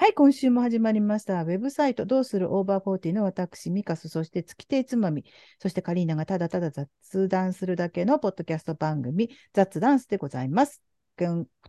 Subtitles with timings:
[0.00, 1.42] はい、今週も始まりました。
[1.42, 5.26] ウェブサイト、どうするオーバーフォーティーの私、ミカス、そして月亭つまみ、
[5.58, 10.82] そしてカリーナがただただ雑談するだけのポッドキャスト番組、雑ダンスでございます。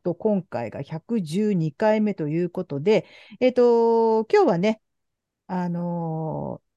[0.03, 3.05] と今回が112回目ということで、
[3.41, 4.81] えっ、と、今日はね、
[5.47, 6.71] あのー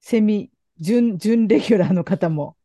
[0.00, 2.56] セミ、準、準レギュラーの方も、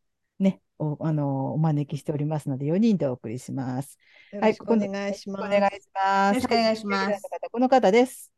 [0.82, 3.98] お、あのーお招きしておりますので、4人でお送りします。
[4.32, 5.46] はい、よろしくお願いします。
[5.46, 6.34] お願いします。
[6.34, 8.32] よろしくお願いしますこの方です。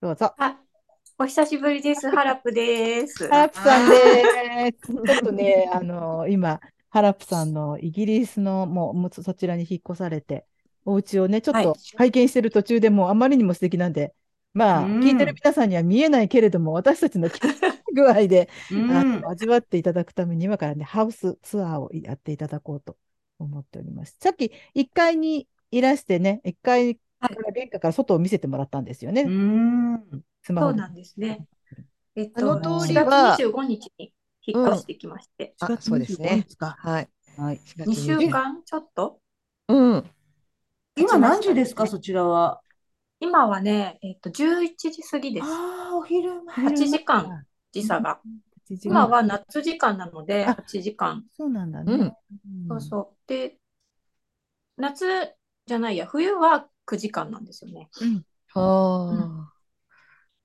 [0.00, 0.32] どうぞ。
[0.38, 0.60] あ、
[1.18, 2.08] お久しぶりです。
[2.10, 3.26] ハラプです。
[3.28, 4.86] ハラプさんです。
[4.86, 6.60] ちょっとね、あの今、
[6.90, 10.46] ハラプさんのイギリスの、もう、もうそちらに引っ越されて、
[10.84, 14.14] お家をね、ちょっとはい拝見してる途中でもうあまりにも素敵なんで、
[14.58, 17.28] まあ、うん聞いてる皆さんには見えないけれども、私たちの
[17.94, 22.96] 具合で、うんあの味わっていただくために、今からね、ハウスツアーをやっていただこうと
[23.38, 24.16] 思っております。
[24.20, 29.24] さっき1階にいらしてね、1階から玄関から外を見せてもらったんですよね。
[29.24, 31.46] そうなんですね。
[32.16, 34.12] えっあと、の通り4は月25日に
[34.44, 36.46] 引っ越してきまして、あ4月そうです25ね。
[36.78, 37.08] はい。
[37.36, 37.60] はい。
[37.86, 39.20] 2週間ちょっと
[39.68, 40.04] うん。
[40.96, 42.60] 今何時ですか、そちらは。
[43.20, 45.46] 今はね、えっと、11時過ぎです。
[45.46, 46.56] ああ、お昼前。
[46.66, 48.20] 8時間時差が。
[48.66, 51.24] 8時間今は夏時間なので、あ8時間。
[51.36, 51.92] そうなんだね。
[51.92, 52.12] うんうん
[52.68, 53.16] そうそう。
[53.26, 53.58] で、
[54.76, 55.34] 夏
[55.66, 57.88] じゃないや、冬は9時間なんですよね。
[58.00, 58.24] うん
[58.54, 59.48] は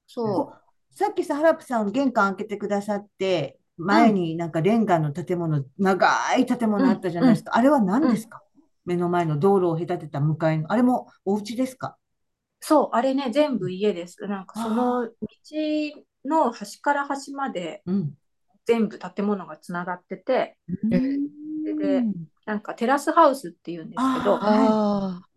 [0.08, 0.54] そ
[0.96, 7.56] さっきさ、ハラプさん玄関開けてくださって、前になんかレンガの建物、長い建物あったじゃないですか。
[7.56, 8.44] あれは何ですか？
[8.86, 10.72] 目の前の道路を隔てた向かいの。
[10.72, 11.98] あれもお家ですか？
[12.00, 12.03] う。
[12.66, 14.26] そう、あれね、全部家です。
[14.26, 15.14] なんかその道
[16.26, 18.18] の端から端までうん。
[18.66, 21.24] 全部建物がつながってて、うん
[21.78, 22.06] で
[22.46, 25.30] なんかテラスハウスっていうんですけどあ。、ああ。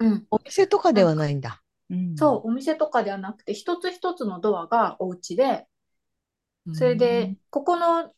[0.00, 1.62] うん、お店とかではないんだ。
[1.90, 5.66] うんそう、お店とかではなくて、一つ一つのドアがお家で、
[6.72, 8.12] それで、ここの、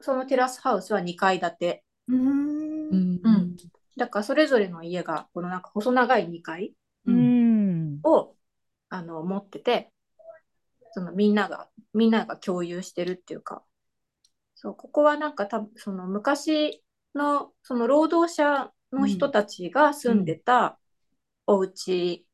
[0.00, 1.84] そのテラスハウスは2階建て。
[2.08, 2.14] うー。
[2.14, 3.20] うんん。
[3.24, 3.56] うん
[3.96, 6.72] だからそれぞれの家が、このなんか細長い2階ううん。
[6.72, 6.81] ん。
[8.04, 8.36] を、
[8.88, 9.92] あの、持ってて、
[10.92, 13.64] そのみんなが、みんなが共有してるっていうか、
[14.54, 16.82] そう、ここはなんか多分、その昔
[17.14, 20.78] の、その労働者の人たちが住んでた
[21.46, 22.26] お家、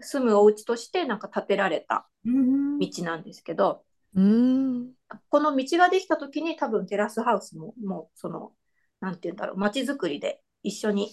[0.00, 2.78] 住むお家としてなんか建てられたうん。
[2.78, 3.84] 道なんですけど、
[4.14, 4.92] うん。
[5.30, 8.52] この道ができた時に多分テラスハウスも、もうその、
[9.00, 11.10] なんて言うんだろう、街づくりで一緒に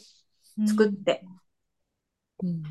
[0.67, 1.23] 作って、
[2.41, 2.63] うん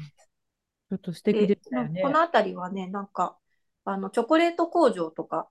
[0.92, 2.10] ちょっと素敵でしたよねこ。
[2.10, 3.38] の辺りはね、なんか、
[3.86, 5.48] あの、チョコレート工場とか、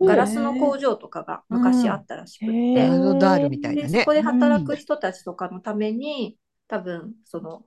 [0.00, 4.14] ガラスの工場とかが昔あったらしくって、へーダールみたいで、なねそこ。
[4.14, 7.64] で働く人たちとかのために、多分、その、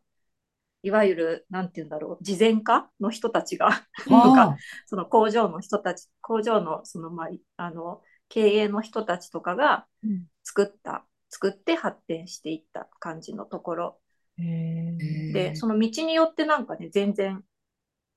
[0.82, 3.70] いわゆる、なんて言うんだろう、慈善家の人たちが、
[4.04, 14.00] とか、その工場の人たち、工場の、その、まあ、あの、経営の人たちとかがうん作った、作って発展していった感じのところ
[14.38, 17.44] で、その道によってなんかね、全然、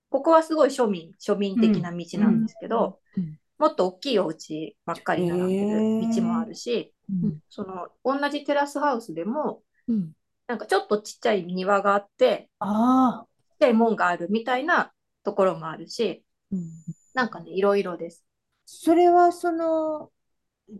[0.09, 7.38] ここはすごい庶民、庶民的な道なんですけど、うんうんもっと大きいお家ばっかり並んでる道もあるし、うん。
[7.49, 10.12] その同じテラスハウスでも、うん。
[10.47, 13.27] なんかちょっとちっちゃい庭があって、ああ。
[13.53, 14.93] ちっちゃい門があるみたいな
[15.25, 16.22] ところもあるし、
[16.53, 16.71] うん。
[17.15, 18.27] なんかね、いろいろです。
[18.66, 20.10] それはその、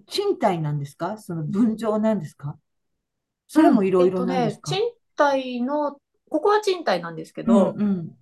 [0.07, 1.17] 賃貸なんですか？
[1.17, 2.59] その分譲なんですか？
[3.49, 4.71] それもいろいろなんですか？
[4.75, 5.99] えっとね、賃貸の、
[6.31, 8.17] ここは賃貸なんですけうんど、うん。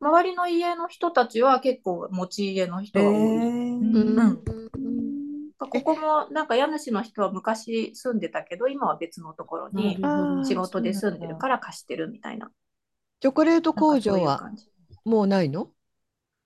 [0.00, 3.16] 周りの家の人たちは結構持ち家の人えが多い。
[3.16, 4.44] うんうんうん
[5.58, 9.98] ここもなんか家主の人は昔住んでたけど、今は別のところに
[10.44, 12.50] 仕事で住んでるから貸してるみたいな。
[13.20, 14.50] チョコレート工場は
[15.04, 15.68] もうないの？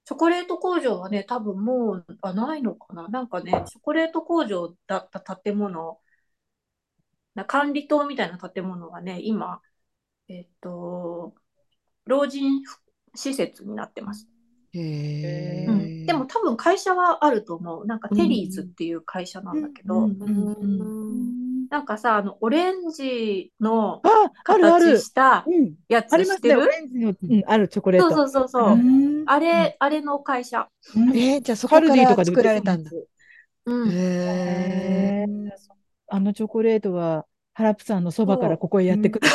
[0.05, 3.07] チョコレート工場はね、多分もうあないのかな。
[3.09, 5.99] なんかね、チョコレート工場だった建物、
[7.37, 9.61] な管理棟みたいな建物はね、今、
[10.29, 11.35] えっと、
[12.07, 12.63] 老人
[13.15, 14.29] 施設になってます。
[14.73, 16.07] へうんえ。
[16.07, 17.87] でも多分会社はあると思う。
[17.87, 25.07] なんかテリーズっていう会社なんだけど、うんうんうんなんかさ、あの、オレンジのあ、あるある形。
[25.07, 25.75] したうん。
[25.89, 26.67] やつ知ってる？
[26.67, 28.17] レンジの、うん、あるチョコレーそうト。
[28.17, 28.73] そうそうそう。
[28.75, 30.69] うんあれ、あれの会社。
[30.95, 32.91] うんえー、じゃあそこカからルディとかで売っ作られたんだ。
[33.65, 33.91] うん。
[33.91, 33.97] へへ
[35.23, 35.25] え。
[35.27, 35.51] ー
[36.09, 39.27] あのチョコレートは、ハラプさんのそばからここへやってくる。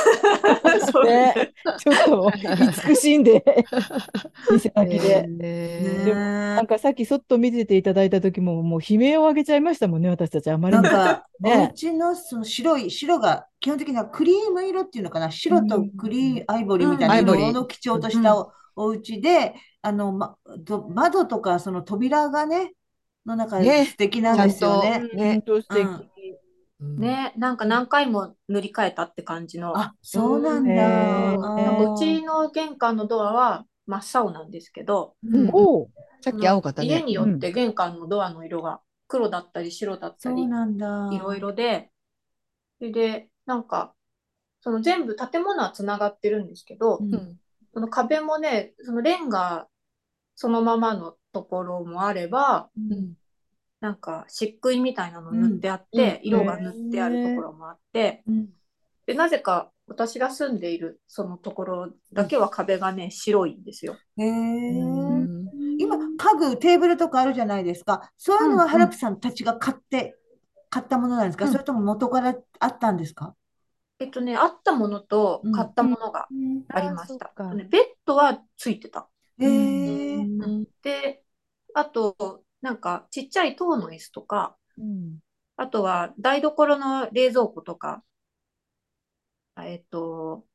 [0.91, 3.43] そうね、ちょっと慈しんで、
[4.51, 5.27] 店先で。
[5.41, 10.49] へでもなんかさっきそっと見せていただいた時も、もう悲鳴を上げちゃいましたもんね、私たち。
[10.49, 10.75] あまり。
[10.75, 11.69] なんか、 ね。
[11.69, 20.35] お家のその白い、白が基本的にはクリーム色っていうのかな、白とクリーム、アイボリーみたいな色の基調としたおお家で、あの、ま、
[20.65, 22.73] と窓とかその扉がね、
[23.25, 23.85] の中でね。
[23.85, 25.07] 素敵なんですよね。
[25.13, 25.43] ね。
[26.79, 29.77] ね、なんか何回も塗り替えたって感じの。
[29.77, 31.33] あ、そうなんだ。
[31.33, 35.15] うちーの玄関のドアは真っ青なんですけど。
[36.21, 36.87] さっき青かったね。
[36.87, 41.09] 家によって玄関のドアの色が黒だったり白だったりそうなんだ。
[41.11, 41.91] いろいろで、
[42.77, 43.93] それで、なんか、
[44.61, 47.01] その全部建物はつながってるんですけど、
[47.73, 49.67] その壁もね、そのレンガ
[50.35, 53.13] そのままのところもあれば、うん
[53.81, 56.27] なんか漆喰みたいなの塗ってあって、うん。
[56.27, 58.49] 色が塗ってあるところもあって、うん。
[59.05, 63.95] で、なぜか私が住んでいるそのところだけは壁がね、白いんですよ。
[64.17, 64.23] へ
[65.79, 68.11] 今、家具、テーブルとかあるじゃないですか。
[68.17, 70.15] そういうのはうんハラプさんたちが買って、
[70.69, 71.45] 買ったものなんですか？
[71.45, 71.51] うん。
[71.51, 73.33] それとも元からあったんですか？
[73.99, 76.27] えっとね、あったものと買ったものが
[76.69, 77.31] ありました。
[77.69, 79.09] ベッドはついてた。
[79.39, 80.25] へ
[80.83, 81.23] で、
[81.73, 85.19] あと、なんかちっちゃい塔の椅子とか、うん
[85.61, 88.01] あとは台所の冷蔵庫とか、
[89.55, 90.45] あえっと、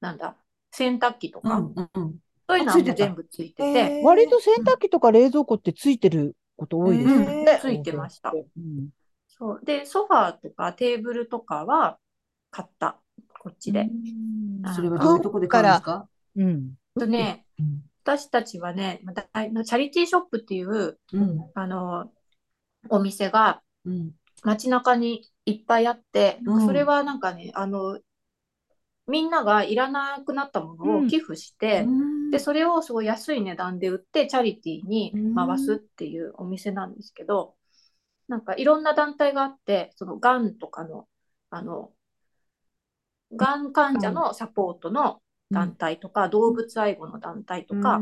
[0.00, 0.36] なんだ、
[0.72, 2.16] 洗濯機とか、うんうんうん。
[2.48, 7.58] そういうのは全部ついてて、へー割と洗濯機とか冷蔵庫ってついてること多いですようんね。
[7.60, 8.32] ついてました。
[8.32, 8.88] うん
[9.28, 9.60] そう。
[9.64, 11.98] で、ソファーとかテーブルとかは
[12.50, 12.98] 買った、
[13.40, 13.88] こっちで。
[14.64, 16.08] あそれはどういうとこで買うんですか？
[16.34, 16.74] うん。
[16.98, 19.02] とね、うん私たちはね、
[19.66, 21.50] チャリティーショップっていう、うん。
[21.54, 22.10] あの、
[22.88, 24.12] お店がうん。
[24.44, 26.66] 街中にいっぱいあって、うん。
[26.66, 28.00] それはなんかね、あの、
[29.06, 32.30] みんながいらなくなったものを寄付して、うん。
[32.30, 37.56] で、それをすごい安い値段で売って、チャリティーに回すっていうお店なんですけど、
[38.26, 41.06] なんかいろんな団体があって、そのがんとかの、
[41.50, 41.90] あの、
[43.34, 48.00] がん患者のサポートの団体とか、動物愛護の団体とか、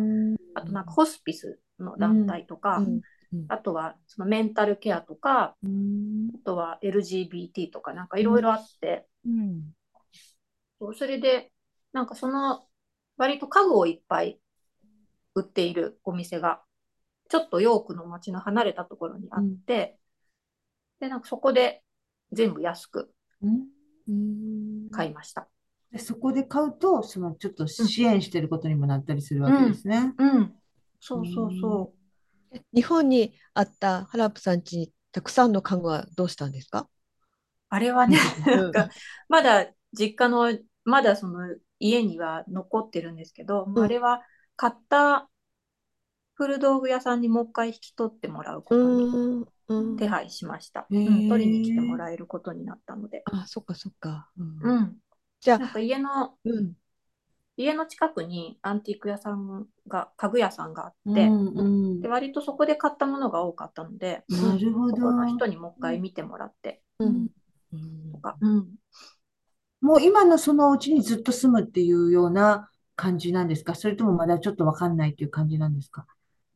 [0.55, 3.01] あとなんかホスピスの団体とか、うん。
[3.49, 6.31] あとはそのメンタルケアとか、うん。
[6.35, 9.63] あとは LGBT とかなんかいろいろあって、うん。
[10.81, 11.53] そうそれで、
[11.93, 12.67] なんかその
[13.17, 14.41] 割と家具をいっぱい
[15.35, 16.63] 売っているお店が、
[17.29, 19.99] ちょっとヨークの街の離れたところにあって、
[21.01, 21.83] で、なんかそこで
[22.33, 23.13] 全部安く
[23.43, 23.67] うん。
[24.09, 24.91] うん。
[24.91, 25.49] 買いました。
[25.93, 30.15] でそこで買うと、そのちょっと支援してることにもなったりするわけですね。
[30.19, 30.55] うん。
[31.01, 31.93] そうそうそ
[32.73, 36.81] 日本にあったハラップさん家にたくさんの家具はどうしたんですか？
[36.81, 36.87] う。
[37.69, 38.89] あれはね、なんか、
[39.29, 44.23] まだ実家の、まだその家には残ってるんですけど、もうあれは
[44.57, 45.29] 買った
[46.35, 50.87] 古道具屋さんにもう一回引き取ってもらうことにうんうん手配しました。
[50.91, 53.23] うん、取りに来てもらえることになったので。
[53.27, 54.31] あ、そっかそっか。
[54.39, 54.99] うんうん。
[55.47, 56.73] じゃあ、なんか家の、うん。
[57.57, 61.63] 家の近くにアンティーク屋さんが、家具屋さんがあって、うんう
[61.99, 62.01] ん。
[62.01, 65.37] で、割とそこで買ったものが多かったので、なるほそこのど。
[65.37, 67.29] 人にもう一回見てもらってうん。
[67.73, 68.37] うんとか。
[68.41, 68.67] うん。
[69.81, 73.77] もう今のそのお家にずっと住むっていうような感じなんですか？
[73.77, 76.07] それともまだちょっとわかんないっていう感じなんですか？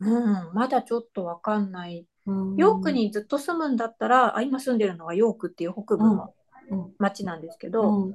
[0.01, 0.07] う
[0.51, 2.07] ん、まだちょっとわかんない。
[2.27, 2.57] うん。
[2.57, 6.35] ヨークにずっと住むんだったら、あ、今住んでるのがヨークっていう北部の
[6.71, 6.95] うん。
[6.99, 8.15] 町なんですけど、うん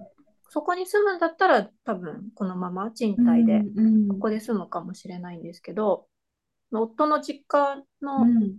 [0.50, 6.08] そこに住むんだったら多分このまま賃貸でうんここで住むかもしれないんですけど、
[6.72, 8.58] 夫の実家うのん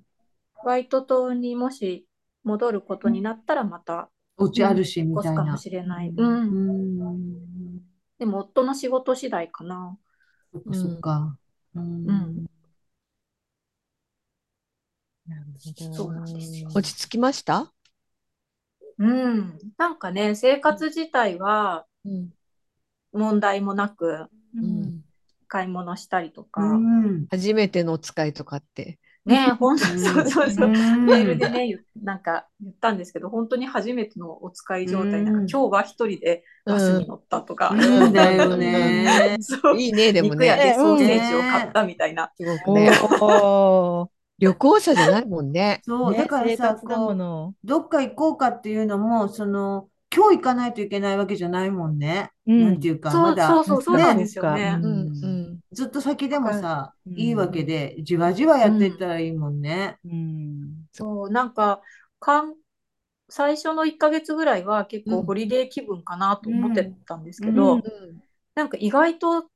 [0.54, 2.06] ホワイト島にもし
[2.44, 5.56] 戻ることになったらまたお家あるし、みたいなかも。
[5.56, 6.08] しれない。
[6.08, 6.50] ううん。
[7.00, 7.80] ん。
[8.18, 9.96] でも夫の仕事次第かな。
[10.52, 11.38] そっかそっか。
[11.74, 12.46] うんうん
[15.26, 15.94] なるほど。
[15.94, 17.72] そうなんですよ落ち着きました？
[18.98, 19.58] うん。
[19.76, 22.30] なんかね、生活自体はうん
[23.12, 25.00] 問題もなくううんん
[25.48, 28.98] 買い物したりとか、うん初めてのお使いとかって。
[29.24, 30.68] ね、本当うんそうそうそう。
[30.68, 39.36] うんメールでね、言なんか言ったんですけど、本当に初めてのお使い状態、うんなんか今日は一人でバスに乗ったとか、いいんだよね。
[39.42, 40.34] そういいね、でもね。
[40.34, 42.30] 肉屋でソーセージを買ったみたいな。
[42.36, 42.90] すごくね。
[44.38, 45.80] 旅行者じゃないもんね。
[45.84, 47.66] そう、ねだからさ、こう。
[47.66, 52.30] どっか行こうかっていうのも、その、今日行かないといけないわけじゃないもんね。
[52.46, 54.78] うんなんていうか、そうまだそうそう、そうなんですよねね。
[54.82, 59.98] うんうんずっと先でもさ、うんいいわけで、じわじわやっていったらいいもんね。
[60.04, 60.86] うん。
[60.92, 61.82] そう、なんか、
[62.20, 62.54] かん、
[63.28, 67.82] 最初の1ヶ月ぐらいは結うん構ホリデー気分かなと思ってたんですけうどん、
[68.54, 69.50] なんか意外と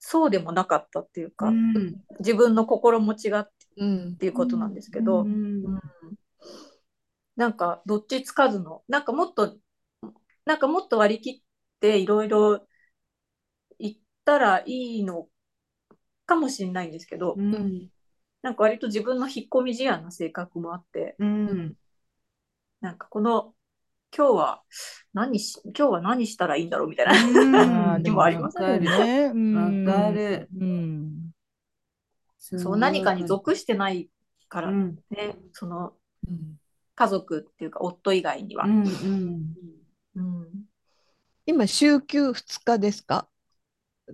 [0.00, 3.48] そうでもなかったっていうか、うん自分の心持ちが
[3.80, 5.80] っうんていうことなんですけど、うんうん
[7.36, 9.56] なんかどっちつかずの、なんかもっと、
[10.44, 11.42] なんかもっと割り切っ
[11.78, 12.66] ていろいろ
[13.78, 13.94] 言っ
[14.24, 15.28] たらいいの
[16.26, 17.90] かもしれないんですけど、うん。
[18.42, 21.74] なんか割と自分の引っ込み思案な性格もあって、うん。
[22.80, 23.54] なんかこの、
[24.16, 24.62] 今日は
[25.12, 27.12] 何し、今日は何したらいいんだろうみたいな。
[27.94, 29.30] あーでもありますよね。
[29.32, 30.48] うんわかる。
[30.58, 31.27] うん。
[32.38, 34.08] そう、何かに属してない
[34.48, 34.98] からうん。
[35.10, 35.92] ね、その
[36.28, 36.58] うん
[36.94, 38.64] 家族っていうか夫以外には。
[38.64, 38.84] うん。
[38.84, 39.54] うん。
[40.16, 40.68] うん
[41.46, 43.26] 今、週休2日ですか？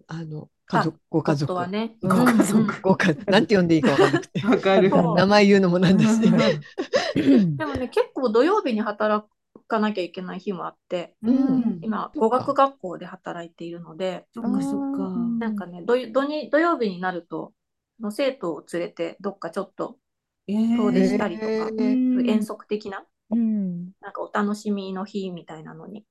[0.07, 1.52] あの、家族、ご家族。
[1.52, 1.97] 夫はね。
[2.02, 4.47] うんご家族うんご家なんて呼んでいいかわかんなくて。
[4.47, 4.90] わかる。
[4.90, 6.21] 名前言うのもなんだし。
[7.59, 9.26] でもね、結構土曜日に働
[9.66, 11.81] かなきゃいけない日もあって、うん。
[11.83, 15.12] 今、語学学校で働いているので、そっかそっか。
[15.40, 17.52] なんかね、土土に土曜日になると、
[18.01, 19.99] の生徒を連れてどっかちょっと
[20.75, 23.93] 遠出したりとか、へー遠足的な、うん。
[24.01, 26.07] なんかお楽しみの日みたいなのに、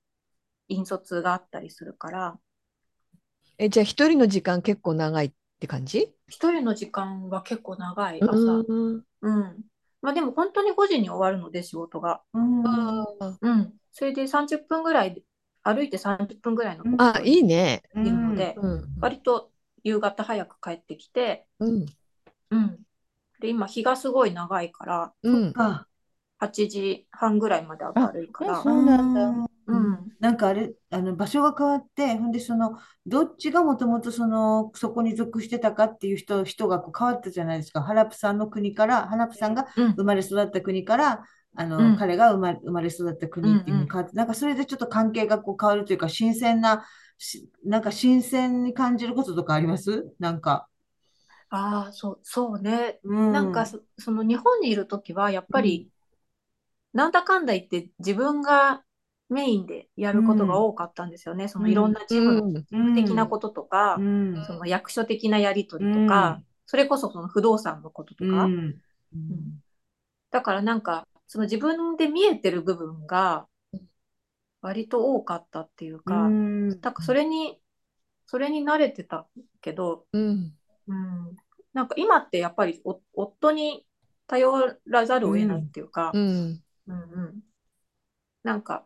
[0.69, 2.39] 引率があったりするから、
[3.57, 6.13] え、じゃあ一人の時間結構長いって感じ？
[6.27, 8.65] 一人の時間は結構長い、朝。
[8.67, 9.03] うん。
[9.21, 9.63] うん。
[10.01, 12.23] まあでも本当に5時に終わるので、仕事が。
[12.33, 13.03] うん。
[13.41, 13.79] うん。
[13.91, 15.23] それで30分ぐらいで、
[15.63, 17.83] 歩いて30分ぐらいのあ、いいね。
[18.03, 18.89] いるので、うん。
[19.01, 19.52] 割と
[19.83, 21.85] 夕方早く帰ってきて、うん。
[22.51, 22.79] うん。
[23.39, 25.53] で、今日がすごい長いから、うん。
[25.53, 25.87] か。
[26.37, 29.47] 8時半ぐらいまで明るいから、そうなんだ。
[29.67, 30.17] うん。
[30.19, 37.81] なんかあれ、あの場所が変わって、ほんでその、どっちがもともとその、そこに属してたかっていう人、人がこう変わったじゃないですか。
[37.81, 41.23] ハラプさんの国から、ハラプさんがうん生まれ育った国から、
[41.55, 47.02] あの、うん彼が生まれ、生まれ育った国っていうのに変わって、なんかそれでちょっと関係がこう変わるというか、新鮮な、し
[47.63, 50.13] なんか新鮮に感じることとかあります？
[50.19, 50.67] なんか。
[51.49, 52.99] ああ、そう、そうね。
[53.03, 53.31] うん。
[53.31, 55.89] なんかそ、その日本にいるときは、やっぱり、
[56.93, 58.83] なんだかんだ言って自分が
[59.29, 61.47] メインでやることが多かったんですよね。
[61.47, 62.55] そのいろんなチームのうん。
[62.71, 64.43] うん、的なこととか、うん。
[64.45, 68.81] その役所的なやり取りとか、それこそその不動産のこととか、うん。
[69.13, 69.59] うん
[70.31, 73.45] だからなんか、その自分で見えてる部分が
[74.63, 76.69] 割と多かったっていうか、うん。
[76.69, 77.59] なんかそれに、
[78.25, 79.27] それに慣れてた
[79.61, 80.53] けど、うん。
[80.87, 81.35] うん、
[81.73, 83.85] なんか今ってやっぱりお夫に
[84.25, 84.49] 頼
[84.87, 86.63] らざるを得ないっていうか、うん。
[86.87, 87.39] うんうん、
[88.43, 88.85] なんか、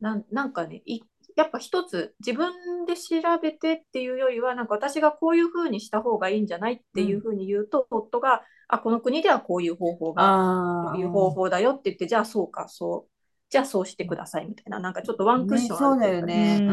[0.00, 1.00] なん、なんかね、い、
[1.36, 10.90] やっぱ一つ自分で調べてっていうよりは、なんか私がこういうふうにした方がいいんじゃないっていうふうに言うと、夫が、あ、この国ではこういう方法が。
[10.90, 13.09] こういう方法だよって言って、じゃあそうか、そう、
[13.50, 16.58] じゃあそうしてくださいみたいな、なんかちょっとワンクッションね、そうだあるというかよね。
[16.60, 16.72] う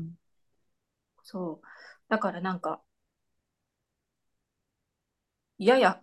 [0.00, 0.14] ん。
[1.24, 1.66] そう。
[2.08, 2.80] だからなんか、
[5.58, 6.00] やや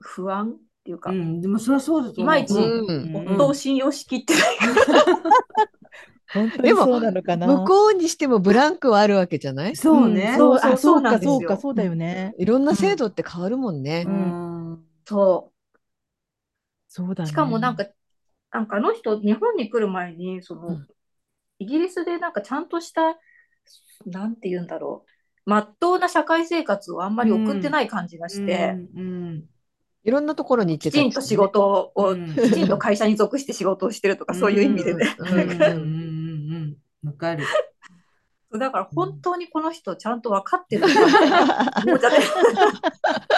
[0.00, 2.24] 不安っていうか、うん、でもそれはそうだと思う。
[2.24, 4.42] いまいちうん夫を信用しきってない。
[6.34, 7.46] 本当にでもそうなのかな。
[7.46, 9.76] 向こうにしてもブランクはあるわけじゃない？
[9.76, 10.34] そうね。
[10.38, 12.34] そうそうあそうなんですよそうか、そうだよね。
[12.38, 14.10] いろんな制度って変わるもんねう。
[14.10, 14.84] ん。
[15.04, 15.52] そ
[16.88, 17.26] そうだう。
[17.26, 17.30] ね。
[17.30, 17.86] しかもなんか、
[18.52, 20.86] なんかあの人、日本に来る前に、その、うん
[21.58, 23.16] イギリスでなんかちゃんとした、
[24.04, 25.04] なんて言うんだろ
[25.46, 29.44] う、まっとうな社会生活をあんまり送ってない感じがして、うん。
[30.02, 35.14] いろんんなところに行ってきちんと仕事を、うんきちんと会社に属して仕事をしてるとか、そういう意味でね。
[35.18, 36.76] うんうんうんうんうんうん。
[37.06, 37.44] わかる。
[38.58, 42.18] だから本当にこの人ちゃんと分かってるもうだって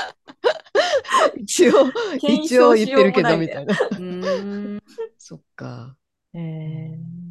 [1.37, 1.73] 一応、
[2.21, 3.75] 検一応言ってるけどみたいな。
[3.99, 4.83] うん。
[5.19, 5.97] そっか。
[6.35, 7.25] えー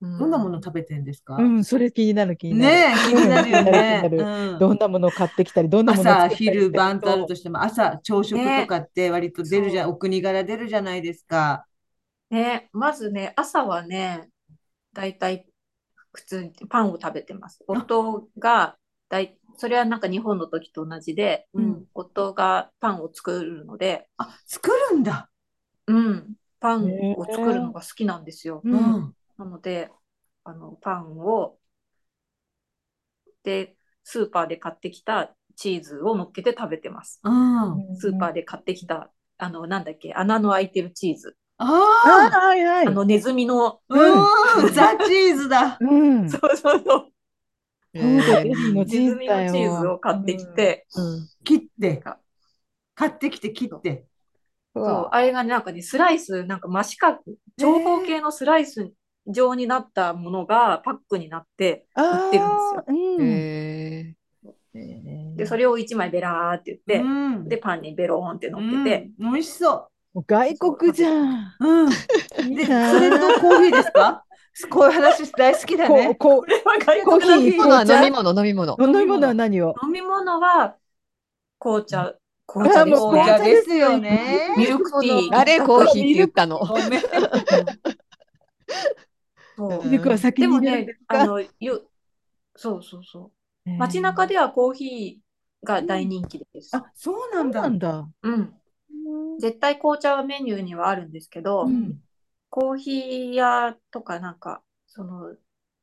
[0.00, 1.36] どんなもの食べてんですか？
[1.36, 2.74] うん、それ気になる気になる。
[2.76, 4.02] ねえ、気になるよね。
[4.04, 11.66] 気になるうんどんなものを買ってきたり、どんなものを朝、昼、晩とあるとしても、朝、朝食ねとかって割と出るじゃお国柄出るじゃないですか。
[12.30, 14.28] ね、まずね、朝はね、
[14.92, 15.46] だいたい
[16.12, 17.64] 普通にパンを食べてます。
[17.66, 18.76] 夫が
[19.08, 25.30] だい、それはなんか日本の時と同じで、うん夫がパンを作るので、あ、作るんだ。
[25.86, 26.84] うん、パン
[27.16, 28.60] を作るのが好きなんですよ。
[28.64, 29.14] ううんん。
[29.38, 29.90] なので、
[30.44, 31.58] あの、パンを、
[33.44, 37.20] で、スーパーで買ってきたチーズを乗っけて食べてます。
[37.24, 37.96] うん。
[37.96, 41.36] スーパーで買ってきた、あの、なんだっけ、穴の開いてるチーズ。
[41.58, 42.86] あああ、はいはい。
[42.86, 45.78] あの、ネズミの、うん、ザ・チーズだ。
[45.80, 46.30] うん。
[46.30, 47.12] そうそうそう。
[47.96, 52.18] えーのネチーズを買ってきて、うん切ってか、
[52.94, 53.90] 買ってきて切って。
[53.90, 54.04] うん
[54.78, 57.18] そう、あれがねなんかね、スライス、なんか真四角、
[57.56, 58.92] 長方形のスライス
[59.26, 62.84] 状になったものがパックになって売ってるんですよ。
[62.86, 64.14] あーうんえ
[65.36, 67.48] で、それを1枚ベラーって言って、うん。
[67.48, 71.54] で、パンにベローンって乗っけて、うん、美味しそもう外国じゃん。
[71.60, 71.66] う。
[71.66, 71.90] うん。
[72.54, 74.25] で、それとコーヒーですか？
[74.70, 76.14] こういう話大好きだこうね。
[76.14, 77.44] ここれは外コーヒー飲
[78.04, 78.76] み物飲み物。
[78.78, 79.74] う飲み物は何を？
[79.84, 80.76] 飲み物は
[81.58, 82.14] 紅茶、
[82.46, 83.44] 紅茶紅茶ね。
[83.44, 84.54] ですよね。
[84.56, 85.30] ミルクティー。
[85.30, 86.58] 誰コーヒーって言ったの。
[86.58, 87.00] ごめん。
[89.58, 91.82] そううん肉は先でもにねあの、ゆ
[92.56, 93.30] そうそうそ
[93.66, 93.70] う。
[93.78, 96.76] 街中ではコーヒーが大人気です。
[96.76, 97.62] あ、そうなんだ。
[97.62, 98.08] なんだ。
[98.22, 98.54] うん。
[99.38, 102.00] 絶対紅茶はメニューにはあるんですけど、うん
[102.50, 105.36] コーヒー屋とかなんか、その、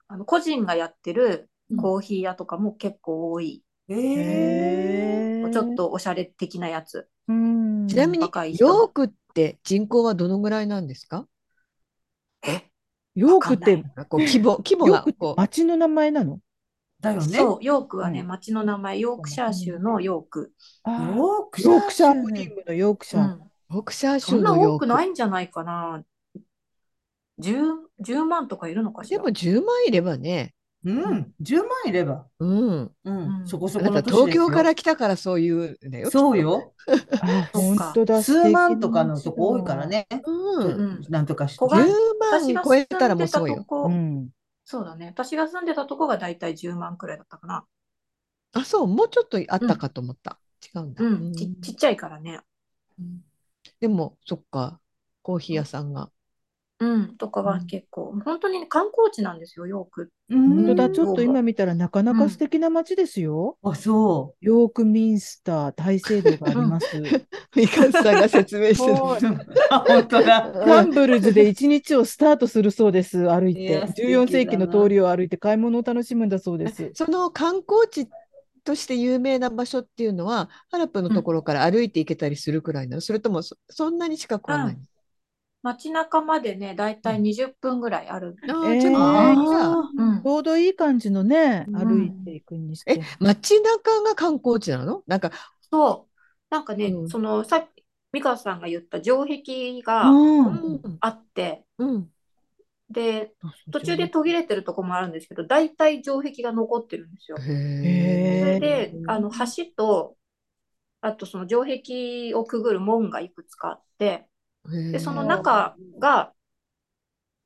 [0.07, 3.63] あの個人がやってるコーヒー屋とかも結構多い。
[3.89, 7.09] えへーちょっとおしゃれ的なやつ。
[7.27, 11.27] うんちなみにヨークって人口はどのぐらいなんですか？
[12.45, 12.63] え、
[13.15, 16.39] ヨークってこう規模 規模がこう町の名前なの？
[17.01, 17.37] だよね。
[17.37, 20.53] そう、ヨークはね、うん町の名前、ヨークシャー州のヨーク。
[20.85, 22.13] ヨークシャー州
[22.65, 23.23] のヨークシャー。
[23.23, 23.51] うん。
[23.75, 24.75] ヨークシャーそんな州のヨーク。
[24.75, 26.03] 多くないんじゃないかな。
[27.39, 27.55] 10、
[28.01, 29.17] 10万とかいるのかしら？
[29.19, 30.53] でも10万いればね。
[30.85, 32.27] うん、10万いれば。
[32.39, 32.91] うん。
[33.05, 34.11] うん、うんそこそあなたこ。
[34.11, 36.11] 東京から来たからそういうんだよ。
[36.11, 36.73] そうよ。
[37.21, 38.21] あ、そうか本当だ。
[38.21, 39.87] 数万とかのとこ多いから。
[39.87, 40.07] ね。
[40.25, 40.71] うん。
[40.71, 41.67] うんなんとかして小。
[41.67, 41.89] が10
[42.31, 43.65] 私が万超えたら住んでたもうそうよ。
[43.87, 44.29] うん。
[44.65, 45.07] そうだね。
[45.07, 47.65] 私が住んでたとこがだいたい10万くらいだったかな。
[48.51, 50.37] あ、そう、もうちょっとあったかと思った。
[50.75, 51.03] 違うんだ。
[51.03, 52.41] うん、ちちっちゃいからね。
[52.99, 53.23] うん
[53.79, 54.81] でも、そっか、
[55.21, 56.09] コーヒー屋さんが。
[56.79, 60.11] うん、とかは結構、本当にね観光地なんですよ、ヨーク。
[60.29, 60.89] うん本当だ。
[60.89, 63.57] ちょっと今見たらなかなか素敵な街ですよ。
[63.63, 66.87] あ、そヨークミンスター大聖堂があります。
[67.55, 68.95] ミカさんが説明してる。
[69.69, 70.51] 本当だ。
[70.65, 73.87] カンブルズで一日をスタートするそうです、歩いていや。
[73.87, 76.91] 素敵14世紀の通りを歩いて買い物を楽しむんだそうです。
[76.93, 78.09] その観光地
[78.63, 84.77] として有名な場所っていうのは、ハラップのところから歩いて行けたりするくらいなの、それともそそんなに近くはない、
[85.63, 88.35] 街中までね、だいたい20分ぐらいある。
[88.43, 88.81] えーあー。
[88.81, 89.29] ちょっとあ
[90.15, 91.75] ねちょうどいい感じのね、うん。
[91.87, 95.03] 歩いていくにしてえ。、街中が観光地なの？
[95.07, 95.31] なんか、
[95.71, 96.13] そう。
[96.49, 97.09] なんかね、うん。
[97.09, 100.11] そのさっき、美香さんが言った城壁が
[100.99, 102.09] あって、うん、
[102.89, 103.31] で、
[103.71, 107.37] 途中で途切れてるとこもあるんですけど、大体城壁が残ってるんですよ。
[107.37, 110.15] それで、あの、橋と、
[111.01, 114.27] あとその城壁をくぐる門がいくつかあって、え
[114.91, 116.33] で、その中が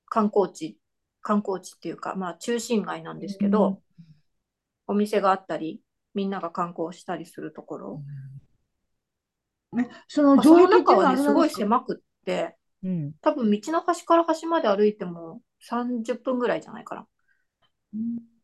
[0.05, 0.77] 観光地、
[1.21, 3.81] 観光地っていうか、まあ中心街なんですけど、
[4.87, 5.81] お店があったり、
[6.13, 8.01] みんなが観光したりするところ。
[9.73, 13.13] ね、そのまあその中はね、すごい狭くって、うん。
[13.21, 17.07] 多分道の端から端まで歩いても30分ぐらいじゃないかな。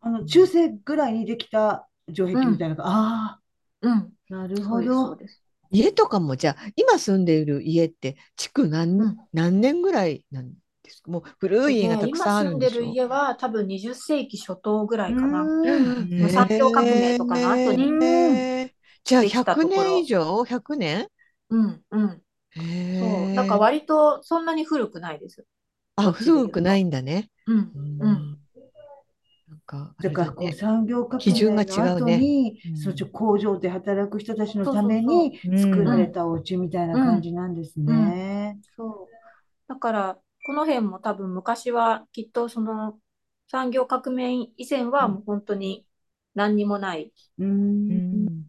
[0.01, 3.39] あの中世ぐらいにできた城壁みたいなのが、あ
[3.81, 3.91] うん。
[3.91, 5.17] あ、なるほそうです、そうど。
[5.17, 5.41] です。
[5.73, 11.11] 家とかもじゃあ今住んでいる家って築何,、うん何年ぐらいなんですか？
[11.11, 12.83] もう古い家がねたくさんあるんでしょ？
[12.83, 15.41] 今住んでる家は多分20世紀初頭ぐらいかな。
[15.41, 17.89] うんうん産業革命とかの後に
[19.03, 21.07] じゃあできたところ100年以上 ?100 年？
[21.49, 22.21] うん、うん。
[22.51, 22.59] へ
[22.99, 23.31] そう。
[23.31, 25.45] ーだから割とそんなに古くないです。
[25.95, 27.29] あ古くないんだね。
[27.47, 27.71] うん。
[27.99, 28.32] うん
[30.01, 38.59] だからこう産業革命の後が違うねに、うんそっち工場で働く人たちのために作られたお家みたいな感じなんですね。
[38.75, 39.13] そう。
[39.67, 42.99] だから、この辺も多分昔はきっとその
[43.47, 45.85] 産業革命以前はもう本当に
[46.35, 47.43] 何にもない、う。
[47.43, 48.45] うんん。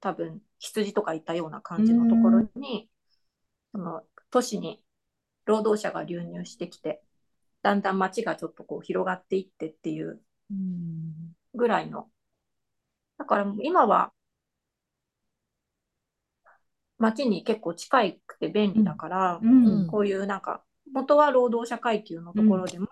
[0.00, 2.88] 多分羊とかいたような感じのところに、
[3.72, 4.82] その都市に
[5.44, 7.02] 労働者が流入してきて、
[7.66, 10.20] だんだん街がちょっとこう広がっていってっていう
[10.52, 12.08] うんぐらいの。
[13.18, 14.12] だからもう今は
[16.98, 19.88] 街に結構近くて便利だから、うん。
[19.88, 22.86] こういうなんか、元は労働者階級のところでも、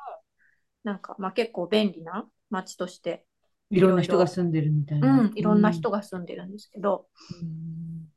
[0.83, 3.25] なんか、まあ結構便利な街として、
[3.71, 5.29] いろんな人が住んでるみたいうな。
[5.29, 7.07] ん、いろんな人が住んでるんですけど、
[7.41, 8.09] うん。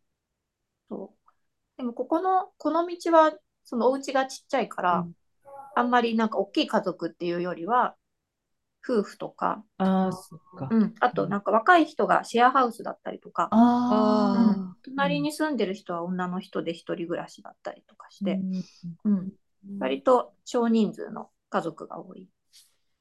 [0.89, 1.31] そう。
[1.77, 5.13] でもここの、この道は、そのお家がちっちゃいから、うん
[5.77, 7.95] あんまりなんか大きい家族っていうよりは、
[8.83, 10.69] 夫婦とか、ああ、そっか。
[10.71, 14.75] うん、あとなんか若い人がシェアハウスだったりとか、あうん。
[14.83, 18.39] 隣に住んでる人は女の人で一人暮らしだったりとかして、
[19.03, 19.11] うん。
[19.11, 19.31] うん、
[19.79, 22.27] 割と少人数の家族が多い。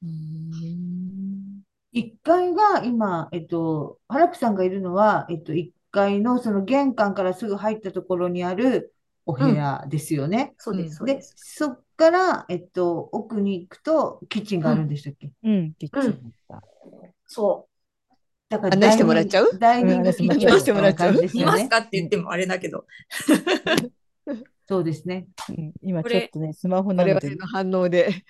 [0.03, 1.61] うん。
[1.93, 8.93] 1階が今、えっと、ハラプさんがいるのは、えっと、1階のその玄関からすぐ入ったところにある
[9.25, 10.53] お部屋ですよね。
[10.57, 10.95] そうです、うん。
[10.97, 11.33] そうで、です。
[11.37, 15.31] そっから、えっと、奥に行くとキッチンがあるんでしたっけ？
[15.43, 16.11] うん、キッチン
[16.49, 16.63] だった。
[17.25, 17.67] そ
[18.49, 19.59] だから案内してもらっちゃう？
[19.59, 21.39] ダイニングキッチンみたいな感じですう。
[21.39, 21.45] ね。
[21.45, 22.85] ますかって言ってもあれだけど。
[24.69, 25.27] そうですね。
[25.49, 28.23] うん今ちょっとね、スマホな我々の反応で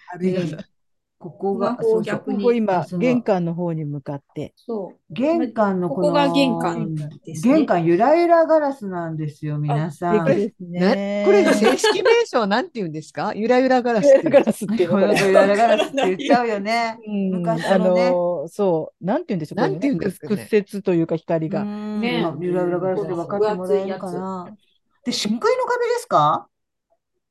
[1.20, 4.54] ここが、スマホをそうそう逆にここ今、玄関の方に向かって。
[4.56, 5.14] そう。
[5.14, 6.94] 玄関のこのここが玄関
[7.26, 7.56] ですね。
[7.56, 10.26] 玄関ゆらゆらガラスなんですよ、皆さん。
[10.26, 11.24] でかいですなね。
[11.26, 13.34] これ正式名称なんて言うんですか？
[13.34, 17.00] ゆらゆらガラスゆらゆらガラスって言っちゃうよね。
[17.08, 21.62] うん昔あのねの、そう、なんて言うんでしょう、なんて言うんですか屈折というか光が。
[21.62, 24.56] うんねまあゆらゆらガラスで分かってもらえるかな。
[25.04, 26.48] で、漆喰の壁ですか？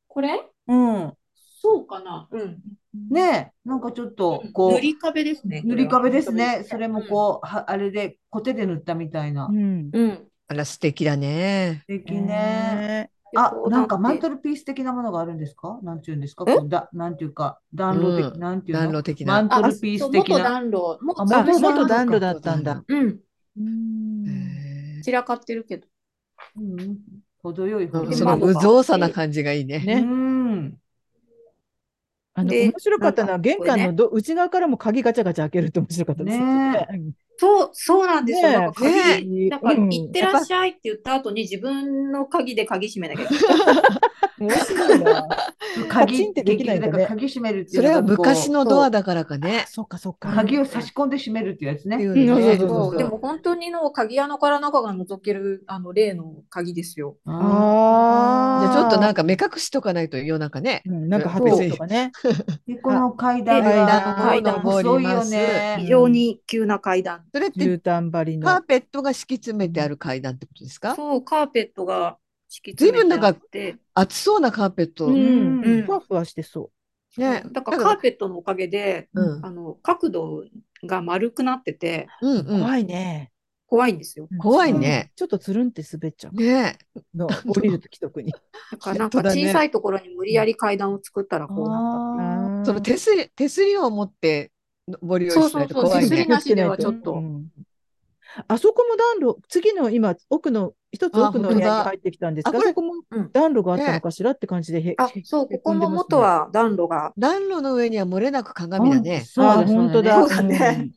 [0.09, 0.45] これ？
[0.67, 1.13] うん。
[1.63, 2.29] そうかな。
[2.31, 2.59] うん。
[3.11, 5.63] ねえ、なんかちょっと、こう、塗り壁ですね。
[5.65, 6.65] 塗り壁ですね。
[6.69, 9.53] それもこう、はあれで、コテで塗ったみたいなう。
[9.53, 9.57] ん。
[9.57, 9.91] うん。
[9.93, 10.29] うん。
[10.49, 11.83] あら素敵だね。
[11.83, 12.21] 素敵ね。
[12.23, 14.37] ねあ、なんかマントル。
[14.37, 15.81] ルピース的なものがあるんですか？
[15.83, 16.45] なんていうんですか？
[16.47, 16.55] え？
[16.55, 18.85] こうだ、なんていうか、暖炉的、うんなんていうの？
[18.85, 20.37] 暖炉的なマントルピース的な。
[20.39, 20.99] 元暖炉。
[21.03, 22.85] 元暖炉暖炉だったんだ。
[22.87, 23.19] うん。
[23.59, 25.89] うんへ散らかってるけど。
[26.57, 26.99] うん
[27.43, 27.91] 程よい。
[28.13, 29.81] その無造作な感じがいいね。
[29.81, 30.36] ねうん。
[32.39, 36.87] あの、で面白かったのは、玄関のど内側からも鍵ガチャガチャ開けるって面白かったですよね
[37.39, 38.49] そう、そうなんですよ。
[38.51, 38.59] ねえ。
[38.59, 39.49] なんか鍵、ねえ。
[39.49, 39.89] なんか、うん。
[39.89, 43.77] 行ってらっしゃいって言った後に自分の鍵で鍵閉めなきゃいけない。
[44.39, 45.29] 面白いな。
[45.89, 49.67] カチンってできないんだ鍵閉めるっていそうれは昔のドアだからかね。
[49.69, 50.33] そっかそっか。
[50.33, 51.99] 鍵を差し込んで閉めるっていうやつね。
[51.99, 57.17] でも本当にの鍵穴から中が覗けるあの例の鍵ですよ。
[57.27, 58.73] ああ。
[58.73, 60.83] じゃあちょっとなんか、か目隠しとかないと夜中ね。
[60.87, 62.13] うん、なんかとかね。
[62.69, 65.79] で、この階段でが階段を細いよね。
[65.81, 67.25] 非常に急な階段。
[67.33, 68.47] それって絨毯張りの。
[68.47, 70.95] カーペットが敷き詰めてある階段ってことですか？
[70.95, 72.19] そう、カーペットが
[72.57, 75.07] 敷き詰めてあって、厚そうなカーペット。
[75.07, 75.21] うね。
[75.21, 75.65] ん。
[75.65, 76.71] うんふわふわしてそ
[77.19, 80.45] だからカーペットのおかげで、うんあの角度
[80.87, 82.45] が丸くなっててうんう。
[82.47, 82.61] うん。
[82.61, 83.33] 怖いね。
[83.69, 84.29] 怖いんですよ。
[84.39, 85.13] 怖いね。
[85.17, 86.79] ちょっとつるんって滑っちゃうね
[87.15, 87.27] の。
[87.27, 88.33] 降りるとき特に。
[88.33, 94.53] だからなんか小さいところに無理やり階段を作ったらこうなっああーその手すり、手すりを持って
[94.89, 96.11] 登り降りしないとそうそうそう怖いね。
[96.11, 97.49] 手すりなしではちょっとうん
[98.49, 105.05] あそこも暖炉、次の今、奥の、一つ奥の部屋に入ってきたんですが、あそこもうん暖炉があったのかしらって感じでへ、た。
[105.05, 109.21] あ、そう、ここも元は暖炉が、暖炉の上には漏れなく鏡だね。
[109.21, 110.15] そうだ本当だ。
[110.21, 110.91] そうだね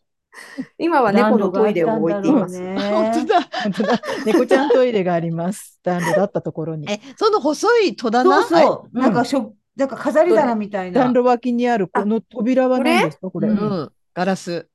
[0.78, 2.60] 今は猫のトイレを置いています。
[2.60, 2.78] ね。
[2.78, 3.41] 本当だ。
[3.63, 4.02] 本当だ。
[4.25, 5.80] 猫ちゃんトイレがあります。
[5.84, 6.89] 暖炉だったところに。
[6.89, 8.97] え、その細い戸そう棚そう。
[8.97, 11.02] うんなんかしょ、なんか飾り棚みたいな。
[11.02, 13.32] 暖炉脇にあるこの扉は何ですか？
[13.32, 13.49] これ。
[13.49, 13.91] ううんん。
[14.13, 14.67] ガラス。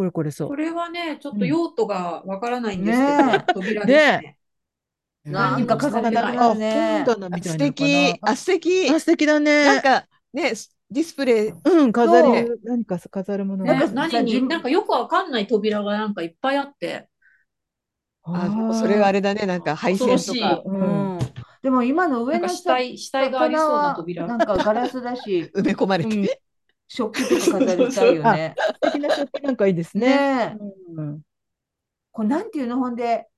[0.00, 0.56] これこれそこう。
[0.56, 4.36] れはね、ちょっと用途がわからないんですけど、ね扉ですね。
[5.24, 7.04] なんか飾りたくあ、なるね。
[7.42, 8.14] 素敵。
[8.22, 8.30] な。
[8.30, 8.88] あ、素敵。
[8.88, 9.64] あ、素敵だね。
[9.64, 10.54] なんかね、
[10.90, 11.50] ディスプレイ。
[11.50, 14.22] うん、飾そうり、何か飾るものがねなんか。
[14.22, 17.10] 何に、なんかよくわかんない扉がなんかいっぱいあって、
[18.22, 19.44] あ、それはあれだね。
[19.44, 20.62] なんか配線とか。
[20.64, 21.18] う。
[21.62, 22.96] でも今の上の死体、
[23.30, 24.26] がありそうな扉。
[24.26, 26.40] なんかガラスだし、 埋め込まれてうんね。
[26.90, 28.60] 食器とか飾りたいよね。
[28.74, 30.28] 素敵な食器なんかいいですね。
[30.36, 30.58] ねえ。
[30.96, 31.22] うん
[32.12, 33.28] これなんていうのほんで、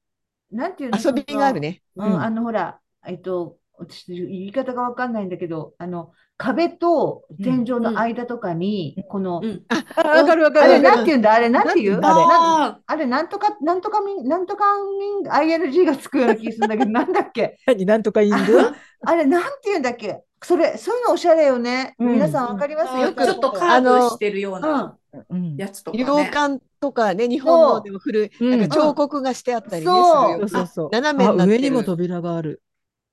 [0.50, 1.82] なんていうの遊びがあるね。
[1.96, 9.66] う、うんんあのほら、えっと、私、言い方がわかんないんだけど、あの、壁と天井の間とかに、この、うん。
[9.68, 10.92] あ、わかるわかあれ、るわかる。
[10.92, 11.32] なんていうんだ？
[11.34, 12.00] あれ、なんていう？
[12.00, 12.26] なんていう？
[12.26, 12.36] んだな
[12.76, 14.64] ああれ、なんとか、なんとかみん、なんとか
[14.98, 17.58] みん、ING がつくような気がするんだけど、なんだっけ？
[17.66, 17.86] 何？
[17.86, 18.52] なんとかいいんだ。
[19.04, 20.24] あれ、なんていうんだっけ？
[20.42, 21.94] それ、そういうのおしゃれよね。
[21.98, 22.90] うん皆さんわかります？
[22.90, 24.60] あよよくちょっとカーブしてるようう。
[24.60, 24.98] なん
[25.30, 25.56] うん。
[25.56, 26.30] やつとか洋ね。
[26.32, 30.88] 館とかね、日本のでも古い、うんなんか彫刻がしてあったりね、そうそうそうそう。
[30.92, 32.62] 斜めになってるあ上にも扉がある。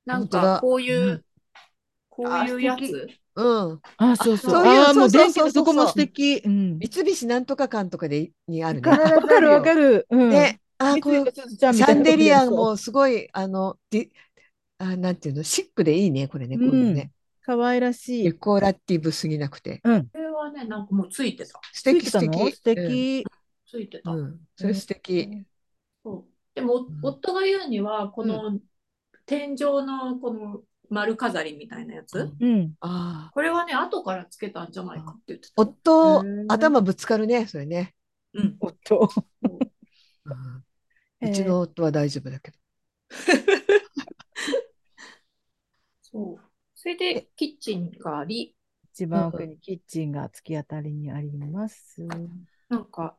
[0.05, 1.25] なんかこういうう、
[2.09, 3.07] こういうやつ？
[3.35, 3.79] うん。
[3.97, 4.51] あ、そうそう。
[4.51, 6.41] そういうもうそうそう電気のそこも素敵。
[6.43, 6.79] うん。
[6.79, 8.89] 三菱なんとか館とかでにあるね。
[8.89, 10.07] わかるわかる。
[10.09, 10.29] うん。
[10.29, 14.09] で、あ、三こういうシャンデリアもすごい、あの、ディ
[14.79, 17.11] あ、なんていうの、シックでいいね、これね、こういうのね。
[17.49, 18.33] 可愛らしデい。
[18.33, 19.81] コラティブすぎなくて。
[19.83, 20.07] うん。
[20.09, 21.59] これはね、なんかもうついてた。
[21.73, 22.29] 素つい敵素敵。
[22.29, 22.51] てたの？
[22.51, 23.25] 素敵。
[23.65, 24.11] ついてた。
[24.55, 25.45] それ素敵。
[26.03, 28.59] そうでも、ん夫が言うには、この
[29.25, 32.73] 天井のこの丸飾りみたいなやつ、うんうん。
[32.81, 33.31] ああ。
[33.33, 35.53] これはね、後からつけたんじゃないかって言ってた。
[35.59, 37.95] 夫頭ぶつかるね、それね。
[38.35, 38.57] うん。
[38.59, 39.09] おっと。
[39.43, 39.53] うん
[41.21, 42.57] へーうちの夫は大丈夫だけど。
[46.03, 46.48] そう。
[46.81, 48.55] それで、キッチンがあり、
[48.93, 52.07] 一番奥にキッチンが突き当たりにあります。
[52.69, 53.17] なんか、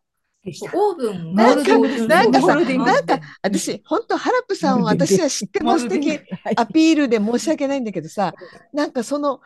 [0.73, 6.25] オーブンなんかなんかさ、なんか、私、本当ハラプさんを私は知ってます的はい
[6.57, 8.33] アピールで申し訳ないんだけどさ、
[8.73, 9.43] なんかその、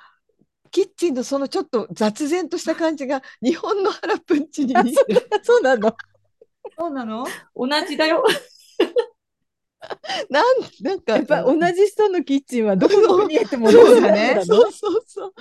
[0.70, 5.28] キッチンのそのちょっと雑然とした感じが日本のハラプンチに似てる。
[5.42, 5.96] そうなの。
[6.78, 7.26] そうなの？
[7.56, 8.24] 同じだよ。
[10.30, 10.44] なん
[10.80, 14.40] なんか、やっぱ同じ人のキッチンはどこてもうだね。
[14.44, 15.34] そうそうそう。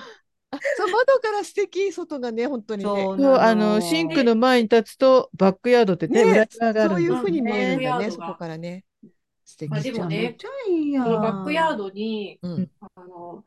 [0.76, 2.90] そう窓から素敵外がね本当にね。
[2.90, 8.84] そうそう、あの、シンクの前に立つと、バックヤードってね、ね裏側があそういう風に見えるんだね、ねそこからね。
[9.44, 9.70] 素敵。
[9.70, 11.04] まあでもねめっちゃいいやん。
[11.04, 13.44] そのバックヤードに、うん、あの、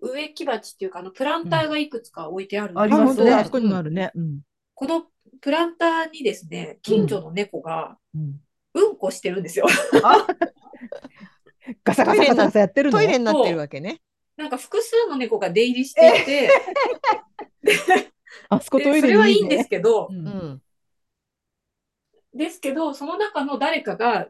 [0.00, 4.12] 植木鉢っていうか、あの、プランターがいくつか置いてあるんありますねあそこにもあるね。
[4.14, 4.40] うん。
[4.74, 5.06] この
[5.40, 7.98] プランターにですね、近所の猫が
[8.74, 9.66] うんうんこしてるんですよ。
[10.04, 10.26] あ、
[11.84, 12.98] ガサガサガサガサやってるの？
[12.98, 14.00] トイレになってるわけね。
[14.36, 16.50] なんか複数の猫が出入りしていて、
[18.48, 20.62] あそこでトイレそれはいいんねですけど、うんうん。
[22.34, 24.28] ですけど、その中の誰かが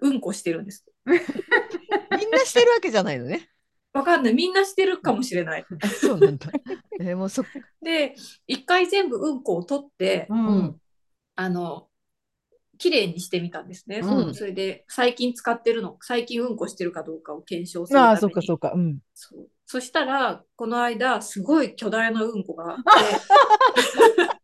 [0.00, 0.84] うんこしてるんです。
[1.06, 3.48] みんなしてるわけじゃないのね。
[3.92, 4.34] わかんない。
[4.34, 5.66] みんなしてるかもしれない。
[5.82, 6.50] あそうなんだ。
[7.00, 7.42] えーもうそ
[7.82, 8.14] で、
[8.46, 10.80] 一回全部うんこを取って、うん。
[11.34, 11.89] あの、
[12.80, 13.98] 綺麗にしてみたんですね。
[13.98, 18.08] うんそれで、最近使ってるの、最近うんこしてるかどうかを検証するために。
[18.08, 18.72] ああ、そうかそうか。
[18.74, 18.98] うん。
[19.14, 22.82] そうそしたら、この間、すごい巨大なうんこがあって、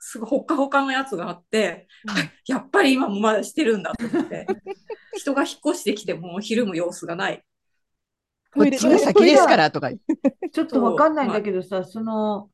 [0.00, 1.86] すごいほっかほかのやつがあって、
[2.46, 4.46] やっぱり今もまだしてるんだと思って、
[5.16, 7.44] 人が引っ越してきてもひるむ様子がない。
[8.52, 9.90] こっちが先ですからとか。
[9.92, 12.50] ちょっとわかんないんだけどさ、その、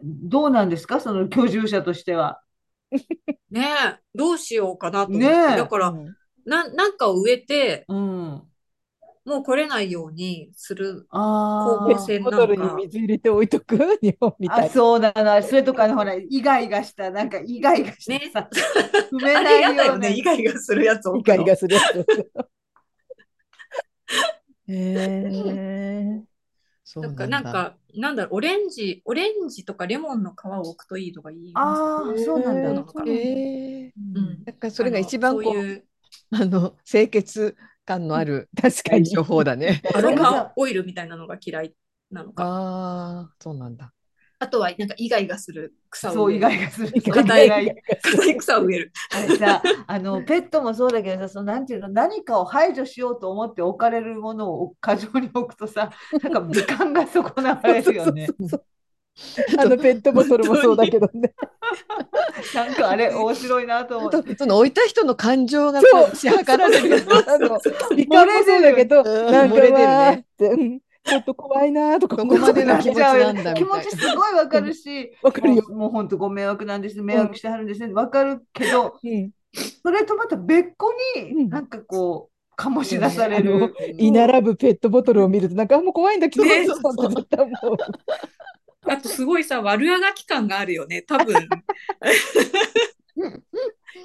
[0.00, 1.00] どうなんですか？
[1.00, 2.42] その居住者としては。
[3.50, 5.48] ねえ、どうしようかなと思って。
[5.48, 8.48] ねえだから、うんな、なんかを植えて、うん。
[9.24, 11.98] もう来れないようにするあ光合あ。
[11.98, 12.70] 成なのボトルにか。
[12.70, 13.76] 水入れて置いとく？
[14.02, 15.42] 日本みたあ、いそうだな。
[15.42, 18.48] それとかのほら、イガイガした、なんかイガイガしたさ、
[19.10, 21.22] 踏めないようなやだよね、イガイガするやつをイ。
[21.22, 22.06] ガイガするやつ。
[24.68, 25.30] へえ。
[25.32, 26.27] そう
[27.00, 32.70] なんか、だなんか、なんだろう、オレンジ、オレンジとかレモンの皮を置くといいとか言いああ、そうなんだ。
[32.70, 39.10] へーそうへえうんなんかそれが一番こうあの清潔感のある確かに。
[39.10, 39.82] 対処法だね。
[39.92, 41.74] アロマ さオイルみたいなのが嫌い
[42.10, 42.44] なのか。
[42.44, 43.92] ああ、そうなんだ。
[44.40, 46.38] あとは、なんかイガイガする草そう、イ。
[46.38, 47.02] ガイガする。
[47.02, 48.92] 硬い硬い草を植える。
[49.12, 55.90] あれさ、あの、ペットもそうだけどさ、その、なんていうの、何かを排除しようと思って置かれるものを過剰に置くとさ、
[56.22, 58.28] なんか美観が損なわれるよね。
[59.58, 61.32] あのペットボトルもそうだけどね。
[62.54, 64.36] なんかあれ、面白いなと思あって。
[64.36, 67.04] とその置いた人の感情がこう支配られるよね。
[67.26, 67.58] あの
[67.96, 73.54] 美観もそうだけど、うんなんか漏れ出るねわーって、うんちょっと怖いなとかここまでの気持ちなんだみたいな。
[73.54, 75.64] 気持ちすごいわかるし、わかるよ。
[75.70, 79.30] もう本当ご迷惑なんです、迷惑してはるんですね、わかるけど、うん。
[79.82, 81.36] それとまた別個うん。
[81.36, 83.74] になんかこう、醸し出される。
[83.98, 86.66] 居並ぶペットボトルを見ると、なんかあもう怖いんだけど、ね。
[86.66, 87.76] そうそう絶対もう。
[88.90, 91.02] あと、すごいさ、悪あがき感があるよね。
[91.02, 91.34] 多分、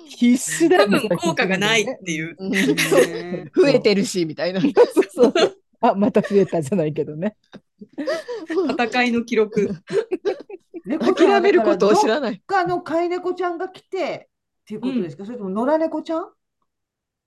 [0.08, 1.00] 必死だね。
[1.00, 2.36] 分効果がないっていう。
[2.38, 2.52] うん。
[2.52, 3.52] ね。
[3.56, 4.62] 増えてるしみたいな。
[4.62, 4.74] そう
[5.10, 5.34] そう。
[5.84, 7.36] あ、また増えたじゃないけどね。
[8.48, 9.69] 戦いの記録。
[11.00, 12.39] 諦めることを知だらない。
[12.39, 14.30] からどっかの飼い猫ちゃんが来て
[14.62, 16.32] っていうことですか、それとも野良猫ちゃん？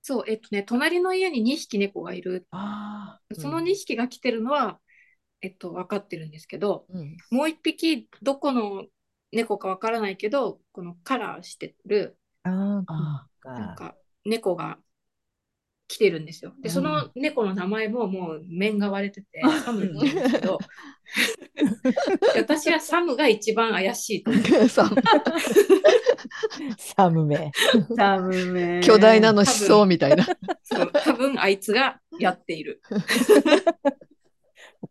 [0.03, 2.47] そう、えっとね、隣の家に2匹猫がいる。
[2.51, 4.81] あその2匹が来てるのは、
[5.43, 8.87] えっと、分かってるんですけど、うんもう1匹、どこの
[9.33, 14.79] 猫か分からないけど、このカラーしてる、ああなんか、猫が
[15.89, 16.53] 来てるんですよ。
[16.61, 20.59] で、その猫の名前ももう面が割れてて、サムって言うんですけど、
[22.35, 24.69] で 私はサムが一番怪しいと思う。
[24.69, 24.91] さ
[26.77, 27.53] サムメ。
[27.97, 30.27] ダメ巨大なのしそうみたいな。
[30.65, 32.83] そう多分あいつがやっている。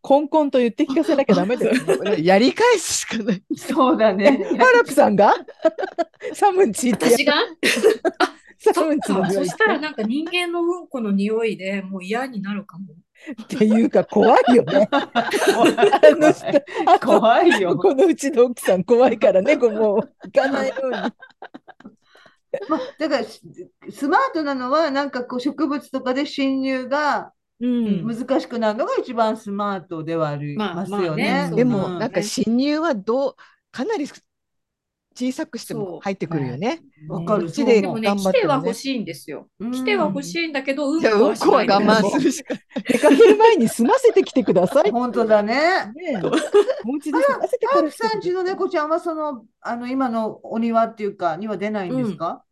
[0.02, 2.24] コンコンと言って聞かせなきゃダメだよね。
[2.24, 3.44] やり返すしかない。
[3.56, 4.46] そうだね。
[4.58, 5.34] ハラプさんが？
[6.34, 7.34] サムンチってや私が？
[7.34, 12.94] サそっか、そしたらなんか人間のうんこの匂いでもう嫌になるかも。
[13.44, 14.88] っていうか怖いよね。
[14.92, 15.30] あ
[16.16, 17.76] の怖いよ。
[17.78, 20.98] このうちの奥さん怖いからね、 もう行かないように。
[22.70, 23.42] まあ、だからス
[23.90, 31.32] スマートなのはなんかこう植物とかで侵入がうん難しくなるのが一番スマートではありますよね。
[31.32, 33.36] まあねでも、うんなんか侵入はどう、
[33.72, 34.08] かなり
[35.18, 36.82] 小さくしても入ってくるよね。
[37.08, 37.50] わかる。
[37.52, 39.48] ででもね、来ては欲しいんですよ。
[39.60, 39.72] うん。
[39.72, 42.54] 来ては欲しいんだけど、うんこうんこは我慢するしか
[42.88, 44.92] 出かける前に済ませてきてください。
[44.92, 45.56] 本当だね。
[45.96, 46.18] ねえ。
[46.88, 52.44] お家で済ませてからハープさんちの猫ちゃんはその、あの今のお庭っていうかには出ないんですか、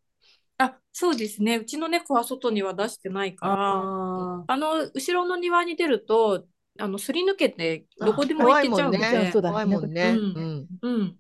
[0.58, 1.58] あ、そうですね。
[1.58, 6.46] うちの猫は外には出してないから、ああの、後ろの庭に出ると、
[6.80, 9.26] あの、すり抜けてどこでも行けちゃうの怖いもんね。
[9.26, 10.16] でそう、だ怖いもんね。
[10.18, 10.58] ううん。
[10.62, 10.68] ん。
[10.82, 11.18] うん。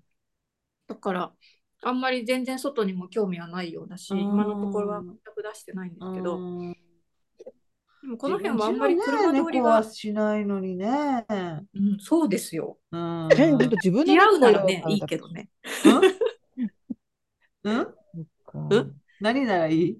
[0.87, 1.31] だから、
[1.81, 6.77] あんまり全然外にも興味はないようだし、うん今のところは全く出してないんですけど、うん
[8.03, 11.25] でもこの辺もあんまり車通り猫がは、しないのにね。
[11.29, 12.77] うん、そうですよ。
[12.91, 13.29] うん。
[13.81, 15.47] 自分の似合うなら猫ね、よいいけどね。
[17.63, 17.77] うん？
[17.77, 17.85] うん？
[17.85, 19.01] そっかうん？
[19.21, 19.97] 何ならいい？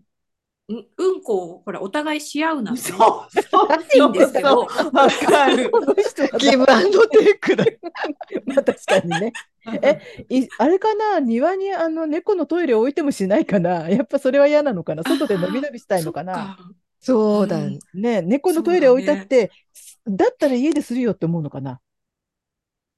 [0.70, 5.72] うんうんこをほらお互いし合うなんてそうねそういいんですけどわかる。
[5.72, 7.66] この人はギブアンドテイクだ。
[8.46, 9.34] まあ確かにね。
[9.82, 10.00] え
[10.30, 11.20] いあれかな？
[11.20, 13.90] 庭にあの猫のトイレ置いてもしないかな？
[13.90, 15.04] やっぱそれは嫌なのかな？
[15.04, 16.58] 外でのびのびしたいのかな？
[17.00, 17.58] そうだ。
[17.58, 17.80] うん。
[17.94, 19.52] ね猫のトイレ置いたって、
[20.08, 21.80] だったら家でするよって思うのかな？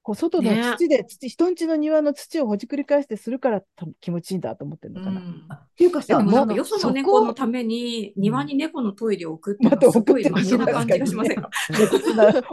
[0.06, 5.20] こう外のね土で、土人ん家の庭の土をほじくり返してするからた気持ちいいんだと思ってるのかな。
[5.20, 11.50] うんっていうかさ、でもうかよその猫のために庭に猫のトイレを置くってすごい送ってるマシな感じがしませんか？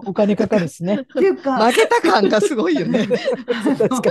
[0.07, 1.01] お金かかるしね。
[1.03, 3.07] っていうか、負けた感がすごいよね。
[3.79, 4.03] 確かに。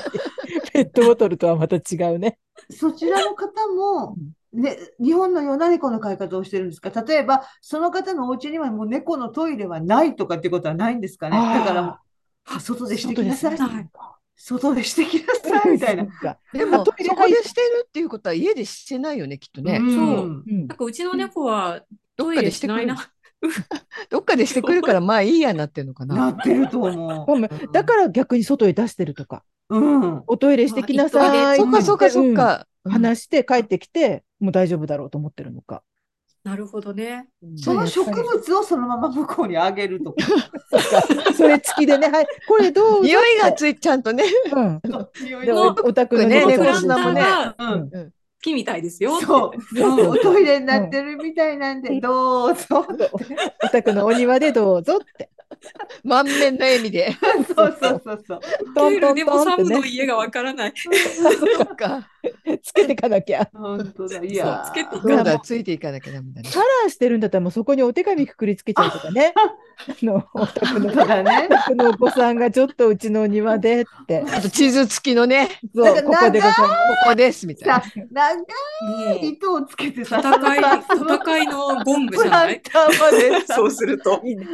[0.72, 2.38] ペットボトルとはまた違うね。
[2.70, 4.16] そちらの方も、
[4.54, 6.92] ね、日本のような猫の飼い方をしてるんですか？
[7.02, 11.36] 例えば、その方のお家にはもう猫のトイレはないとかってことはないんですかね？
[11.36, 12.00] だから
[12.46, 13.58] あ外でしてきなさい。
[13.58, 13.90] 外で
[14.36, 15.72] 外でしてきなさい。
[15.74, 16.06] みたいな。
[16.54, 19.78] でも、あトイレそこでしてるっていうことは家でしてないよね、きっとね。
[19.78, 19.96] うん。
[19.96, 20.68] そううん。
[20.68, 20.78] なん。
[20.78, 21.84] かうちの猫は
[22.18, 22.98] どっトイレかでしてないな。
[24.10, 26.16] どっかでしてくるから、まあいいやなってるのかな。
[26.16, 27.72] なってると思ごめん。
[27.72, 29.78] だから逆に外へ出してるとか、う。
[29.78, 30.24] うん。
[30.28, 32.68] おトイレしてきなさいそっかそっかそっか。
[32.86, 32.92] うん。
[32.94, 35.84] 話して帰ってきて、もう大丈夫だろうと思ってるのか。
[36.44, 37.28] なるほどね。
[37.56, 40.26] その植物をそのまま向こうにあげるとか。
[40.72, 44.24] そっかそれ付きでね、はい、これどうぞ匂いがついちゃんとね。
[44.52, 44.82] うん。
[45.24, 47.22] 匂いで、おのお宅のね猫砂もね
[47.60, 47.90] うん。
[47.92, 48.10] 好
[48.42, 49.22] きみたいですよ。
[49.22, 52.88] そう、そう、おトイレになってるみたいなんで、どうぞ。
[53.64, 55.30] お宅のお庭でどうぞって。
[56.04, 57.16] 満面の笑みで。
[57.56, 58.40] そうそうそうそう。
[58.76, 60.74] トントントンってねサムの、家がわからない。
[60.76, 62.08] そっか。
[62.64, 63.48] つけていかなきゃ。
[63.54, 64.22] 本当だ。
[64.24, 66.50] いやー、そうつけていか今度はついていかなきゃダメだね。
[66.52, 69.34] カラーしてるんだったらもうそこにお手紙くくりつけちゃうとかね。
[69.90, 71.54] あの、お宅の、だねお。
[71.56, 74.24] 宅のお子さんがちょっとうちのお庭でって。
[74.32, 76.60] あと地図付きのね、そう、だここでございます。
[76.62, 76.68] こ
[77.08, 78.44] こですみたいなさ。、長も
[79.16, 82.62] いう糸をつけてさ、戦い、戦いのゴングじゃない？
[83.48, 84.22] そうすると。
[84.24, 84.46] いいね。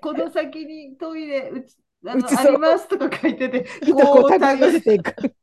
[0.00, 5.14] この先にトイレうちあのうちありますとか書いてて、糸こう手繰り寄タグせていく。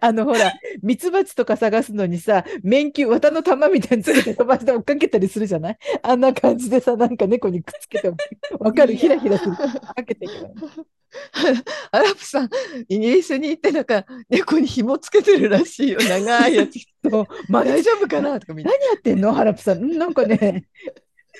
[0.00, 5.78] あのほら、ミツバチとか探すのにさ、免球、綿の玉みたいにつけて飛ばして追っかけたりするじゃない？
[6.02, 8.12] あんな感じでさ、なんか猫にくっつけて、
[8.58, 8.94] わかる？
[8.96, 9.52] ひらひらする。
[9.56, 9.68] か
[10.04, 10.50] けていくの。
[11.90, 12.50] アラプさん、
[12.88, 16.00] イギリスに行ってなんか猫に紐つけてるらしいよ。
[16.00, 16.72] 長いやつ。
[17.08, 17.26] そう。
[17.48, 18.38] ま大丈夫かな？
[18.40, 19.32] とか何やってんの？
[19.32, 19.82] ハラプさん。
[19.84, 20.64] んなんかね、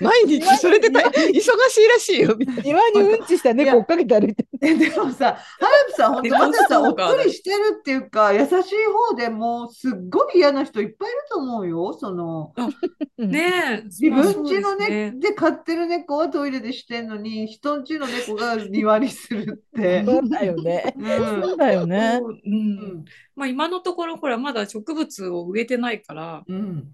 [0.01, 2.37] 毎日それで大忙しいらしいよ。
[2.37, 8.55] みたいな庭にうんちした猫追っかけて歩いてでもさ、ハラプさん、本当まださ、おっとりしてるっていうか、優しい
[9.11, 11.93] 方でもうすっごい嫌な人いっぱいいると思うよ。
[11.95, 12.53] その
[13.19, 13.83] ねえ。
[13.85, 20.05] 自分家のねで飼ってる猫はトイレでしてんのに、人ん家の猫が庭にするって。
[20.05, 20.95] そうだよね。
[20.97, 22.19] うんそうだよね。
[22.21, 23.05] そうん
[23.37, 26.85] まあ今のところほらまだ植物を植えてないから、うん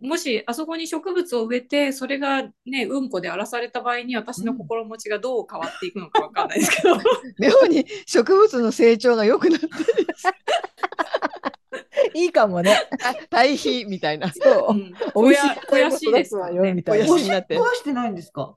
[0.00, 6.96] もしあそこに植物を植えて、それがね、うんこで荒らされた場合に私の心持ちがどう変わっていくのかわかんないですけど。
[7.38, 9.72] 妙に植物の成長が良くなってる。
[12.14, 12.76] いいかもね。
[13.04, 14.32] あ 対比みたいな。
[14.32, 14.74] そうう。
[14.74, 17.22] ん美味しい肥やしいですからねよみたいな肥。
[17.22, 18.56] おしっやしになってこはしてないんですか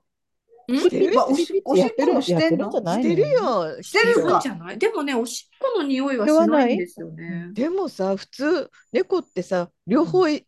[0.68, 1.14] うんしてる？
[1.14, 1.74] まあおしっこ
[2.12, 3.82] もしてんのしてるよ。
[3.82, 4.78] してるかじゃない？
[4.78, 7.48] でもね、おしっこの匂いはしないんですよね。
[7.52, 10.46] でもさ、普通、猫ってさ、両方い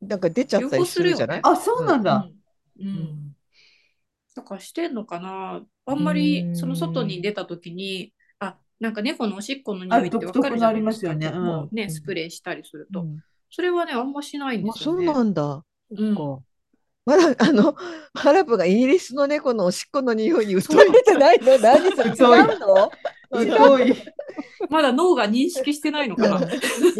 [0.00, 1.40] なんか出ちゃったりするじゃない？
[1.42, 2.28] あ、そうなんだ。
[2.78, 2.86] うん。
[2.86, 3.36] うん。
[4.34, 5.62] だからしてんのかな？
[5.86, 10.84] あんまりその外に出た時に、あ、なんか猫のおしっこの匂いってわかるじゃない？
[10.84, 11.10] ですか。
[11.10, 11.32] ありますよね。
[11.34, 13.00] うんもうね、スプレーしたりすると。
[13.02, 13.20] うん。
[13.50, 15.14] それはね、あんましないんであそうすよね。
[15.14, 15.64] なんだ。
[15.90, 16.14] うん。
[16.14, 16.42] こ
[17.06, 17.76] まだ、あの、
[18.14, 21.04] ハラプがイギリスの猫のおしっこの匂いに疎いう。
[21.04, 21.56] てないの？
[21.58, 22.10] 何それ？
[22.10, 22.90] 違うの？
[24.70, 26.48] まだ脳が認識してないのかな。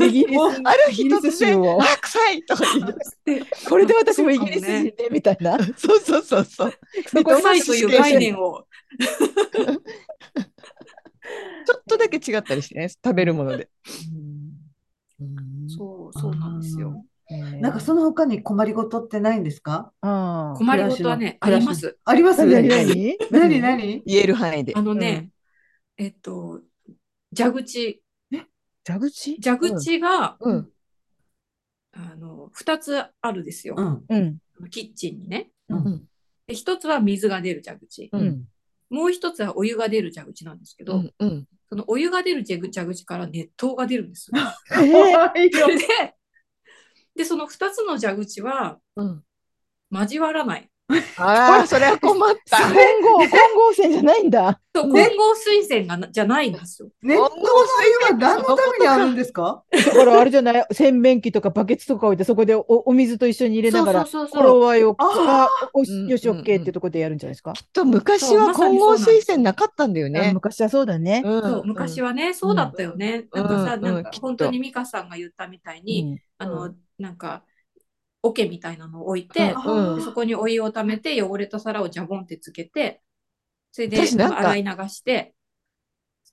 [0.07, 3.69] イギリス、ある日イギリ突然、ス州をあ、臭いとか言い出す。
[3.69, 5.59] これで私もイギリス人ね、みたいな。
[5.77, 6.73] そうそうそうそう。
[7.07, 8.65] そこ臭いという概念を。
[11.67, 13.69] ちょっとだけ違ったりしてね、食べるもので。
[15.69, 17.05] そう、そうなんですよ。
[17.61, 19.93] なんかその他に困りごとってないんですか？
[20.01, 21.99] 困りごとはね、あります。
[22.05, 22.47] あります？
[22.47, 22.69] 何？
[22.69, 23.17] 何？
[23.33, 23.61] 何？
[23.61, 23.61] 何？
[23.61, 24.03] 何？
[24.07, 24.83] 言える範囲であ。
[24.83, 25.31] のね、
[25.99, 26.61] えっと、
[27.37, 28.03] 蛇口、
[28.87, 29.41] 蛇口？
[29.43, 30.71] 蛇口が、うん。
[31.93, 33.75] あの、二つあるですよ。
[33.77, 34.05] うん。
[34.09, 34.69] うん。
[34.71, 35.51] キッチンにね。
[35.69, 36.07] うん
[36.47, 38.09] で、一つは水が出る蛇口。
[38.13, 38.45] ううんん。
[38.89, 41.15] もう一つはお湯が出る蛇口なんですけど、うん。
[41.19, 41.49] うん。
[41.69, 44.31] そのお湯が出る蛇蛇口から熱湯が出るんです。
[44.31, 46.15] よそれで、
[47.17, 49.25] で、その二つの蛇口は、うん。
[49.91, 50.71] 交わらない。
[51.19, 52.59] ああ、それは困った。
[52.59, 54.61] 混合、混合線じゃないんだ。
[54.75, 55.09] そうね。
[55.09, 56.91] 混合水栓がなじゃないんですよ。
[57.03, 57.37] 熱湯のお湯
[58.13, 59.65] は何のためにあるんですか？
[59.73, 64.53] だからあれじゃない、洗面器とかバケツとか置いて、そこでおお水と一緒に入れながら、そうそうそうそう。
[64.53, 67.53] 頃合いを、ああ、おうんよし、オッケうんーってとこでやるんじゃないですか？
[67.55, 70.33] きっと昔は混合水栓なかったんだよあね。
[70.35, 71.23] 昔はそうだね。
[71.25, 73.27] うんそう昔はね、そうだったよね。
[73.33, 73.45] うん。
[73.45, 73.81] なんかさ、うん。
[73.83, 76.19] なんか本当に美香さんが言ったみたいに、うん。
[76.39, 77.43] あの、なんか、
[78.27, 83.03] 桶みたいなのを置いて、うんでそこにお湯をためて、汚れた皿をジャボンってつけて、
[83.73, 85.35] それで私なんか洗い流して、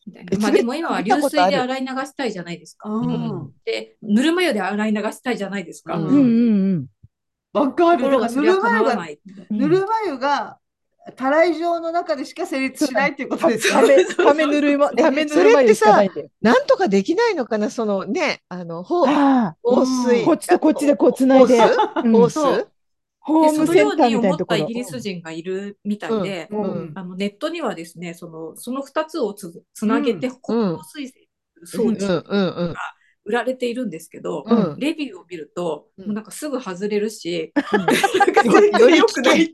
[0.05, 2.89] みたいなえまあでも今は流水で洗い流したいじゃないですか。
[2.89, 3.51] うん。
[3.65, 5.95] で、ぬるま湯で洗い流したいじゃないですか。
[5.95, 6.87] うんうんうんうん。
[7.53, 8.03] わかる。
[8.03, 8.19] ぬる
[8.59, 9.07] ま湯が、
[9.49, 10.59] ぬるま湯が、
[11.11, 16.29] たらい状の中でしか成立しないっていうことですかため、ためぬるま、 ためぬるま湯しかないんだよ。
[16.41, 20.19] なんとかできないのかな、そのね、あの、ほうあ放水。
[20.19, 20.25] うん。
[20.25, 21.59] こっちとこっちでこう繋いで。
[21.59, 22.65] ホースうん。
[23.19, 24.73] ホームセンターそのようにみたいなところ思ったイ。
[24.73, 31.23] ギリス人がいるみたいで、あのネットにはですね、そのその2つをつつなげて混合水栓
[31.65, 32.09] 装置うん。
[32.09, 32.21] うん。
[32.27, 32.75] うん。
[33.25, 34.79] 売られているんですけど、うん。
[34.79, 36.05] レビューを見ると、うん。
[36.07, 37.85] もうなんかすぐ外れるし、うん。
[38.19, 39.53] なんか全然良くない。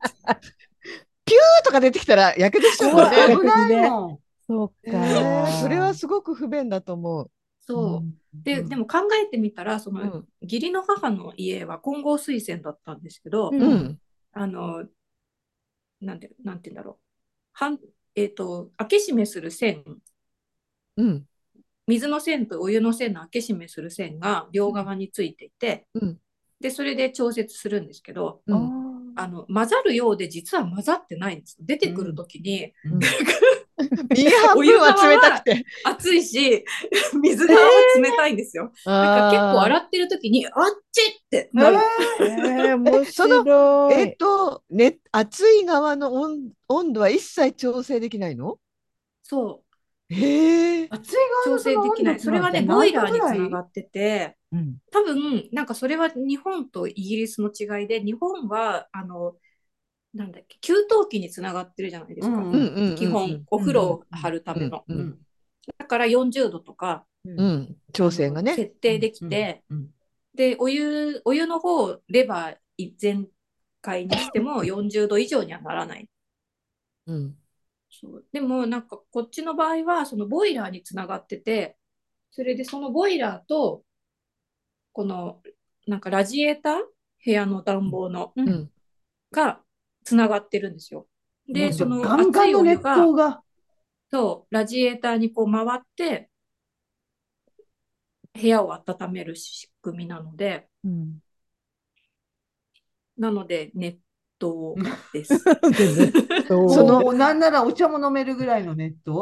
[1.29, 3.49] ピューとか出てきたらやけどしちゃうもんね。
[3.49, 4.19] ないもん。
[4.47, 4.97] そうえか。
[4.97, 7.31] ーそれはすごく不便だと思う。
[7.59, 8.43] そう。
[8.43, 13.51] で、でも考えてみたら、その、うん義理の母の家は混合水栓だったんですけど。
[14.31, 14.85] あの、
[16.01, 16.97] なんて、なんて言うんだろう。
[17.51, 17.79] はん、
[18.15, 19.83] えっ、と、開け閉めする線、
[20.97, 21.25] うん。
[21.87, 26.17] 水の線とお湯の線の開け閉めする線が両側についていて、うん
[26.59, 28.88] で、それで調節するんですけど、うあん。
[29.19, 31.57] あの、混ざるようで実は混ざってないんです。
[31.59, 32.99] 出てくるときに、うん
[34.09, 35.65] 右半分は冷たくて。
[35.85, 36.65] 熱いし、
[37.21, 38.71] 水側は冷たいんですよ。
[38.85, 40.53] だから結構洗ってるときに、あっ
[40.91, 41.77] ちってなる。
[41.77, 41.81] ー
[42.23, 43.93] えー、面その白い。
[44.01, 48.57] えっと、ね、熱い側の温温度は一切調整できないの？
[49.23, 49.68] そう。
[50.09, 50.87] へえ。
[50.89, 52.19] 熱い側の調整できない。
[52.19, 59.35] それはね、ボイラーにつながってて、うん多分、なんかそれは日本とイギリスの違いで、日本は、あの、
[60.13, 62.41] なんだっけ、給湯器につながってるじゃないですか。
[62.97, 64.83] 基本、お風呂を張るための。
[65.77, 67.75] だから40度とか、うん。
[67.93, 68.55] 調整がね。
[68.55, 69.89] 設定できて、うん
[70.35, 73.27] で、お湯、お湯の方、レバー全
[73.81, 76.09] 開にしても40度以上にはならない。
[77.07, 77.35] うん。
[77.99, 81.77] そうでも、なんかこっちの場合は、そのボイラーにつながってて、
[82.31, 83.83] それでそのボイラーと、
[84.93, 85.41] この、
[85.87, 86.73] なんかラジエーター？
[87.25, 88.71] 部屋の暖房の、うんうん。
[89.31, 89.61] が
[90.03, 91.07] つながってるんですよ。
[91.47, 93.43] で、そのガンガンの熱熱いお湯が、湯が。
[94.11, 96.29] そう、ラジエーターにこう回って、
[98.33, 101.19] 部屋を温める仕組みなので、うん
[103.17, 103.97] なので熱
[104.47, 105.43] 湯です。
[106.47, 109.13] そのなんならお茶も飲めるぐらいの熱湯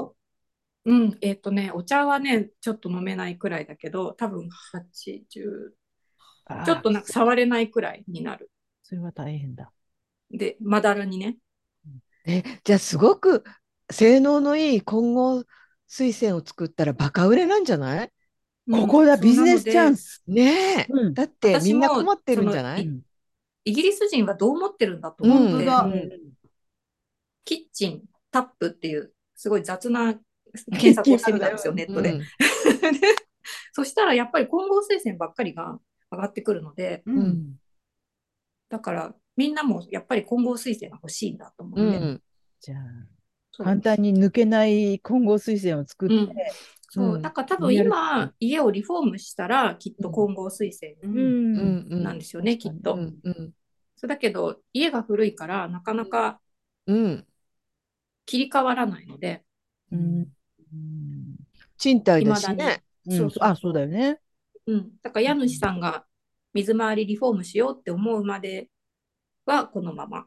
[0.86, 5.76] うん、えっ、とね、お茶はね、ちょっと飲めないくらいだけど、多分80、
[6.46, 8.50] あーちょっとなんか触れないくらいになる。
[8.84, 9.74] それは大変だ。
[10.32, 11.38] で、まだらにね。
[12.26, 13.44] え、じゃあすごく
[13.92, 15.44] 性能のいい混合
[15.88, 18.12] 水栓を作ったらバカ売れなんじゃない？
[18.70, 19.96] ここだ、うんビジネスチャン。
[19.98, 20.24] ス。
[20.28, 20.88] ねえ。
[20.90, 22.90] うんだってみんな困ってるんじゃない
[23.68, 25.82] イギリス人はどう思ってるんだとうん思って、本当だ。
[25.82, 26.10] うん
[27.44, 30.16] キッチン、タップっていう、すごい雑な
[30.72, 32.12] 検索をしてみたんですよ、 ネットで。
[32.12, 32.26] う んで
[33.72, 35.80] そしたらやっぱり混合水栓ばっかりが
[36.12, 37.60] 上がってくるので、ううんん。
[38.70, 41.98] だからみんなもやっぱり混合水栓が欲しいんだと思って。
[41.98, 42.22] うん。
[42.60, 46.36] じゃあ、簡単に抜けない混合水栓を作って、うん
[46.90, 51.88] そううんだから多分今、家をリフォームしたらきっと混合水栓ううんんうん。
[51.92, 52.04] うん。
[52.04, 52.94] なんですよね、きっと。
[52.96, 53.20] うん。
[53.24, 53.54] うん。
[53.96, 56.40] そうだけど、家が古いからなかなか
[56.86, 57.28] うん。
[58.26, 59.44] 切り替わらないので、
[59.92, 60.28] うん
[61.78, 62.84] 賃貸だしね。
[63.06, 64.20] うんそうそうあ、そうだよね。
[64.66, 66.06] うん、だから家主さんが
[66.54, 68.70] 水回りリフォームしようって思うまで
[69.46, 70.26] はこのまま。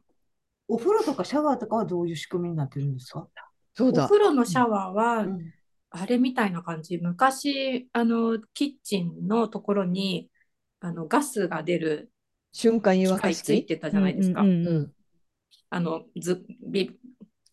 [0.68, 3.20] お風呂とかシャワーとかはどういう仕組みになってるんですか？
[3.20, 3.26] お
[3.74, 4.08] そうだ。
[4.08, 5.52] 風呂のシャワーは、うん
[5.91, 6.99] あれみたいな感じ。
[6.99, 10.30] 昔、あの、キッチンのところに、
[10.80, 12.12] あの、ガスが出る
[12.53, 14.43] 瞬間湯機沸かしついてたじゃないですか。
[14.43, 14.93] うんうんうんうん。
[15.68, 16.91] あの、ず、び、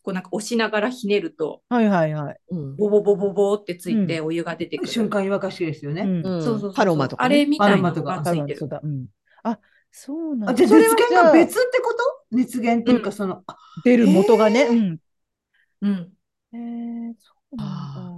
[0.02, 2.36] こうなんか押しながらひねると、はいはいはい。
[2.50, 2.76] うん。
[2.76, 4.90] ボボボボボってついてお湯が出てくる。
[4.90, 6.02] 瞬間湯沸かしですよね。
[6.02, 6.72] うんうんそうそう。
[6.74, 7.38] パロマとかあね。
[7.38, 8.58] れみたいなのパロマとかがついてる。
[8.58, 9.06] そうん。
[9.42, 9.58] あ、
[9.90, 10.56] そうなん。
[10.56, 11.98] じゃあ熱源が別ってこと？
[12.30, 14.62] 熱源っていうか、その、あ出る元がね。
[14.64, 14.98] うん。
[15.80, 16.12] うん。
[16.52, 18.17] へえ、そうなんだ。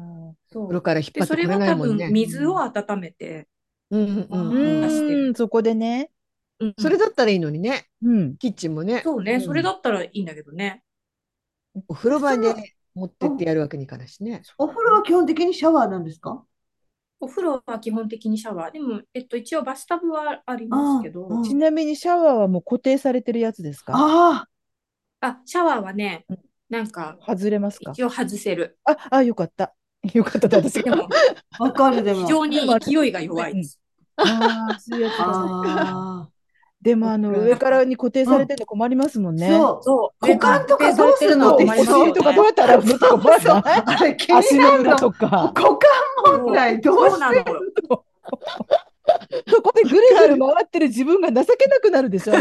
[0.53, 2.09] そう風呂から引っ張で、ってこれそれは多分ないもんね。
[2.11, 3.49] 水を温めて、
[3.91, 5.35] うんうんううん。
[5.35, 6.11] そこでね。
[6.61, 7.87] うんそれだったらいいのにね。
[8.03, 8.37] うん。
[8.37, 9.01] キッチンもね。
[9.03, 10.83] そうね、うんそれだったらいいんだけどね。
[11.89, 12.55] お風呂場で
[12.95, 14.43] 持ってってやるわけにいかないしね。
[14.59, 16.45] お風呂は基本的にシャワーなんですか？
[17.21, 18.73] お風呂は基本的にシャワー。
[18.73, 23.93] でも、えっと、一応バスタブはありますけど、うんちなみにシャワーはもう固定されてるやつですか？
[23.95, 24.47] あ
[25.21, 26.39] あ、シャワーはねうん、
[26.69, 27.93] なんか、外れますか？
[27.93, 28.79] 一応外せる。
[28.85, 29.75] あ、あ、よかった。
[30.15, 30.97] よかった私が。
[30.97, 31.09] でも、
[31.59, 32.21] あ、わかるでも。
[32.23, 33.79] 非常に勢いが弱いです。
[34.17, 36.31] ああ、そういうやつ
[36.83, 39.49] でも、あの、上からに固定されてて困りますもんあ、ね。
[39.51, 39.83] そう。
[39.83, 40.27] そう。
[40.27, 44.97] 股間とかどうするのってお尻とかどうやって洗うのとかあれ、気足になるの。
[44.97, 45.53] とか。
[45.55, 45.79] 股間
[46.45, 47.45] 問題、どうそうなの？
[49.49, 52.35] そこでぐるぐる回ってる自分が情けなくなるでしょ。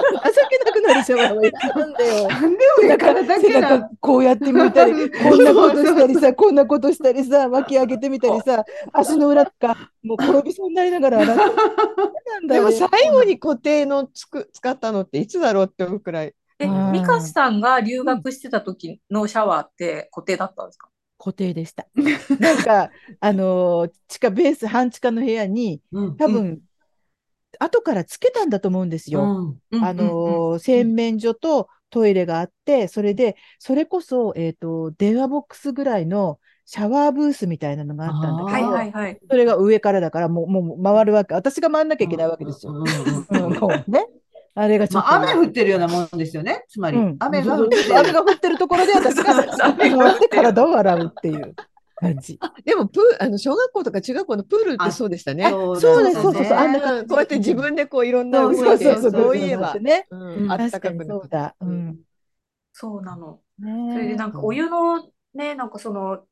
[0.00, 1.16] 情けなくなるでしょ。
[1.16, 2.28] なんだよ。
[2.28, 11.44] なんで上からだけ背な中こうやってみたり、 こんなことしたりさ、こんなことしたりさ、巻き上げてみたりさ、足の裏とか、もう転びそうになりながら洗って。
[12.30, 16.34] なんだよでも最後に固定のつく使ったのっていつだろうって思うくらい。
[16.58, 20.88] え、うんミカさんが留学してた時のシャワーって固定だったんですか？
[21.18, 21.86] 固定でした。
[22.38, 22.90] なんか、
[23.20, 26.60] あのー地下ベース、半地下の部屋に、うん多分、
[27.58, 29.58] 後からつけたんだと思うんですよ。
[29.70, 39.18] うんあのー洗面所とトイレがあって、それで、それこそ、えっと、電話ボックスぐらいのシャワーブースみたいなのがあったんだはいけど、はいはい。
[39.28, 41.34] それが上からだから、もう、もう回るわけ。
[41.34, 42.84] 私が回んなきゃいけないわけですよ。
[43.88, 44.06] ね。
[44.54, 45.08] あれがちょっと。
[45.08, 46.64] まあ、雨降ってるようなもんですよね。
[46.68, 47.98] つまり、うん雨が降ってる。
[47.98, 51.54] 雨が降ってるところで私が雨が降って体を洗うっていう
[52.00, 52.38] 感じ。
[52.64, 55.50] でもプーあの小学校とか中学校のプールってそうでしたね。
[55.50, 60.06] そうそうです、だそうそうそう、あんなこうやって自分でこういろんなそう動いて、そうそうそう、そういえば、ね。
[60.10, 61.20] うんあった確かくなる。
[61.20, 61.56] そうだ。
[61.60, 62.00] うん。
[62.72, 63.40] そうなの。
[63.58, 66.24] ねそれでなんかお湯のね、なんかその、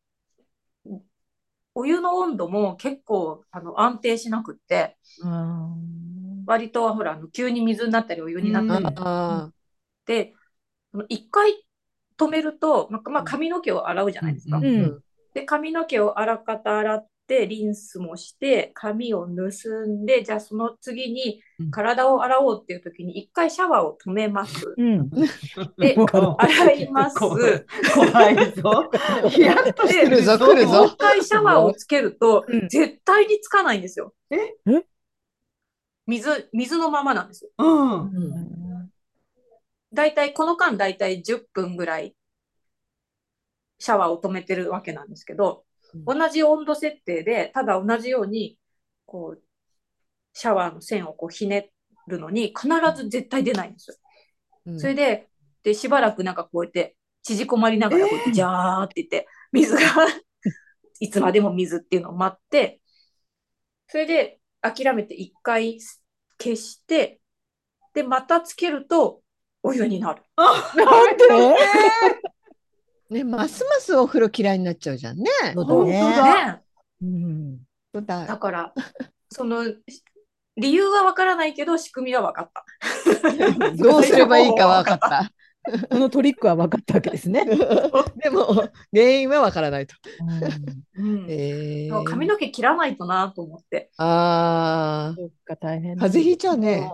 [1.74, 9.52] お湯の温度も結構あの安定しなくって、うん割とほら、あの急に水になったりお湯になったり
[10.06, 10.32] で、
[11.08, 11.52] 一回
[12.16, 14.56] 止めると、まあまあ、髪の毛を洗うじゃないですか。
[14.56, 15.02] うんうん
[15.38, 24.74] で、髪の毛をあらかた洗って、リンスもして、髪を盗んで、じゃあその次にうん体を洗おうっていう時に一回シャワーを止めます。
[24.76, 25.10] うん。
[25.10, 27.18] で、 も洗います。
[27.18, 27.40] 怖
[28.30, 28.90] いぞ。
[29.28, 30.52] ヒヤッとして来るぞも
[30.84, 34.14] う一回シャワーをつけるとうん、絶対につかないんですよ。
[34.30, 34.36] え？
[34.66, 34.84] え？
[36.06, 37.50] 水、水のままなんですよ。
[37.58, 38.00] うん。
[38.00, 38.90] うん
[39.92, 42.14] だいたい、この間だいたい10分ぐらい
[43.78, 45.64] シャワーを止めてるわけなんですけど、
[46.04, 48.58] 同じ温度設定で、ただ同じように、
[49.06, 49.42] こう、
[50.32, 51.72] シャワーの線をこうひね
[52.06, 53.96] るのに、必ず絶対出ないんですよ。
[54.66, 55.28] うんそれで、
[55.62, 59.80] で、しばらくなんかこうやって、縮こまりながら、こうやって、ジャーって言って、水が、
[61.00, 62.82] いつまでも水っていうのを待って、
[63.86, 65.78] それで、諦めて一回
[66.38, 67.20] 消して、
[67.94, 69.22] で、またつけると、
[69.62, 70.22] お湯になる。
[70.36, 71.24] なんで
[73.10, 75.24] ね、ますますお風呂嫌いになっちゃうじゃんね。
[75.54, 76.62] そう本当だ
[77.00, 77.58] うん
[77.92, 78.72] だだから、
[79.30, 79.64] その、
[80.56, 83.72] 理由はわからないけど、仕組みは分かった。
[83.76, 85.32] どうすればいいかわかった。
[85.90, 87.44] このトリックは分かったわけですね。
[88.22, 88.46] でも
[88.92, 89.94] 原因はわからないと。
[92.04, 93.90] 髪の毛切らないとなと思って。
[93.96, 96.06] ああ、そっか、大変だ。
[96.06, 96.90] 風邪ひいちゃうね。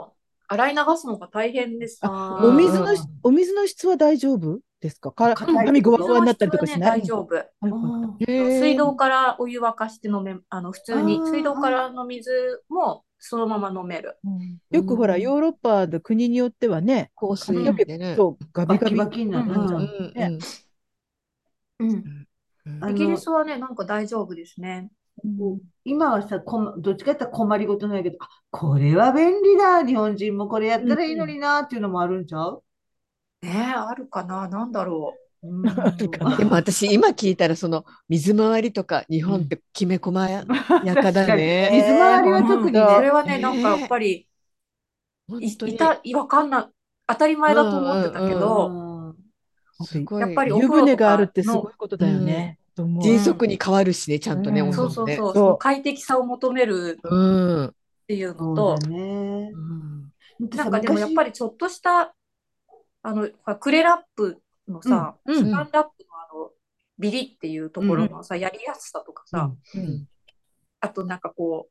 [0.47, 2.39] 洗い流すのが大変でさ。
[2.43, 4.61] お水のお水の質は大丈夫？
[4.85, 5.13] ですか？
[5.13, 7.35] 髪ごわごわになったりとかしない大丈夫。
[7.63, 8.19] うん。
[8.19, 12.31] 水道からお湯沸かして飲め、あの、普通に水道からの水
[12.69, 14.19] もそのまま飲める。
[14.25, 14.59] うん。
[14.71, 15.23] よくほら、うん。
[15.23, 18.15] ヨーロッパの国によってはね、香水でね。
[18.53, 18.97] ガビガビ。
[18.97, 19.53] バキになる。
[19.53, 19.73] うん。
[19.73, 20.39] うね。
[22.91, 24.91] イギリスはね、なんか大丈夫ですね。
[25.25, 29.83] うん今はさ、こまどっちかって言ったら困りごとないけど、あ、これは便利だ。
[29.83, 32.63] 日本人もこれやったらいいのになっていうのもあるんちゃう？
[33.45, 34.49] ねえ、あるかな？
[34.49, 35.25] なんだろう？
[36.39, 40.45] でも私今聞いたらその水回りとか日本ってきめ細や
[40.95, 41.69] かだね。
[41.85, 42.87] 水回りは特にね。
[42.97, 44.27] それはね、ねなんかやっぱり、
[45.29, 46.67] いた、わかんない。
[47.07, 49.87] 当たり前だと思ってたけうんど、うん。
[49.87, 50.21] すごい。
[50.23, 52.59] やっぱりお湯船があるってすごいことだよね。
[53.03, 54.69] 迅速に変わるしね、ちゃんとね、うん。
[54.69, 55.17] 温そう度もね。
[55.17, 55.45] そうそう、そう。
[55.45, 57.67] その快適さを求めるうん。
[57.67, 57.73] っ
[58.09, 58.79] ていうのと。
[60.57, 62.15] なんかでもやっぱりちょっとした、
[63.05, 63.29] あの、
[63.61, 65.37] クレラップのさ、うん。
[65.37, 66.51] スパンラップのあの、
[66.99, 70.07] ビリっていうところのさ、やりやすさとかさ、うん。
[70.81, 71.71] あとなんかこう、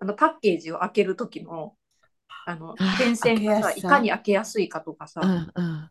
[0.00, 1.74] あのパッケージを開けるときの、
[2.44, 5.90] あのあ、点線がさ、いかに開けやすいかとかさ、うんうん。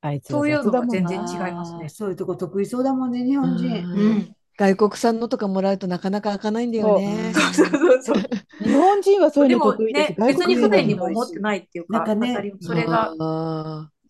[0.00, 1.88] あいつそういうのが全然違いますね。
[1.88, 3.66] そういうとこ得意そうだもんね、日本人。
[3.66, 4.00] うん。
[4.00, 4.36] うん。
[4.58, 7.32] 外国産のとかもらうとなかなか開かないんだよね。
[7.32, 7.66] そう。
[7.66, 8.16] そうそう。
[8.62, 10.20] 日本人はそういうのでも得意です。
[10.20, 12.52] ね、別に不便にも思ってないっていうか、なんかね。
[12.60, 13.14] それが、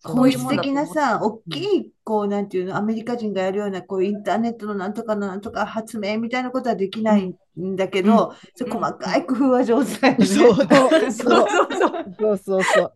[0.03, 10.25] 本質的なさ、大きい、こう、なんていうの、アメリカ人がやるような、こう、インターネットのなんとかのなんとか発明みたいなことはできないんだけど、そういう細かい工夫は上手だよね。
[10.25, 10.71] そうそうそ
[11.03, 12.15] う そうそうそう。
[12.19, 12.93] そうそうそう。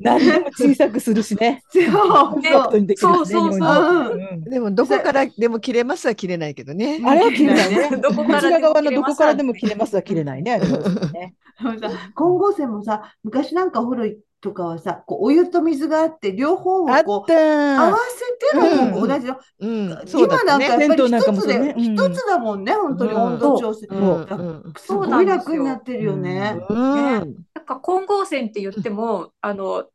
[0.00, 1.62] 何でも小さくするしね。
[1.68, 7.00] そうね本当にできるしねそうそうそうでもどこからでも切れますは切れないけどね。
[7.04, 7.96] あれは切れないね。
[7.98, 10.52] どこからでもこちら側の切れますどこからでも切れますは切れないね。
[10.54, 10.78] あれは
[11.10, 14.16] ね あのさ混合線もさ、昔なんかお風呂
[14.46, 19.08] とかはさ、こうお湯と水があって、両方をこうた合わせてのうん。
[19.08, 19.36] 同じの。
[19.58, 20.68] うん、そうだ今ったね。
[20.68, 21.74] なんかやっぱり一つで、そうね。
[21.76, 21.94] うん。
[21.94, 23.88] 一つだもんね、本当に温度調整。
[23.90, 23.94] う。
[23.96, 24.74] んうん。
[24.78, 26.56] すごい楽になってるよね。
[26.68, 27.00] うん。
[27.02, 27.34] なん
[27.66, 29.86] か混合線って言っても、あの、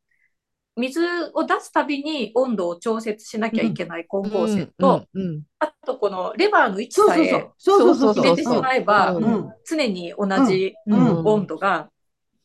[0.76, 1.00] 水
[1.32, 5.22] を出すたびに温度を調節しなきゃいけない混合線と、うん。
[5.22, 5.42] うん。
[5.60, 7.94] あとこのレバーの位置さえそうそう。
[7.94, 7.94] そう。
[7.94, 8.24] そうそうそう。
[8.24, 9.24] 入れてしまえば、うん。
[9.24, 9.52] うん。
[9.64, 11.18] 常に同じうん。
[11.18, 11.26] うん。
[11.26, 11.88] 温度が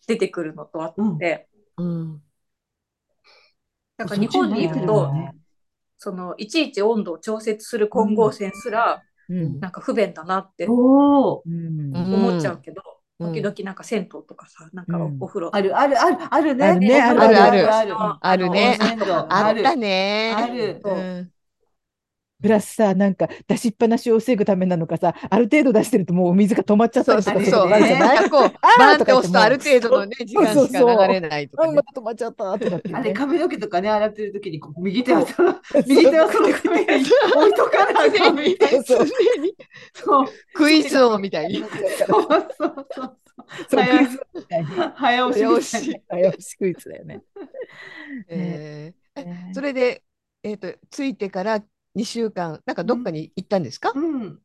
[0.07, 1.47] 出てくるのとあって、
[1.77, 2.21] うん。
[3.97, 5.11] だから日本にいると、
[5.97, 9.59] そのいちいち温度を調節する混合線すら、うん。
[9.59, 11.43] なんか不便だなっておお。
[11.45, 11.95] うん。
[11.95, 12.81] うん思っちゃうけど、
[13.19, 13.33] うん。
[13.33, 15.17] 時々なんか銭湯とかさ、なんかうん。
[15.19, 16.65] お風呂、あるあるあるあるね。
[16.67, 17.01] あるね。
[17.01, 17.93] あるあるある。
[18.21, 18.49] ある。
[18.49, 20.33] ねああるったね。
[20.37, 20.81] ある。
[20.83, 21.31] うん
[22.41, 27.69] プラスさ、なんか出しっぱなしを防ぐためなのかさ、ある程度出してるともうお水が止まっちゃったそうりとかそうそう。
[27.73, 28.15] するじゃない？
[28.15, 31.83] なんかこう、あーバンって押すとある程度のね、時間しか流れないとあ、かねま。
[31.83, 32.95] た止まっちゃったとかってね。
[32.99, 35.55] あれ、髪の毛とかね、洗ってる時に、こう右手はその、
[35.87, 36.85] 右手はその髪に
[37.35, 38.83] 置いとかなあかんみたいな。
[38.83, 39.07] そう。
[39.93, 40.27] そう。
[40.53, 41.59] クイズ王みたいに。
[41.59, 41.69] そう。
[42.57, 42.87] そう。
[42.91, 43.17] そう。
[43.69, 43.81] そう。
[43.81, 46.01] 早クイズみたいに早押し。
[46.07, 47.23] 早押しクイズだよね。
[48.29, 50.03] えーねそれで、
[50.43, 51.63] えっと、着いてから
[51.97, 53.91] 2週間、なんかどっかに行ったんですか？
[53.95, 54.41] うん。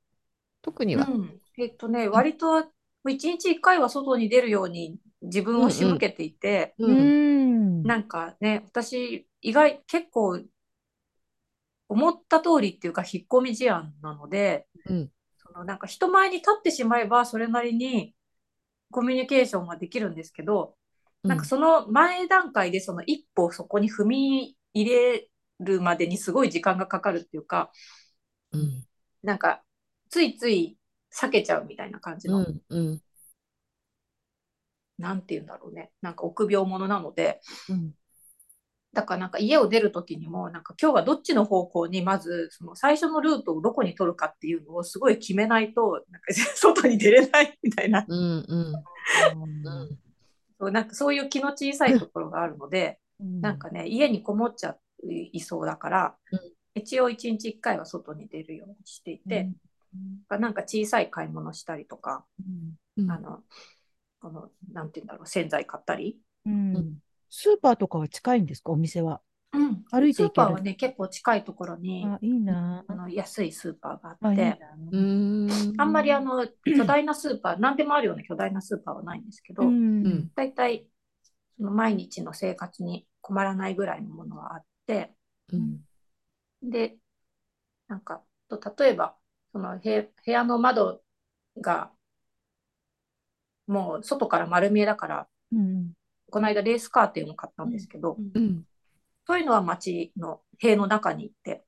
[0.63, 1.07] 特には。
[1.07, 2.65] うん、えっとね、割と
[3.09, 6.99] 一日一回は外に出るように自分を仕向けていて、ううん。
[6.99, 7.83] ん。
[7.85, 10.41] なんかね、私、意外、結構、
[11.89, 15.11] 思った通りっていうか、引っ込み思案なので、うん。
[15.39, 18.15] そのなんか人前に立ってしまえば、それなりに
[18.91, 20.77] コミュニケーションができるんですけど、
[21.27, 25.29] なんかその前段階でその一歩そこに踏み入れ
[25.63, 27.71] るまでにすごい時間がかかるっていうか、
[28.53, 28.85] うん。
[29.23, 29.63] なんか
[30.11, 30.79] ついつい
[31.15, 33.01] 避けちゃうみたいな感じの、うんうん。
[34.99, 37.93] なんて言うんだろうね、なんか臆病者なので、うん。
[38.93, 48.45] だからなんか家を出る時にも、なんか今日はどっちの方向にまずその最初のルートをどこに取るかっていうのをすごい決めないと、なんか外に出れないみたいな、うん
[50.61, 50.73] うん。
[50.73, 54.77] なんかそういう気の小さいところがあるので、なんかね、家にこもっちゃ
[55.11, 56.41] いそうだから、うん。
[56.75, 59.51] 一応一日一回は外に出るようにしていて、
[60.29, 62.25] なんか小さい買い物したりとか、
[62.97, 63.11] うん。
[63.11, 63.43] あの、
[64.21, 66.19] この、なんて言うんだろう、洗剤買ったり。
[66.47, 66.77] うん。
[66.77, 66.99] うん。
[67.29, 69.21] スーパーとかは近いんですか、お店は。
[69.53, 70.31] うん、歩いて行ける。
[70.31, 72.85] スーパーはね、結構近いところに、あ、いいな。
[72.89, 72.95] あ。
[72.95, 74.53] の安いスーパーがああ、いいな。
[74.53, 74.65] って、。
[74.93, 75.73] うん。
[75.77, 80.07] あんまりあの巨大なスーパー、何でもあるような巨大なスーパーはないんですけど、うん。
[80.07, 80.31] うん。
[80.35, 80.87] だいたい
[81.57, 84.67] その毎日の生活に困らないぐらいのものはあって、
[85.53, 85.85] うん。
[86.63, 86.97] で、
[87.89, 89.17] なんか、と例えば、
[89.53, 91.03] その部部屋の窓
[91.61, 91.93] が
[93.67, 95.93] もう外から丸見えだから、うん
[96.31, 98.65] この間レースカーテンを買ったんですけど、うん。
[99.27, 101.63] そういうのは街の塀の中に行って、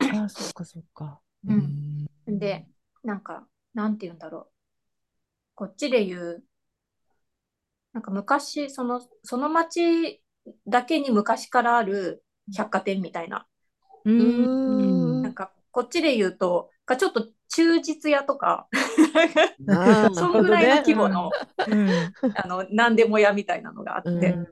[0.00, 1.20] あ、そっかそっか。
[1.46, 2.06] うん。
[2.26, 2.66] で、
[3.04, 4.46] なんか、なんて言うんだろう。
[5.54, 6.44] こっちで言う、
[7.92, 10.20] なんか昔、その、その町
[10.66, 13.46] だけに昔からある百貨店みたいな。
[14.04, 15.22] ううん。
[15.22, 18.68] なんか、こっちで言うと、かちょっと忠実屋とか、
[20.14, 21.30] そんぐらいの規模の、
[21.66, 22.12] うん。
[22.36, 24.48] あの、何でも屋みたいなのがあって、うん。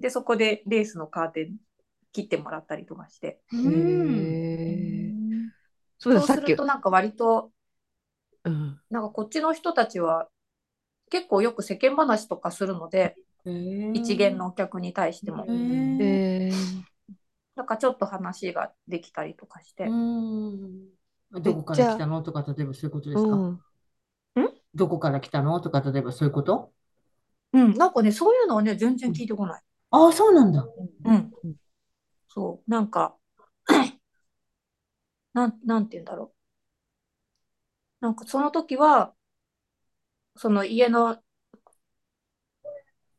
[0.00, 1.56] で、そこでレースのカーテン
[2.12, 3.70] 切ってもらったりとかして、う
[6.14, 7.50] だ、さっきそうすると、なんか割と、
[8.44, 8.80] うん。
[8.90, 10.28] なんかこっちの人たちは、
[11.10, 15.44] 結構よく世間話とかするので、一元のお客に対しても。
[15.48, 16.82] えー。
[17.54, 19.86] なんかちょっと話ができたりとかして。
[21.32, 22.22] どこから来たの？
[22.22, 23.30] とか、例えばそういうことですか？
[23.30, 24.50] うん？
[24.74, 25.60] どこから来たの？
[25.60, 26.72] とか、例えばそういうこと？
[27.52, 29.62] うん、なんかね、そういうのはね、全然聞いてこない。
[29.90, 30.66] ああ、そうなんだ。
[31.04, 31.32] うん。
[32.28, 33.16] そう、なんか、
[35.34, 36.32] なん、なんて言うんだろ
[38.00, 38.04] う。
[38.04, 39.14] なんかその時は、
[40.36, 41.18] その家の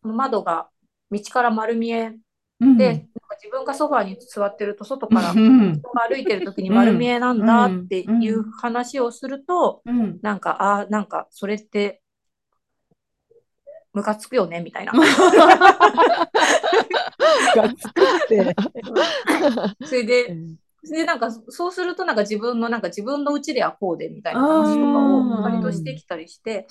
[0.04, 0.70] 窓が
[1.12, 2.14] 道から丸見え
[2.60, 3.08] うんで、なんか
[3.41, 10.20] 自分がソファーに座ってると外からうん人が歩いてる時に丸見えなんだっていう話をすると、うん。
[10.22, 12.01] なんか、あーなんか、それって、
[13.93, 14.93] ムカつくよね、みたいな。
[17.56, 18.56] ガツくって。
[19.86, 20.38] それで、
[20.84, 26.68] でなんか、そうすると、なんか自分の、なんか自分のうちではこうで、みたいな話とかを割としてきたりして、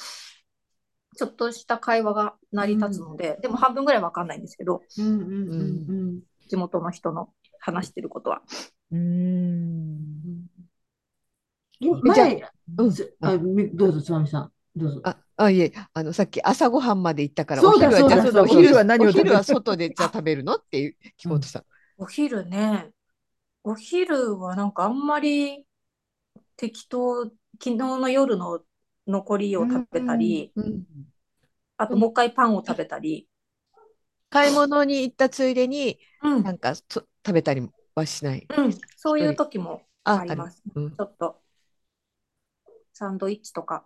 [1.16, 8.42] ちょっとした会話が成り立つので、でも半分ぐらいわかんないんですけど、うんうんうん地元の人の話してることは。
[8.90, 10.46] うーん。
[11.80, 12.02] うん。
[12.02, 12.42] 前、
[12.78, 14.52] うんすあ、みどうぞ、つまみさん。
[14.76, 15.00] どうぞ。
[15.04, 20.54] あ、あ、いえ、あの、さっき朝ごはんまで行ったから、そうだお昼はお昼は何を外で じゃあ食べるの？
[20.56, 21.64] っていう聞こうとした。
[21.98, 22.90] お昼ね、
[23.64, 25.66] お昼はなんかあんまり
[26.56, 27.32] 適当、昨
[27.70, 28.60] 日の夜の
[29.06, 30.84] 残りを食べたり、うん
[31.78, 33.26] あともう一回パンを食べたり、
[34.30, 36.42] 買い物に行ったついでに、うん。
[36.42, 38.46] なんかそ食べたりはしない。
[38.56, 40.62] うん、そういう時もああります。
[40.74, 40.90] うん。
[40.90, 41.40] ちょっと、
[42.92, 43.84] サンドイッチとか。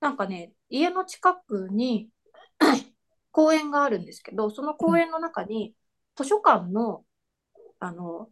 [0.00, 2.08] なんかね、家の近くに
[3.32, 5.74] 公園があるんですけど、その公園の中に
[6.16, 7.04] 図書館の、
[7.78, 8.28] あの、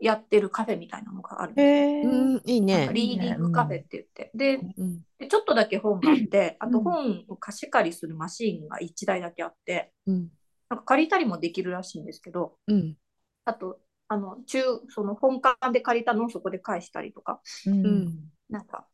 [0.00, 1.62] やってるカフェみたいなのがあるんで。
[2.04, 2.90] うん、いいね。
[2.92, 4.30] リーディングカフェって言って。
[4.34, 5.00] で、うん。
[5.18, 10.30] でちょっとだけ本があって、あとうん本を貸し借りするマシーンが1台だけあって、うん。
[10.68, 12.96] なんか借りたりもできるらしいんですけど、うん。
[13.44, 17.70] あと、あの、中、その本館で借りたのをそこで返したりとか、う。
[17.70, 18.32] うんん。
[18.48, 18.86] なんか、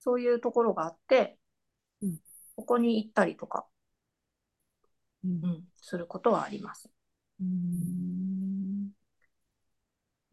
[0.00, 1.38] そういうところがあって、
[2.02, 2.18] うん。
[2.56, 3.66] ここに行ったりとか、
[5.24, 5.30] うん。
[5.30, 6.90] うん、することはあります。
[7.40, 8.71] うん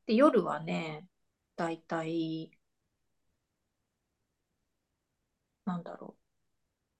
[0.09, 1.05] で、夜はね、
[1.55, 2.49] だいたい、
[5.65, 6.15] なんだろ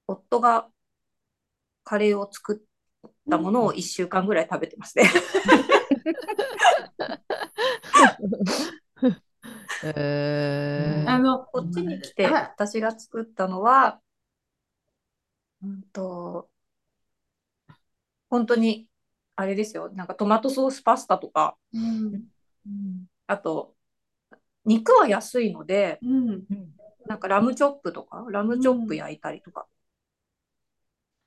[0.08, 0.14] う。
[0.14, 0.70] 夫が
[1.84, 2.64] カレーを作
[3.08, 5.10] ったものを1週間ぐらい食べてますね。
[9.84, 11.10] えー。
[11.10, 12.44] あの、こっちに来てはい。
[12.44, 14.00] 私が作ったのは、
[15.64, 16.48] うんと、
[18.30, 18.88] 本当に、
[19.36, 22.30] あれですよ、なんかトマトソースパスタとか、うん
[23.28, 23.76] あと、
[24.66, 26.44] 肉は安いので、うん。
[27.08, 29.68] なんかラムチョップとか、ラムチョップ焼いたりとか。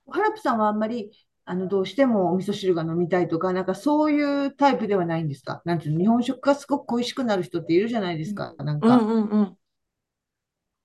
[0.09, 1.11] ハラプさんはあんまり、
[1.45, 5.61] あの、どうしてもお味噌汁が飲みたいとか、なんかそういうタイプではないんですか？
[5.65, 8.53] なんていうの、日本食がすごく恋しくなる人っているじゃないですか。
[8.59, 8.95] なんうんか。
[8.97, 9.57] うんうん。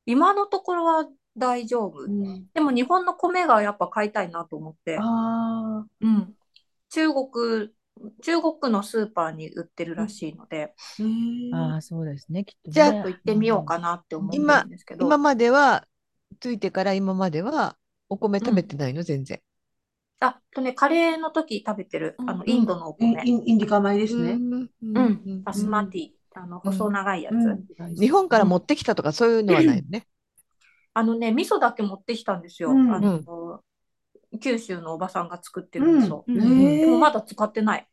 [0.06, 1.06] 今のところは
[1.36, 2.00] 大丈夫。
[2.00, 6.34] うんでも日本の米がやっぱ買いたいなと思って、あうん。
[6.90, 7.70] 中国、
[8.22, 10.74] 中国のスーパーに売ってるらしいので、
[11.52, 12.74] あ、ああ、そうですね、きっとね。
[12.74, 15.86] じゃあ行ってみようかなって思ってるんですけど、今までは、
[16.40, 17.76] ついてから今までは、
[18.08, 19.40] お米食べてないの、全然。
[20.20, 22.50] あとね、カレーの時食べてる、あの、うん。
[22.50, 23.22] インドのお米。
[23.24, 24.32] インインディカ米ですね。
[24.32, 27.34] うんうん、バスマティ、あの、細長いやつ。
[27.34, 27.94] うん。
[27.94, 30.06] 日本から持ってきたとかそういうのはないよね？
[30.94, 32.70] あのね、味噌だけ持ってきたんですよ。
[32.70, 32.92] うん。
[32.92, 33.60] あの、
[34.40, 36.24] 九州のおばさんが作ってる味噌。
[36.26, 37.88] うんでもまだ使ってない。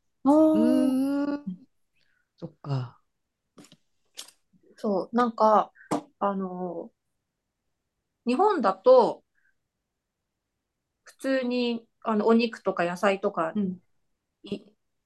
[2.38, 3.00] そっか。
[4.78, 5.72] そう、なんか、
[6.20, 6.92] あの、
[8.26, 9.24] 日本だと、
[11.04, 13.80] 普通に、あの、お肉とか野菜とかうん
[14.44, 14.62] い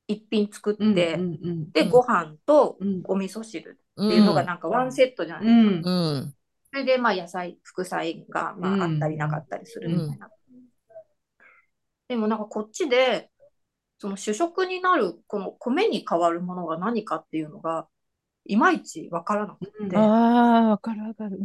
[0.07, 0.81] 一品作って、
[1.15, 5.49] うんうんうんで、ご飯とうんお味噌汁っっていうのがなんかワンセットじゃないで
[5.79, 5.89] すか。
[5.89, 6.33] うんうん。
[6.71, 10.29] それで、まあ、野菜、副菜が、まうんあ、あったりなかったりするみたいな。
[12.09, 13.29] でも、なんかこっちで、
[13.99, 17.87] その主食になる、この米に変わるものが何かっていうのが、
[18.45, 19.95] いまいちわからなくて。
[19.95, 21.39] ああ、わかるわかる。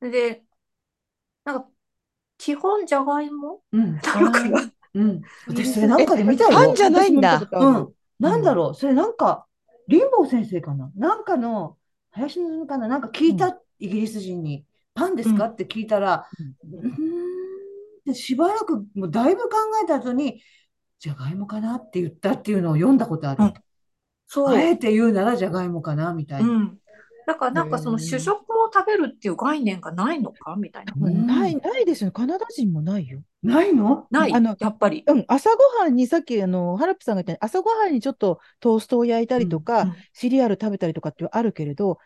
[0.00, 0.10] うん。
[0.10, 0.44] で、
[1.44, 1.68] なんか、
[2.38, 3.60] 基本じゃがいも？
[3.72, 3.94] うん。
[3.96, 4.72] なのかな。
[4.94, 5.20] うん。
[5.48, 6.50] 私それなんかで見たよ。
[6.50, 7.42] パンじゃないんだ。
[7.52, 7.92] うん。
[8.18, 9.46] なんだろう、それなんか、
[9.88, 10.92] リンボー先生かな？
[10.94, 11.76] なんかの、
[12.12, 12.86] 林のかな？
[12.86, 14.64] なんか聞いた、イギリス人に、
[14.94, 15.46] パンですか？
[15.46, 16.28] って聞いたら、
[16.62, 17.29] うー
[18.06, 19.48] んでしばらく、もうだいぶ考
[19.82, 20.42] えた後に、
[20.98, 23.44] じゃがいもかなって言ったっていうのを読んだことある。
[23.44, 23.54] うん
[24.32, 24.48] そう。
[24.54, 26.52] あえて言うならじゃがいもかなみたいうな。
[26.60, 26.78] ん。
[27.26, 30.94] だからなんかその主食を食べるっていう概念がないのかみたいな。
[30.96, 32.12] うんない、ないですよ。
[32.12, 33.22] カナダ人もないよ。
[33.42, 34.06] ないの？
[34.10, 35.02] ない、あのやっぱり。
[35.04, 41.98] うん、朝ごはんにさっきあのハラップさんが言った朝ごはんにちょっとトーストを焼いたりとか、うんシリアル食べたりとかってあるけれど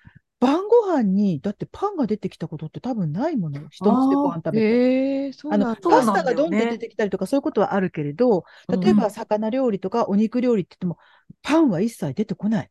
[0.44, 4.58] 晩ご飯にだってパンが出てきたことって多分ないもの人んちでご飯食べて。
[4.58, 10.98] へえ、そうあのパスタがどんって出てきたりとかそういうことはあるけれど例えうんば魚料理とかお肉料理って言っても
[11.42, 12.70] パンは一切出てこない。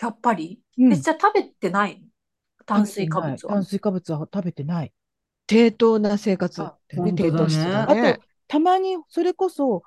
[0.00, 0.60] やっぱり？
[0.78, 2.00] うんえじゃあ食べてない？
[2.00, 3.64] の炭水化物は炭。
[3.64, 4.92] 水化物は食べてない。
[5.46, 8.20] 低糖な生活低糖質だあねと。
[8.48, 9.82] たまにそれこそ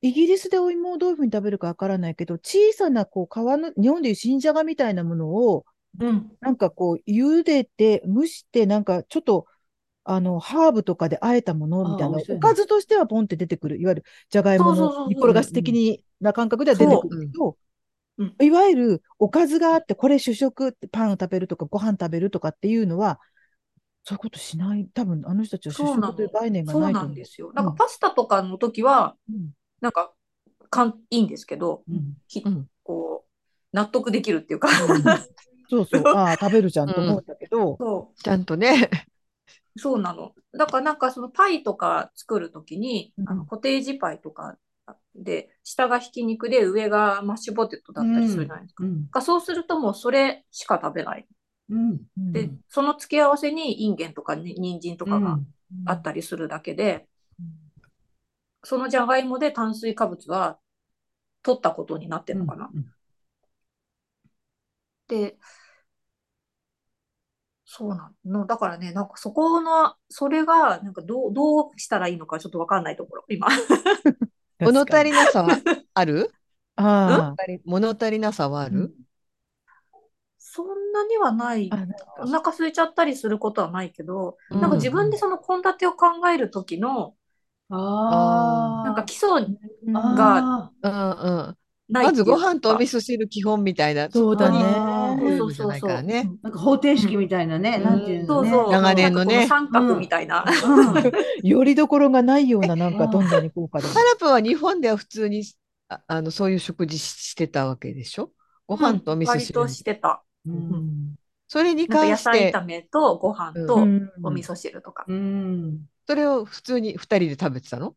[0.00, 5.64] イギリスでお芋をどういうふうに食べるかわからないけど、小さなこう皮の、日本でいう新じゃがみたいなものを、
[6.00, 6.30] うん。
[6.40, 9.46] なんかこう、茹でて、蒸して、なんかちょっと、
[10.04, 17.56] あの、ハーブとかで和えたものみたいな、おかずとしてはポンって出てくる、いわゆるじゃがいもの煮っころがし的にな感覚では出てくるけど、
[18.18, 18.24] う。
[18.24, 18.34] ん。
[18.40, 23.20] いわゆるおかずがあって、これ主食ってパンを食べるとかご飯食べるとかっていうのは、
[24.04, 24.88] そういうことしない？
[24.94, 27.08] 多分あの人たちは主そうなの食という概念がないと思う。
[27.08, 27.40] なんです。
[27.40, 27.52] よ。
[27.52, 29.50] なんかパスタとかの時は、うん。
[29.80, 30.12] なんか、
[30.70, 31.92] かん、いいんですけど、う
[32.50, 32.66] ん。
[32.82, 34.68] こう、納得できるっていうか、
[35.68, 38.88] そうそう、ああ、食べるじゃんと思うんだけど、そちゃんとね。
[39.76, 40.34] う、そうなの。
[40.56, 43.38] だからなんかそのパイとか作るときに、あうん。
[43.38, 44.56] のコテージパイとか
[45.14, 48.84] で、下がひき肉で上がマッシュポテトだったりするじゃないですか。
[48.84, 49.06] うん。
[49.06, 51.26] だからそうするともうそれしか食べない。
[51.70, 51.90] うん。
[52.16, 52.32] うん。
[52.32, 55.38] で、その付け合わせにインゲンとかに人参とかが
[55.86, 57.06] あったりするだけで、
[58.64, 60.58] そのじゃがいもで炭水化物は
[61.42, 62.70] 取ったことになってるのかな。
[62.74, 62.97] うんで、
[67.64, 68.46] そうなの。
[68.46, 73.46] だからね、なんかそこの、それが、なんかどう、どうしたらいいのかちょっとわかんないところ、今。
[74.60, 75.10] 物足り。
[75.10, 75.62] りなさは
[75.94, 76.32] ある？
[76.76, 78.94] あ物足りなさはああ、る
[80.38, 81.76] そんなにはない
[82.16, 87.16] お腹空いちゃったりすることはないけど、うんなんか自分でその献立を考える時の、
[87.70, 87.76] あ
[88.84, 88.84] あ。
[88.84, 89.28] なんか基礎
[89.86, 91.10] うんがあうん
[91.48, 91.57] うん。
[91.88, 94.10] ないまずご飯とお味噌噌汁基本みたいな。
[94.10, 98.50] そうだねあールールじゃなんか方程式みたいなね、うんなんていうのね。
[98.50, 98.72] そうそう。
[98.72, 100.44] 長年のね三角みたいな。
[100.44, 101.12] うん
[101.42, 103.94] よりどころがないような、 なんかうんどんなに豪華でも。
[103.94, 105.44] ハラプは日本では普通に
[105.88, 108.32] ああのそういう食事ししてたわけでしょ？
[108.66, 109.58] ご飯とお味噌汁。
[109.60, 110.22] 割としてた。
[110.46, 111.14] うん
[111.50, 115.06] それに関して菜炒、めとご飯うとうんお味噌汁とか。
[115.08, 115.86] うん。
[116.06, 117.94] それを普通に二人で食べてたの？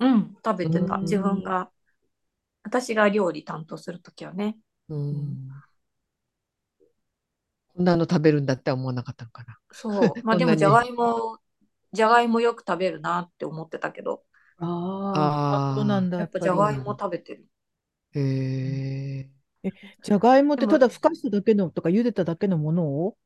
[0.00, 0.96] うん、食べてた。
[0.96, 1.70] うん自分が、
[2.66, 4.58] 私が料理担当するときはね。
[4.88, 5.48] うん。
[7.76, 9.56] こんなの食べるんだって思わなかったのかな。
[9.70, 10.12] そう。
[10.24, 11.38] まあでも、じゃがいも、
[11.92, 14.24] じゃがいもよく食べるなって思ってたけど、
[14.58, 15.72] ああ。
[15.74, 17.46] あそうなんだ、やっぱじゃがいも食べてる。
[18.16, 18.18] あ。
[18.18, 19.30] へ
[19.62, 19.70] え。
[20.02, 23.16] じゃがいもってただふかしただけのとか茹でただけのものを？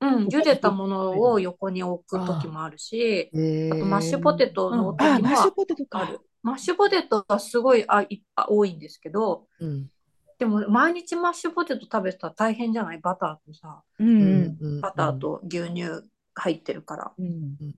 [0.00, 3.30] うん、茹でたものを横に置くときもあるし。
[3.72, 6.08] あとマッシュポテトの時あ、もマッシュポテトか。
[6.42, 9.90] マッシュポテトはすごいあいあ多いんですけど、うん。
[10.38, 12.98] でも毎日マッシュポテト食べてたら大変じゃない？
[12.98, 16.02] バターとさ、ううんんうんバターと牛乳
[16.34, 17.26] 入ってるから、うん。
[17.26, 17.28] う
[17.64, 17.74] ん。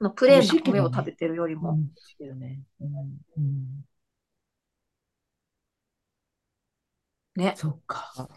[0.00, 1.78] あのプレーンな米を食べてるよりも、
[7.36, 7.54] ね。
[7.56, 8.28] そっか。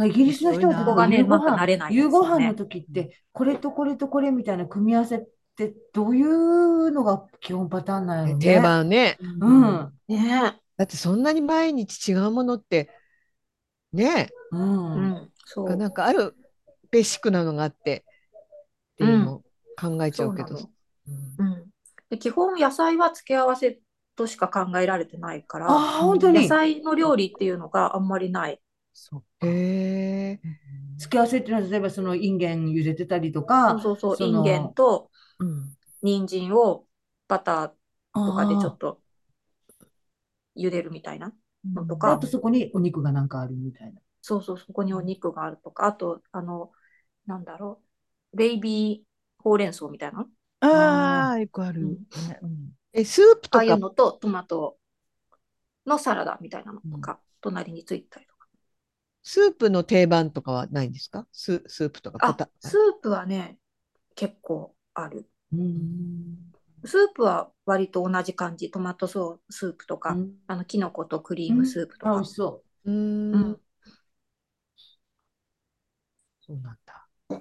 [0.00, 5.26] イギリスの人はそこがね夕ごなんか慣れ飯、ないね夕ご飯の時って、これとこれとこれみたいな組み合わせ
[5.64, 8.44] ってどういうのが基本パターンなんやろね。
[8.44, 8.60] 定。
[8.60, 9.18] 番ね。
[9.40, 9.92] うん。
[10.06, 12.88] ねだってそんなに毎日違うものって、
[13.92, 14.56] ねう。
[14.56, 15.76] うんん、そう。
[15.76, 16.36] なんかある
[16.92, 18.04] ベーシックなのがあって
[18.92, 19.42] っていうのを
[19.76, 20.56] 考えちゃうけど。
[20.56, 20.70] そう
[21.40, 21.64] うんうん、
[22.10, 23.80] で基本野菜は付け合わせ
[24.14, 26.48] としか考えられてないから、ああ、本当野に。
[26.48, 28.60] 菜の料理っていうのがあんまりない。
[28.92, 30.40] そうへえ。
[30.98, 35.76] 付け合わせっていうのは、例えばそのインゲン茹でてたりとか、そうそうそう、インゲンとうん。
[36.02, 36.86] 人参を
[37.28, 37.72] バター
[38.26, 39.00] とかでちょあっと
[40.56, 41.32] 茹でるみたいな
[41.74, 44.00] のとあか、あとそこにお肉がなんかあるみたいな。
[44.22, 46.72] そうそう、そこにお肉があるとか、あと、あの、
[47.26, 47.82] なんだろ
[48.32, 50.28] う、ベイビーほうれん草みたいな、
[50.60, 51.80] ああ、よくある。
[51.82, 52.72] うん。
[52.92, 54.78] え、スープとああいうか、のとトマト
[55.86, 58.46] のサラダみたいなのとか、隣についてたりとか。
[59.22, 61.26] スープの定番とかはないんですか？
[61.32, 62.18] ス、スープとか
[62.60, 63.58] スープはね、
[64.16, 65.28] 結構ある。
[65.52, 66.36] うん。
[66.84, 68.70] スープは割と同じ感じ。
[68.70, 72.34] トマトソースープとか、うんあの、キノコとクリームスープとあ、美か味し。
[72.34, 73.60] そうーうんん。
[76.40, 77.08] そうなんだ。
[77.30, 77.34] う。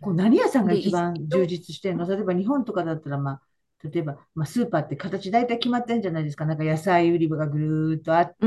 [0.00, 2.06] こう何屋さんがで一番充実してるの？
[2.06, 3.42] 例えば日本とかだったら、まあ、
[3.88, 6.44] 例えば、まあ、スーパーって形大体決まってるんじゃないですか。
[6.44, 8.36] なんか野菜売り場がぐるーっとあって、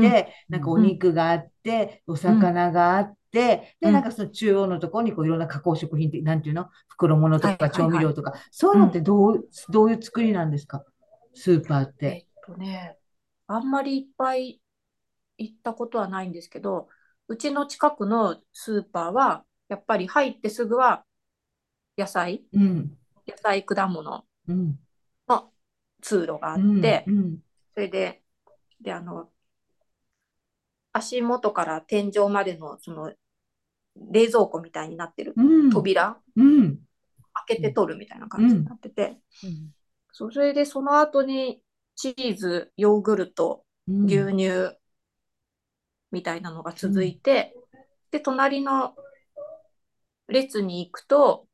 [0.52, 6.68] んなんかお肉があって、お魚があって、で、うんなんかその中央のところにこういろんな加工食品って、なんていうの？
[6.88, 10.84] 袋物とか調味料とか、そういうのってどう、どういう作りなんですか？
[11.34, 11.94] スーパーっ。
[12.00, 12.96] えってとね、
[13.46, 14.60] あんまりいっぱい
[15.36, 16.88] 行ったことはないんですけど、
[17.28, 21.04] うちの近くのスーパーは、やっぱり入ってすぐは
[21.98, 22.98] 野菜、うん。
[23.26, 24.78] 野菜、果物うん。
[25.28, 25.52] の
[26.00, 26.80] 通路があっうん。
[26.80, 27.38] て、うん。
[27.74, 28.22] それで、
[28.80, 29.30] で、あの、
[30.98, 33.12] 足元から天井までの、その、
[34.10, 35.34] 冷蔵庫みたいになってる。
[35.36, 35.70] うん。
[35.70, 36.78] 扉、うん。
[37.46, 39.74] 開けて取るみたいな感じになってて、うん。
[40.12, 41.60] そう、それでその後に
[41.96, 44.04] チーズ、ヨーグルト、うん。
[44.06, 44.76] 牛乳
[46.10, 47.54] みたいなのが続いて、
[48.10, 48.94] で、隣の
[50.28, 51.46] 列に行くと、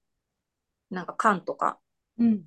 [0.91, 1.79] なんか缶とか、
[2.19, 2.45] うん。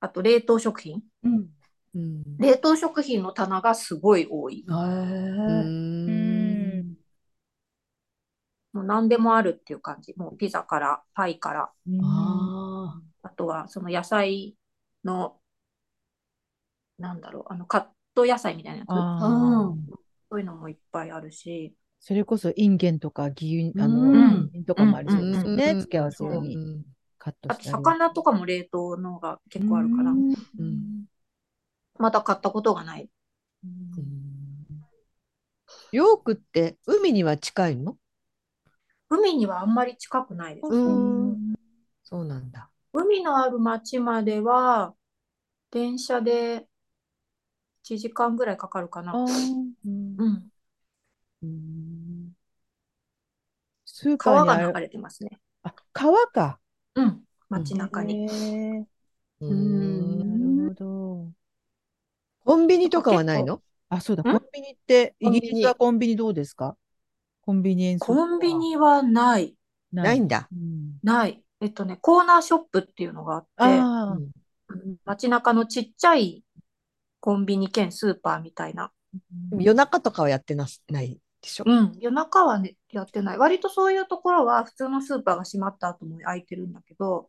[0.00, 1.02] あと冷凍食品。
[2.38, 4.64] 冷凍食品の棚がすごい多い。
[4.68, 4.72] う
[6.06, 6.96] へえん。
[8.72, 10.14] もう何でもあるっていう感じ。
[10.16, 11.98] もうピザから、パイから、うん。
[12.04, 14.56] ああとはその野菜
[15.04, 15.40] の、
[16.98, 19.06] なんだろう、あのカット野菜みたいなやつ。
[20.30, 24.64] そういうのもいっぱいあるし、それこそインゲンとか牛乳、あの、うん。
[24.66, 25.70] とかもありそうですよね。
[25.70, 25.80] うん。
[25.80, 26.84] 付け合わせにん。
[27.18, 27.78] カットあとしたり。
[27.78, 30.34] 魚とかも冷凍のが結構あるから、うん。
[30.58, 31.06] うん
[32.02, 33.08] まだ買ったことがない。
[35.92, 37.96] ヨークって海には近いの？
[39.10, 40.66] 海にはあんまり近くないです。
[40.68, 41.54] うん
[42.02, 42.68] そうなんだ。
[42.92, 44.94] 海のある町までは、
[45.70, 46.68] 電車で
[47.82, 49.12] 1時間ぐらいかかるかな。
[49.86, 50.50] うん。
[51.42, 52.36] うん
[53.84, 55.40] スーパー川が流れてますね。
[55.62, 56.60] あ、川か。
[56.94, 57.24] うん。
[57.48, 58.20] 街中に。
[59.40, 60.41] うん。
[62.44, 63.62] コンビニとかはないの？
[63.88, 64.24] あ、そうだ、ん？
[64.24, 66.76] コンビニって、イギリスはコンビニどうですか？
[67.44, 69.56] コンビニエンスコンビニはない。
[69.92, 70.48] ないんだ。
[70.52, 71.42] うんない。
[71.60, 76.42] えっとね、コーナーショップっていうのがあって、街中のちっちゃい
[77.20, 78.90] コンビニ兼スーパーみたいな。
[79.58, 81.64] 夜中とかはやってなすないでしょ？
[81.66, 81.92] うん。
[82.00, 83.38] 夜中はね、やってない。
[83.38, 87.28] 割とそういうところは普通のスーパーが閉まった後も開いてるんだけど、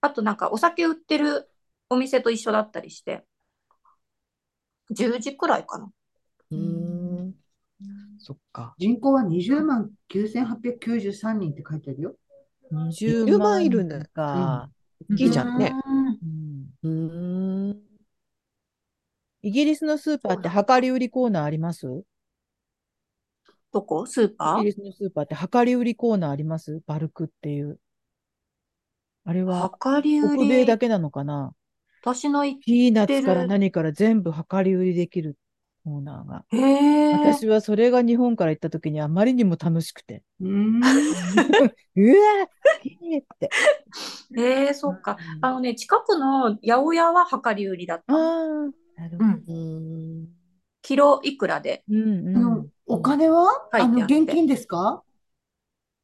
[0.00, 1.48] あとなんかお酒売ってる
[1.88, 3.24] お店と一緒だったりして、
[4.92, 5.90] 10時くらいかな。
[6.50, 7.34] うん
[8.18, 8.74] そっか。
[8.78, 12.14] 人口は20万9893人って書いてあるよ。
[12.72, 14.70] 20 20万万いるんだか。
[15.10, 15.72] 大きいじゃんね。
[16.82, 17.80] うんうん。
[19.42, 22.04] イギリスのスーパーって量り売りコーナーあります？
[23.72, 24.04] どこ？
[24.06, 24.58] スーパー？
[24.58, 26.82] イギリスのスーパーって量り売りコーナーあります？
[26.86, 27.78] バルクっていう。
[29.24, 30.80] あれは量り売北米だり。
[30.80, 31.54] けなのかな？
[32.02, 35.36] 私の言っピーナッツから何から全部量り売りできる
[35.84, 36.44] コーナーが。
[36.50, 37.12] へえ。
[37.12, 40.22] 私はそれが日本から行った時にあまりにも楽しくて。
[40.40, 40.80] うん。
[40.80, 40.86] うわ
[42.82, 43.50] ピーって。
[44.36, 45.18] へえ、そっか。
[45.40, 48.14] あのね、近くの八百屋は量り売りだった。
[48.14, 48.18] ああ、
[48.96, 49.24] なるほど。
[49.24, 49.44] うん。
[49.46, 49.52] う
[50.22, 50.28] ん。
[50.82, 51.84] キロいくらで？
[51.90, 52.68] うんうあのん。
[52.86, 53.48] お金は？
[53.72, 55.02] あの現金ですか？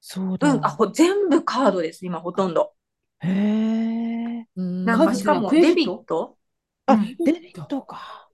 [0.01, 0.53] そうだ。
[0.53, 0.65] うん。
[0.65, 2.75] あ、ほ全部カードです、今ほとんど。
[3.21, 4.16] へえ。
[4.57, 6.37] なんかしかもデビット？
[6.87, 8.29] あ、うんデビットか。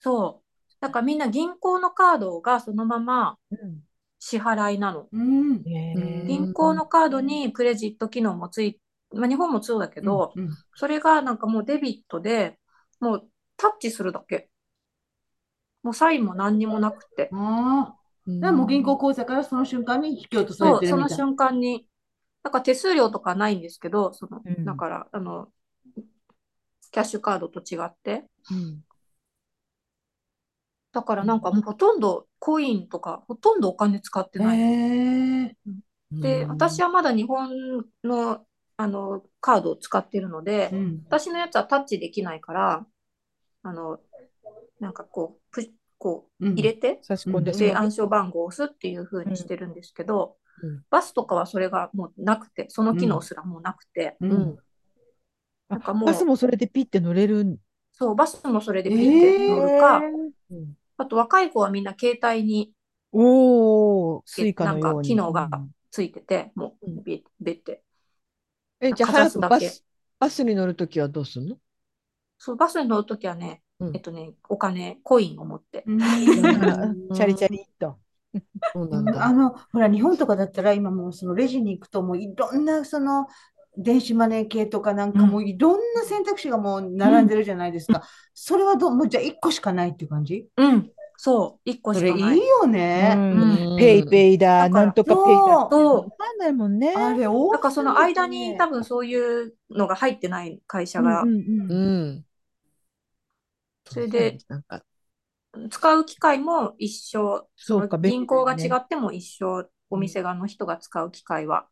[0.00, 0.72] そう。
[0.80, 3.80] だからみんな銀行のカードがそのままうん
[4.20, 5.08] 支払いなの。
[5.12, 8.80] 銀行のカードにクレジット機能もつい、
[9.14, 12.58] まあ、日本もそうだけど、うんそれがなんかもうデビットで、
[13.00, 14.48] もうタッチするだけ。
[15.82, 17.30] もうサインも何にもなくて。
[17.32, 17.94] ああ。
[18.26, 21.16] うんもう銀行口座からその瞬間に引き落とされそう、てるみたいな。
[21.16, 21.86] その瞬間に。
[22.42, 24.64] なんか手数料とかないんですけど、その、うん。
[24.64, 25.48] だから、あの、
[26.90, 28.24] キャッシュカードと違って。
[28.50, 28.84] うん。
[30.92, 35.56] だからなんかもうほとんどコインとか、ほとんどお金使ってない。
[36.10, 41.02] で、私はまだ日本の、あの、カードを使ってるので、うん。
[41.06, 42.86] 私のやつはタッチできないから、
[43.62, 44.00] あの、
[44.80, 46.52] なんかこう、プこううん。
[46.54, 50.84] 入れて、うんで、暗証番号を押すっていう風にしてるんですけど、うん。
[50.90, 54.26] バスとかはそれがもうなくて、その機能すらもうなくて、う。
[54.26, 54.32] うん。
[54.54, 54.58] ん。
[55.68, 56.10] あなんかもう。
[56.10, 57.56] バスもそれでピッて乗れるん？
[57.92, 60.02] そう、バスもそれでピッて乗るか、
[60.50, 60.74] うん。
[60.96, 62.72] あと若い子はみんな携帯に。
[63.12, 65.02] おお、スイカのなんか。
[65.02, 65.70] 機能がうん。
[65.90, 66.98] ついてて、もうん。
[66.98, 67.82] うビビって。
[68.80, 69.84] え、じゃあ、早くバス、
[70.18, 71.56] バスに乗るときはどうするの？
[72.38, 73.94] そう、バスに乗るときはね、うん。
[73.94, 75.84] えっとね、お金、コインを持って。
[77.14, 77.98] チャリチャリっと。
[78.74, 79.24] そうなんだ。
[79.24, 83.26] あの、ほら、日本とかだったら今もうそのレジに行くともういろんなその
[83.76, 88.02] 電子マネー系とかなんかもういろんな選択肢がもう並んでるじゃないですか。
[88.34, 90.46] それはどう、もうじゃあ1個しかないっていう感じ？
[90.56, 92.38] うん、そう、一個それいいしかない。
[92.38, 93.14] よね。
[93.16, 95.74] うんうんペイペイだ、なんとかペイだって。
[95.74, 96.94] そうわかんないもんね。
[96.94, 102.24] あれ、多なんかその間に多分、分そういうのが入ってない会社がうん、うんうんうん。
[103.86, 104.82] それで、なんか、
[105.70, 111.66] 使う機械も一緒、そうかの銀行が違っても一緒、お店側の人が使う機械は。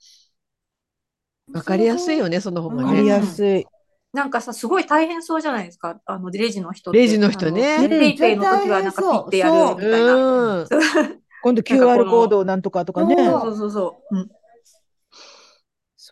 [1.53, 3.09] わかりやすいよね、その方がわかりね。
[3.09, 3.67] やすい。
[4.13, 10.15] なんかさ、すごい大変そうじゃないですか、あのレジの人っレジの人ねペイペイの時はなんかピッてやるみたいな。
[10.17, 10.67] うん。
[11.43, 13.15] 今度 QR のコードなんとかとかね。
[13.15, 14.17] そうそうそうそう。
[14.17, 14.31] うん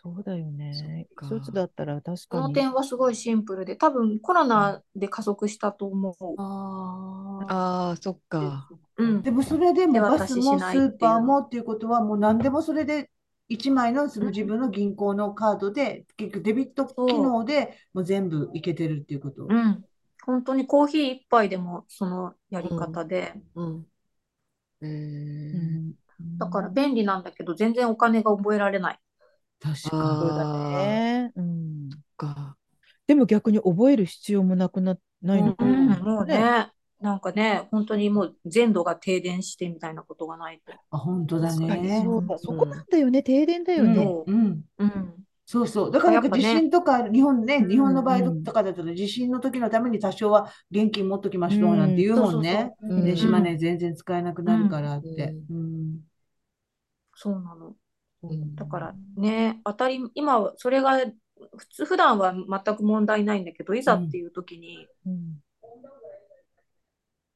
[0.05, 1.07] そうだよね。
[1.19, 2.53] 一つだったら確そのかに。
[2.53, 6.15] 点はすごいシンプルで、多分コロナで加速したと思う。
[6.37, 7.53] ああ。
[7.53, 8.69] ああ、そっか。
[8.97, 13.09] うんでもそれでも手バスもスーパーもっていうことはもう何でもそれで
[13.49, 19.45] 1枚のその自分の銀行のカードで結局デビット機能でもう全部いけてるっていうこと。
[19.47, 19.83] うん。
[20.25, 23.87] 本当にコーヒー一杯でもそのやり方で、うん。
[24.81, 24.85] え
[25.53, 25.95] うー、ん。
[26.39, 28.99] だから便利なんだけど、全然お金が覚えられない。
[29.73, 31.31] 確そうかだね。
[31.35, 31.89] うん。
[32.17, 32.57] か。
[33.07, 35.55] でも逆に覚える必要もなくな、ないの？
[35.55, 40.73] かう、なんもうね、なんかね、本当にもう全土が停電してみたいなことがないと。
[40.91, 42.03] あ、本当だね。
[42.03, 42.37] そうだ。
[42.39, 43.23] そこなんだよね。
[43.23, 44.15] 停電だよね。
[44.17, 44.65] そううん。
[44.77, 45.25] うん。
[45.47, 45.91] そうそう。
[45.91, 52.71] だから地震とか、日本ね、うん日本の場合うんとかだと地震の時のために多少は現金持っときましょうなんて言うもんね。
[52.87, 55.35] 電子マネー全然使えなくなるからって。
[55.49, 56.01] ううん。
[57.15, 57.75] そうなの。
[58.29, 60.99] うんだからね、当たり、今はそれが、
[61.57, 65.41] 普通、普段は全く問題ないんだけど、いざっていう時にうん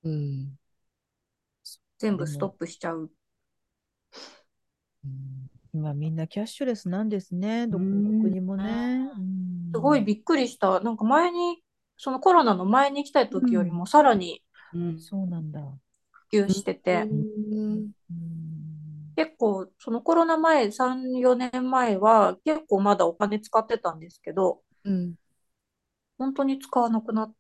[0.04, 0.58] うん。
[1.98, 3.12] 全部ストップしちゃう。
[5.04, 7.68] うん今みんなキャッシュレスなんですね。
[7.68, 9.08] どこうんの国もね。
[9.72, 10.80] すごいびっくりした。
[10.80, 11.62] なんか前に、
[11.98, 14.42] そのコロナの前に来た時よりもさらに
[14.74, 15.00] うん。
[15.00, 15.62] そうなんだ。
[16.12, 17.22] 普及してて、うん
[17.52, 17.92] うん
[19.20, 25.16] 結構、そのコロナ前、3、4年前は結構まだお金使ってたんですけど、うん。
[26.18, 27.34] 本当に使わなくなっ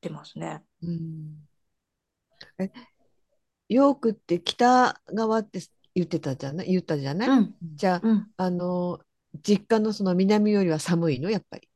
[0.00, 0.64] てますね。
[0.82, 1.46] うん。
[2.58, 2.70] え、
[3.68, 5.60] ヨークって北側って
[5.94, 6.68] 言ってたじゃない？
[6.70, 7.54] 言ったじゃない、うん。
[7.76, 8.26] じゃあ、うん。
[8.38, 9.00] あの、
[9.42, 11.68] 実家のその南よりは寒いの、やっぱり。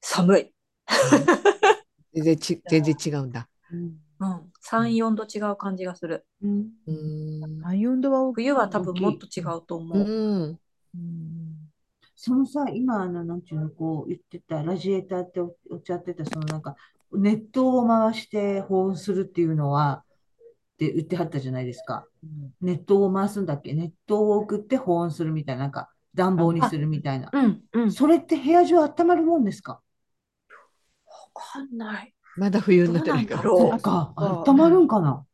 [0.00, 0.52] 寒い。
[2.12, 3.48] 全然ち、全然違うんだ。
[3.72, 4.00] うん。
[4.20, 4.52] うん。
[4.60, 6.26] 3、4度違う感じがする。
[6.42, 6.68] うん。
[6.86, 7.66] うん。
[7.66, 9.98] アイオンドは大きい冬は多分もっと違うと思う。
[9.98, 10.58] うん。
[10.94, 11.56] うん
[12.22, 16.76] そのさ、今、あの、なんていうの、こう言ってた、ラジエーターっておおっしゃってた、そのなんか、
[17.12, 20.04] 熱湯を回して保温するっていうのは、
[20.74, 22.04] って言ってはったじゃないですか。
[22.60, 23.72] 熱湯を回すんだっけ？
[23.72, 27.30] 熱湯を送って保温するみたいな、なんか、暖房にするみたいな。
[27.32, 27.62] うん。
[27.72, 27.84] うん。
[27.84, 29.80] わそれって部屋中温まるもんですか？
[31.32, 32.14] かんない。
[32.36, 33.42] まだ冬になってないから。
[33.42, 35.24] そっか、温まるんかな。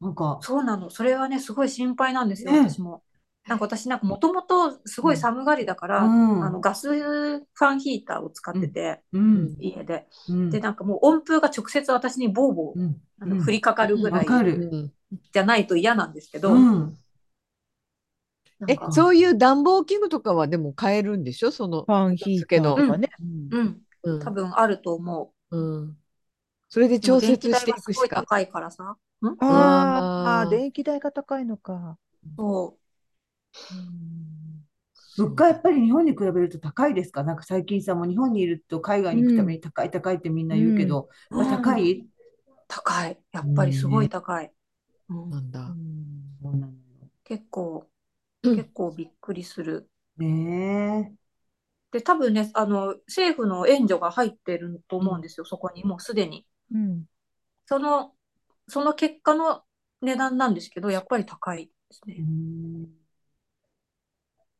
[0.00, 0.90] なんか、そうなの。
[0.90, 3.02] それはね、すごい心配なんですよ、ね私も。
[3.46, 6.44] なんか私、なんかもともとすごい寒がりだから、うん。
[6.44, 10.06] あのガスファンヒーターを使ってて、うん、家で。
[10.28, 16.96] うん、で、なんかもう温風が直接私にボーボー、うん、あの降りかかるぐらいじゃないと嫌なんですけど、うん。
[18.66, 21.50] え、そういう暖房器具とかはでも買えるんでしょ？
[21.50, 23.10] そのフ、ァンヒーターとかね。
[23.52, 24.20] うん、うん。
[24.20, 25.96] 多分あると思うん。
[26.74, 27.06] それでう。
[27.06, 28.00] 調節してい代がすくしか。
[28.00, 28.82] ごい高いからさ。
[28.82, 28.96] ん？
[29.38, 31.98] あーあ電気代が高いのか。
[32.36, 32.76] そ
[35.16, 37.22] 物価やっぱり日本に比べると高いですか？
[37.22, 42.06] なんか最近さ、もう日本にいると海外に行くために高い高いってみんな言うけど、高い、うん
[42.66, 43.18] 高い。
[43.30, 44.52] やっぱりすごい高い。
[45.08, 45.60] うんなんだ。
[46.42, 46.72] そうなのよ
[47.22, 47.86] 結構、
[48.42, 49.88] うん結構びっくりする。
[50.18, 51.14] ね
[51.92, 56.44] で、多分ね、あの、政府の援助が入ってると思うんですよ、そこに、もうすでに。
[56.72, 57.04] うん。
[57.66, 58.12] その、
[58.68, 59.62] その結果の
[60.00, 62.12] 値段なんですけど、やっぱり高いですえ。
[62.12, 62.16] ね。
[62.20, 62.86] うん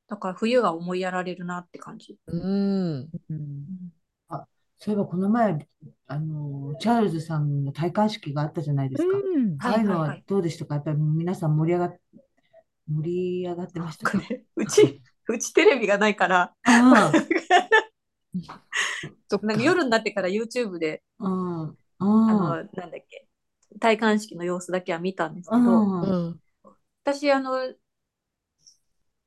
[0.06, 2.18] だから冬が思いやられるなって感じ。
[2.26, 3.10] うん。
[3.30, 3.92] うん
[4.76, 5.66] そういえばこの前、
[6.08, 9.08] あの、チャールズさんの戴冠式があったじゃないですか。
[9.16, 10.74] うんああいうのはどうでしたか？
[10.74, 11.98] やっぱり皆さん盛り上がっ、
[12.86, 14.18] 盛り上がってましたか？
[14.18, 17.12] ね、うち、うちテレビがないから、 なん
[19.56, 23.26] か夜になってから YouTube で、あ、うん、あうん、の、なんだっけ、
[23.78, 26.24] 戴冠式の様子だけは見たんですけうど。
[27.04, 27.60] 私、あの、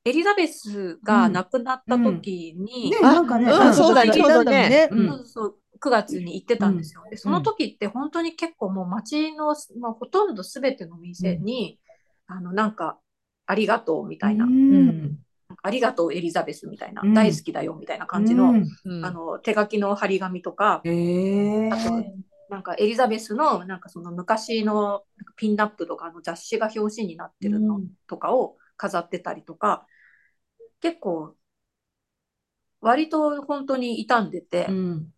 [0.04, 3.74] エリザベスが亡くなった時に、なんかね、うん。
[3.74, 4.12] そうだね。
[4.12, 4.88] ちょうどね。
[4.90, 5.08] うん。
[5.08, 7.02] そうそう9月に行ってたんですよ。
[7.10, 11.78] で、その時って本当に結構もう街の、まあ、ほとんど全ての店に、
[12.26, 12.98] あの、なんか、
[13.46, 15.18] ありがとうみたいな、うん、
[15.62, 17.14] ありがとうエリザベスみたいな、うん。
[17.14, 18.54] 大好きだよみたいな感じの、
[19.02, 25.04] あの、手書きの張り紙とか、ええあと、なんかエリザベスの、なんかその昔の
[25.36, 27.88] ピンナップとかの雑誌が表紙になってるのうん。
[28.06, 29.86] とかを飾ってたりとか、
[30.80, 31.36] 結構、
[32.80, 35.12] 割と本当に傷んでてう、ん、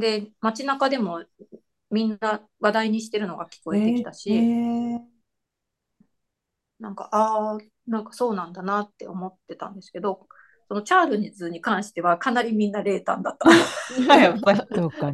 [0.00, 1.24] で、街中でも
[1.90, 5.14] みんな話題にしてるのが聞こえてきたし、ええ
[6.78, 10.28] なんか、ああ、なんかそうなんだなって思ってたんですけど、
[10.68, 13.50] そのチャールズに関してはかなりみんな冷淡だった。
[14.16, 15.12] やっぱり、そうか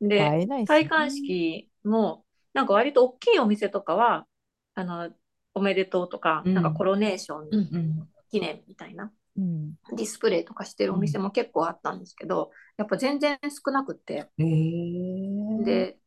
[0.00, 0.20] で、
[0.66, 4.26] 戴冠式も、なんか割と大きいお店とかは、
[4.74, 5.10] あの、
[5.54, 8.08] おめでとうとか、うんなんかコロネーションうんうん。
[8.30, 9.74] 記念みたいなうん。
[9.94, 15.98] ディスプレイとかしてるお店も結構あったんですけど、やっぱ全然少なくって、えー、で、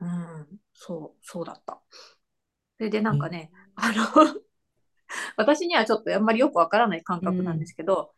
[0.00, 1.80] うん、そう、そうだった。
[2.78, 4.40] それでなんかね、あの、
[5.36, 8.12] 私にはちょっとあんまりよくわからない感覚なんですけど、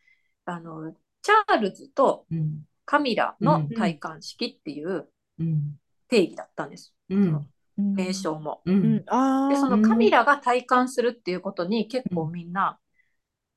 [0.45, 2.65] あの、チャールズとうん。
[2.85, 5.07] カミラの戴冠式っていう
[5.39, 5.79] うん。
[6.09, 6.93] 定義だったんです。
[7.09, 7.47] うん。
[7.77, 8.61] 名称も。
[8.65, 9.69] ううんで、そあ。
[9.69, 12.79] のカミラが戴冠するっていうことに結構みんな、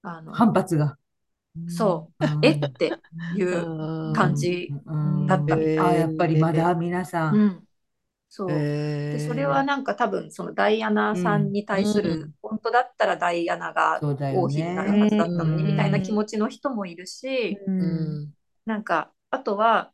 [0.03, 0.97] あの、反発が。
[1.69, 2.93] そう、うん えって
[3.37, 4.73] いう感じ。
[4.87, 7.33] うんだったみたいあ、やっぱりまだ皆さ。
[7.35, 7.65] うんん。
[8.37, 8.49] そう。
[8.51, 15.01] えで、それはなんか多分そのダイアナさんに対する、うん本当だったらダイアナが王妃になるね。
[15.03, 17.71] はずだったのにうんみたいな気持ちの人もいるし、う。
[17.71, 17.81] うん
[18.25, 18.35] ん
[18.67, 19.93] なんかあとは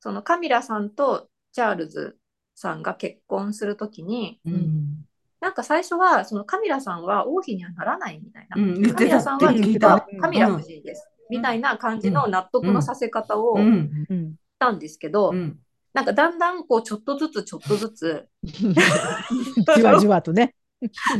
[0.00, 2.18] そのカミラさんとチャールズ
[2.54, 5.06] さんが結婚するときにうん。
[5.40, 14.36] なんか最初はそのカミラさんは王妃にはならないみたいな、うんカミラさんはって聞いたカミラ夫人です、みたいな感じの納得のさせ方をし。
[14.58, 15.58] たんですけど、うん。
[15.92, 18.28] なんかだんだんこうちょっとずつちょっとずつ。
[18.42, 20.54] じわじわとね。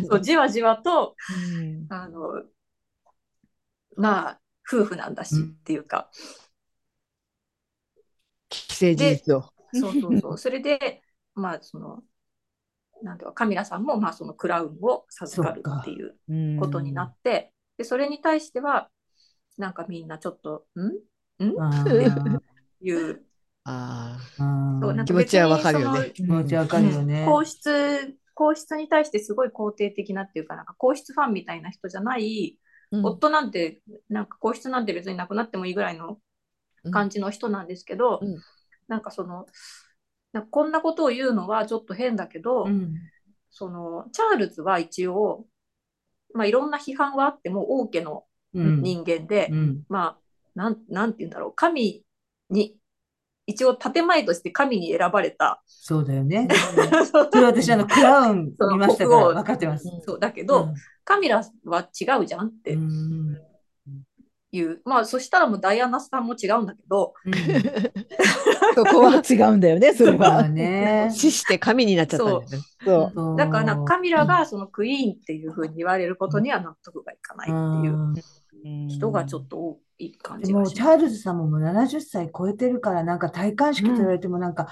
[0.09, 1.17] そうじわじわと
[1.59, 1.87] うん。
[1.91, 2.43] あの、
[3.97, 6.11] まあ、夫婦なんだしっていうか、
[8.53, 9.51] 既成事実を。
[9.75, 10.39] そうそうそう。
[10.39, 11.03] それで、
[11.35, 12.03] まあ、その、
[13.03, 18.89] なんていうか、カミラさんも、まあ、そのクラウンを授かるっていううんことになって、で、それに対しては、
[19.59, 21.45] なんかみんなちょっと、ん？
[21.45, 21.61] ん？
[21.61, 22.41] あー。
[22.83, 23.23] いう、
[23.65, 27.33] ああーそうなんか気持ちはわかるよね気持ちわかるよそねの。
[27.33, 36.19] 皇室、皇室に対してすごい肯定的なっていうか、なんか皇室ファンみたいな人じゃない、ー夫なんて、なんか皇室なんて別になくなってもいいぐらいの
[36.91, 38.39] 感じの人なんですけど、うん
[38.89, 39.47] なんかその
[40.33, 42.95] なんかこんなことを言うのはちょっと変だけど、うん。
[43.51, 45.47] そのチャールズは一応、
[46.35, 48.83] まあ、いろんな批判はあっても王家のうん。
[48.83, 49.83] 人間で、うん。
[49.89, 50.21] まあ
[50.57, 52.05] なんなんて言うんだろう神
[52.49, 52.80] に
[53.51, 56.49] 一応建前として神に選ばれたそうだよね。
[57.13, 59.89] そうそれ私、あの、クラウンそう見ましたから分かってます。
[60.07, 60.69] そうだけど、
[61.05, 63.39] カミラは違うじゃんってうん。
[64.53, 67.33] いう、まあそしたらもうダイアナさんも違うんだけどうん。
[68.75, 70.49] そこは違うんだよね、それそうだは。
[70.49, 71.09] ね。
[71.15, 72.47] 死して神になっちゃったんだよね。
[72.85, 73.13] そう。
[73.15, 78.23] そうだからなんかカミラがそのクイーンっていうふうに言われることには納得がいかないっ
[78.63, 80.75] ていう人がちょっと多い感じがします。
[80.75, 84.69] チャールズさんももう70歳超えてるから、なんか戴冠式と言われても、なんか、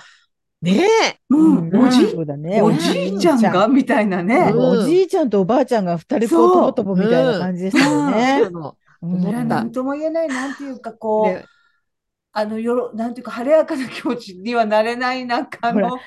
[0.60, 1.20] ねえ。
[1.30, 2.60] うん、おじそうだね。
[2.62, 4.50] おじいちゃんがみたいなね。
[4.52, 4.59] うん。
[4.80, 8.50] おじいちゃんとおばあちゃんが二人こうとぼとぼみたいな感じでしたよね。
[9.44, 9.70] なん。
[9.70, 11.44] とも言えない、なんていうか、こう、で
[12.32, 15.88] あの、よろ、なんていうか、晴れやかな気持ちにはなれない、なんかあほら。
[15.90, 15.98] の、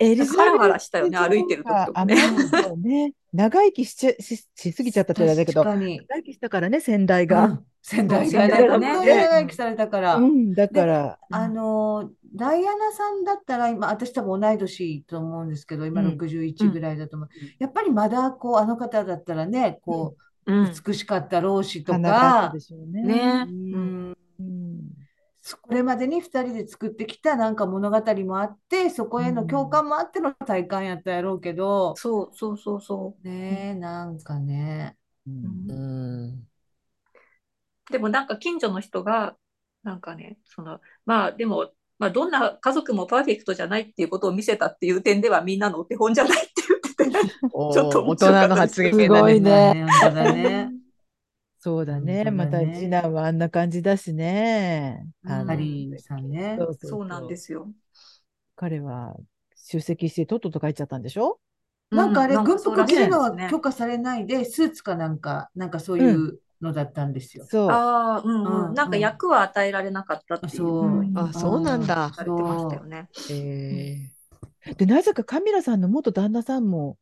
[0.00, 2.04] エリザベスハラハラしたよね歩いてる時とか。
[2.04, 3.12] ね。
[3.32, 6.00] 長生きしちゃししすぎちゃったって言われたけど、長確かに。
[6.08, 7.60] 生きしたからね、先代うが。
[7.80, 10.16] ん仙台仙がね、長生きされたから。
[10.16, 17.28] うん、だから、あの、ダイアナさんだったら、今、私多分同い年と思うんですけど、今うん61ぐらいだと思う。
[17.58, 22.52] やっぱりまだ、こう、あの方だったらね、こう、うん美しかった老子とか
[22.92, 23.02] ね。
[23.02, 24.80] ねううんん、うん
[25.62, 34.96] これまでに2人で作ってきたなんか物語もあって、そこへの共感もあっての体感やったやろうけど、そうそうそうそねえ、なんかね、
[35.26, 35.30] う。
[35.30, 36.49] うんうん
[37.90, 39.36] でもなんか近所の人が、
[39.82, 49.04] なんかね、その、まあでも、まあどんな家族もパーフェクトじゃないっていうことを見せたっていう点ではみんなのお手本じゃないって言ってて、ちょっと大人の発言だね。
[49.04, 50.72] すごいねまあね、本当だね。
[51.58, 52.24] そうだね。
[52.24, 55.06] だねまた次男はあんな感じだしね。
[55.26, 56.58] ハリーさんね。
[56.80, 57.70] そうなんですよ。
[58.56, 59.14] 彼は
[59.56, 61.38] 出席してとっとと帰っちゃったんでしょ？
[61.90, 67.46] なんかあれ、う軍服着るのは許可されないで、スーツかなんか、なんかそういうのだったんですよ。
[67.48, 67.72] そう。
[67.72, 68.74] ああ、うんうんうん。
[68.74, 72.16] なんか役は与えられなかったっていうそうふうにあ、そうなんだ。
[72.16, 73.10] されてましたよね。
[73.28, 74.10] え
[74.78, 76.98] で、なぜかカミラさんの元旦那さんも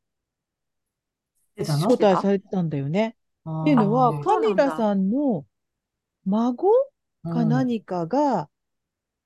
[1.62, 3.16] 招待されてたんだよね。
[3.60, 5.46] っていうのは、ーカミラさんの
[6.26, 6.70] 孫
[7.30, 8.50] かうん何かが、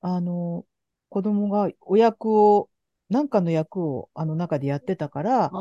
[0.01, 0.65] あの、
[1.09, 2.69] 子供がお役を、
[3.09, 5.59] なんかの役をあの中でやってたから、あー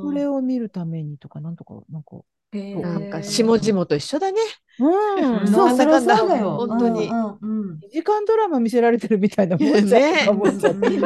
[0.00, 4.40] それを見るためにとか、なんとか、なんか、なんーか下々と一緒だね。
[4.78, 6.56] うん、 んそう、そだそうだよ。
[6.56, 11.00] 本当にうんうんうん2時間ドラマ見せられてるみたいなもんじゃんねい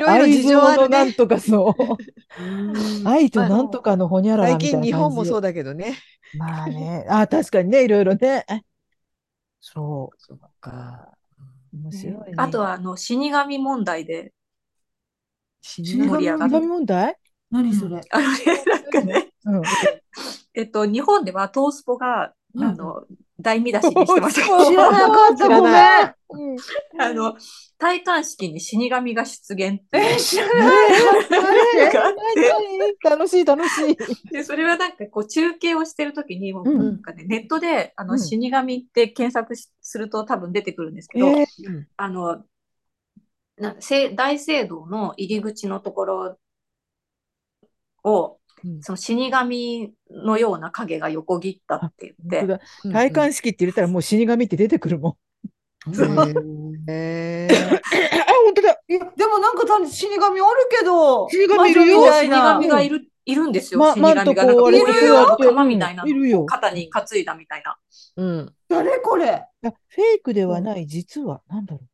[0.00, 1.12] ろいろ事情ある愛情のなんね。
[1.14, 2.42] とかそう。
[2.42, 4.88] うん愛となんとかのほにゃらら最みたいな感じ。
[4.88, 5.94] 近日本もそうだけどね。
[6.36, 7.06] まあね。
[7.08, 8.44] あ、確かにね、いろいろね。
[9.60, 10.16] そう。
[10.18, 11.12] そっか。
[11.72, 12.34] 面白いね。
[12.36, 14.32] あとは、あの、死神問題で、
[15.60, 17.16] 死神問題？
[17.50, 18.00] 何それ？
[18.10, 19.62] あのね、なんかね、うん。
[20.56, 22.64] えっと、日本ではトースポが、うん。
[22.64, 23.04] あの、
[23.38, 25.74] 大見出しにしてました 知らなかった、 ごめん。
[26.98, 27.36] あの、
[27.78, 30.76] 戴冠式に死神が出現え、知らえない。
[33.04, 33.98] 楽しい楽しい。
[34.32, 36.78] で、それはなんかこう中継をしてるときに、もううん。
[36.78, 38.18] なんかね、ネットで、あの、うん。
[38.18, 41.34] 死神って検索しすると多分出てくるんですけど、
[41.98, 42.46] あの、
[43.58, 43.76] な
[44.14, 46.38] 大聖堂の入り口のところ
[48.04, 48.36] を、うん
[48.80, 55.16] その死神のような影が横切ったって言って、戴冠式って入れたらもう死神って出てくるもん。
[56.88, 57.82] へ あ、
[58.44, 58.80] 本当だ。
[58.88, 62.12] いや、でもなんか単に死神おるけど、死神いるよ。
[62.12, 64.24] 死神がいる、いるんですよ、ま、死神が。
[64.24, 65.44] なんかこういうやって。
[65.44, 66.04] 釜みたいな。
[66.46, 67.78] 肩に担いだみたいな。
[68.16, 68.54] うん。
[68.68, 69.30] 誰これ。
[69.32, 71.86] あフェイクではない、実は、なんだろう。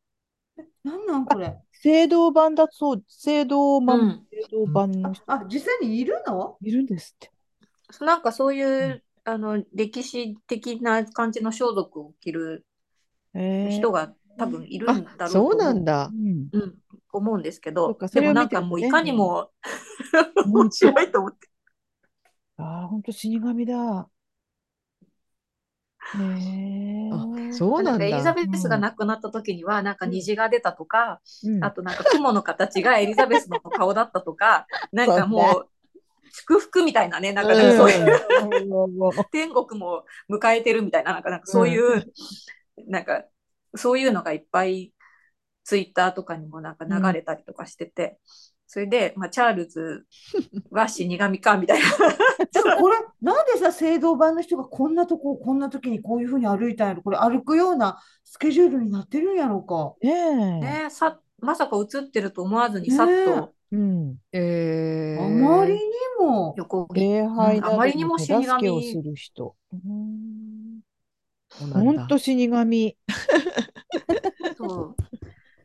[0.83, 6.57] なんなんこれ聖堂版だそう、聖堂版、うん聖堂版の人あ、実際にいるの？
[6.61, 7.29] いるんですって。
[7.99, 12.65] なんかそういう、あの歴史的な感じの装束を着る
[13.33, 16.11] えー人が多分いるんだろうあ、とそうなん思だう。
[16.13, 16.49] ん。
[16.53, 16.75] う、うん、
[17.11, 19.51] 思うんですけそどでもなんかもういかにも
[20.45, 21.47] うん 面白いと思って。
[22.57, 24.09] ああ、本当死神だ。
[26.17, 27.09] へえ。
[27.11, 28.33] あ、そうなんなんかエリザだ。
[28.33, 31.59] ベスが亡くなった時には、なんか虹が出たとか、うん。
[31.59, 35.69] あとなんか雲の形がエリザベスの顔だったとか、 なんかもう
[36.31, 42.05] 祝福みたいなね、なんかそういううん天国も迎えてるみたいな、なんかなんかそういう、
[42.87, 43.25] なんか
[43.75, 44.93] そういうのがいっぱい
[45.63, 48.19] ツイッターとかにもなんか流れたりとかしてて、
[48.73, 50.03] それで、まあ、チャールズ
[50.71, 51.85] は死神かみたいな。
[52.51, 59.93] でもこれ、なんでさ、聖堂版の人がこんなとこ、こんな時にこういうふうに歩いたんやろこれ歩くようなスケジュールになってるんやろうか。
[60.01, 60.35] ねえ。
[60.85, 64.15] ねさまさか映ってると思わずにさっねとうん。
[64.31, 65.79] えあまりに
[66.19, 66.55] も。
[66.57, 69.55] 横礼拝などうんあまりにも手死神をする人。
[71.71, 72.97] 本当死神。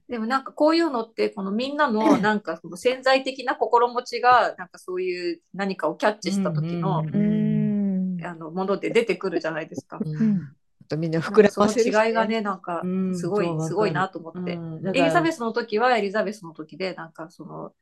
[0.08, 8.24] でもなんかこういうのってこのみんなのなんかその潜在的な心持ちがなんかそういう何かをキャッチした時のうんうん。
[8.24, 9.98] あのもので出てくるじゃないですか。
[9.98, 10.40] ううんん。
[10.82, 14.58] あとみんな膨らかそのませるしね違いがねなんかうんすごいすごいなと思って。
[14.98, 17.72] エリザベスの時はエリザベスの時でなんかその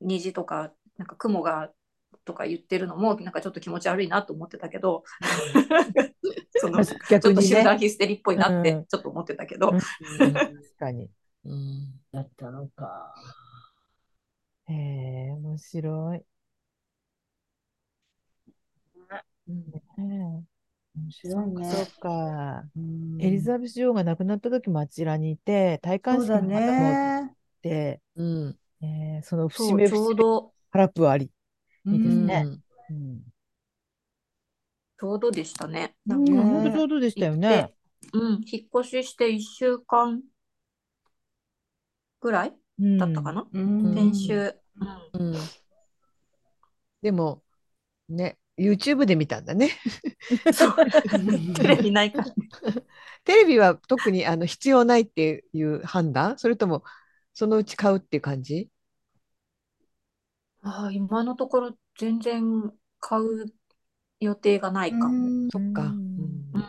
[0.00, 1.70] 虹とかなんか雲が
[2.24, 5.04] とか言ってるのもなんかちょっと気持ち悪いなと思ってたけど
[6.56, 7.20] その ちょっ。
[7.20, 9.80] と集団ヒステリーっぽいなってうんちょっと思ってたけど、うん
[10.32, 11.10] 確かに。
[11.44, 13.14] うんだったのか。
[14.68, 16.24] へえ、面白い。
[19.98, 20.44] ね
[20.96, 21.68] 面白いね。
[21.68, 22.64] えそうか。
[22.76, 27.36] うんエリザベス女王が亡くなった時もあちらにいて、戴冠式もっね。
[27.62, 31.30] て、うんえーその節目節目うどハラップあり。
[31.86, 32.46] いいですうんね。
[32.90, 33.22] うん。
[34.98, 35.94] ちょうどでしたね。
[36.06, 36.24] うなんん。
[36.24, 36.42] かね。
[36.42, 37.74] 本当ちょうどでしたよね。
[38.12, 40.22] うん、引っ越しして1週間
[42.20, 42.98] ぐらいうん。
[42.98, 43.94] だったかな、うん。
[43.94, 44.54] 先週。
[45.12, 45.34] うん。
[47.02, 47.42] でも
[48.08, 49.70] ね YouTube で見たんだね。
[51.56, 52.26] テレビないから。
[53.24, 56.38] テレビは特にあの必要ないっていう判断？
[56.38, 56.82] それとも
[57.34, 58.70] そのうち買うっていう感じ？
[60.66, 63.46] ああ、今のところ全然買う
[64.18, 65.04] 予定がないかも。
[65.06, 65.10] う
[65.46, 66.66] んそっか、うんうん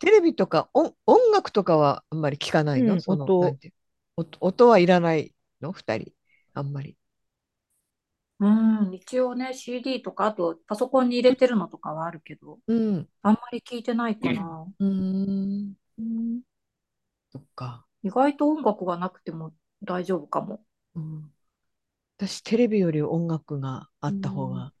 [0.00, 3.74] テレビとか音音楽とかはあんまり聞かないの、うんその音なんていう？
[4.16, 5.72] 音音はいらないの？
[5.72, 6.12] 二人
[6.54, 6.96] あんまり。
[8.38, 13.08] うん、一応ね、CD とか、あとパソコンに入れてるのとかはあるけど、うん。
[13.22, 14.66] あんまり聞いてないかな。
[14.78, 15.74] うーん。
[15.98, 16.40] うん
[17.30, 17.84] そっか。
[18.02, 19.52] 意外と音楽がなくても
[19.84, 20.64] 大丈夫かも。
[20.94, 21.30] うん、
[22.20, 24.74] 私、テレビより音楽があった方が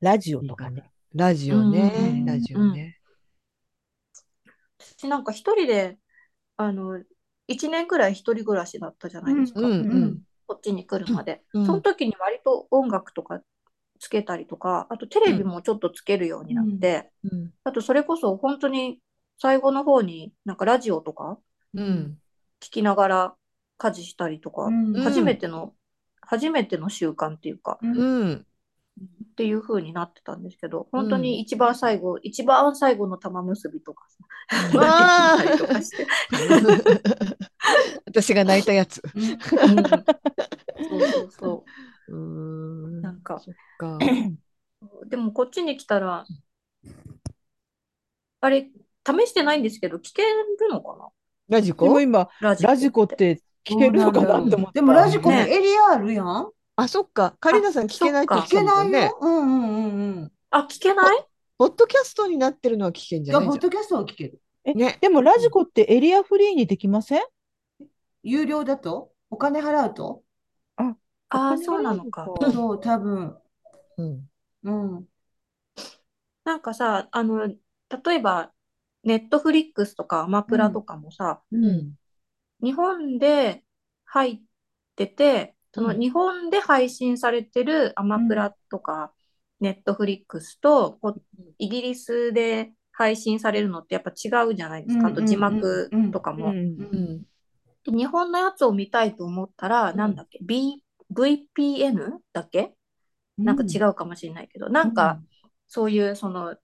[0.00, 0.90] ラジオとかね。。
[1.14, 2.98] ラジオね、ラジオね。
[4.78, 5.98] 私なんか一人で、
[6.56, 6.98] あの、
[7.46, 9.60] 1年くらい一人暮らしだったじゃないですか。
[9.60, 9.76] うんう
[10.06, 11.42] んこっちに来るまで。
[11.52, 11.66] うん。
[11.66, 13.40] その時に割と音楽とか
[14.00, 17.50] つけたりとか、あとテレビもちょっとつけるようになって、うん。
[17.64, 18.98] あとそれこそ本当に
[19.38, 21.38] 最後の方になんかラジオとか
[21.74, 22.18] うん。
[22.60, 23.34] 聞きながら
[23.76, 24.94] 家事したりとか、うん。
[25.02, 25.74] 初めての、
[26.32, 27.96] 初めての習慣っていうか、うん。
[27.98, 28.46] うん
[29.00, 34.04] っていう風になってたんですけど、本当に一番最後、一番最後の玉結びとか
[34.70, 35.42] さ、わー。
[35.42, 36.06] 聞いたりとかして、
[38.04, 39.02] 私が泣いたやつ。
[39.16, 39.24] うん。
[39.24, 41.64] そうそうそ
[42.08, 42.12] う。
[42.12, 42.18] ーう。
[42.18, 43.00] ん。
[43.00, 43.40] なんか、
[43.78, 43.98] か。
[45.08, 46.26] でもこっちに来たら、
[48.42, 48.68] あれ、
[49.06, 50.28] 試してないんですけど、聞ける
[50.70, 51.08] のかな？
[51.48, 51.98] ラジコ？
[52.00, 54.72] 今、ラジコラジコって聞けるのかなって思った。
[54.72, 56.50] でもラジコにねエリアあるやん。
[56.76, 57.36] あ、そっか。
[57.40, 59.18] カリナさん聞けないって言っそてたもんね聞けないよ。。
[59.20, 60.32] うんうんうんうん。
[60.50, 61.26] あ、聞けない？
[61.58, 63.42] ポッドキャストになってるのは聞けんじゃない？
[63.42, 64.40] じポッドキャストは聞ける。
[64.64, 67.22] えねでもラジコってエリアフリーにできません？
[68.22, 69.12] 有料だと？
[69.30, 70.22] お金払うと？
[71.34, 72.26] ああ、そうなのか。
[72.52, 73.36] そう、多分。
[73.96, 74.28] うん。
[74.64, 75.04] うん。
[76.44, 77.56] なんかさ、あの、例
[78.16, 78.50] えば、
[79.02, 81.94] ネットフリックスとかアマプラとかもさ、うん。
[82.62, 83.64] 日本で
[84.04, 84.40] 入っ
[84.96, 85.98] てて、そのうん。
[85.98, 89.12] 日本で配信されてるアマプラとか、
[89.60, 90.98] ネットフリックスと、
[91.58, 95.08] イギリスで配信されるのってやっぱ違うじゃないですか。
[95.08, 96.52] あと字幕とかも。
[97.86, 102.74] 日本のやつを見たいと思ったら、なんだっけ、B、VPN だっけ？
[103.38, 105.20] なんか違うかもしれないけど、なんか、
[105.66, 106.54] そういう、その、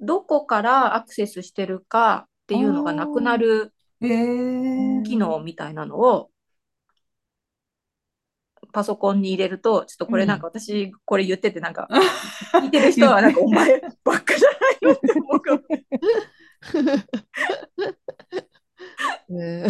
[0.00, 3.72] どこからアクセスしてるかっていうのがなくなる。
[4.00, 6.30] 機能みたいなのを、
[8.72, 11.88] パソコンに入れると、ちょっとこれなんか私、これ言っててなんか、
[12.54, 15.62] 聞いてる人はなんか、お前ばっかじゃないのって思うかも。
[19.28, 19.66] ね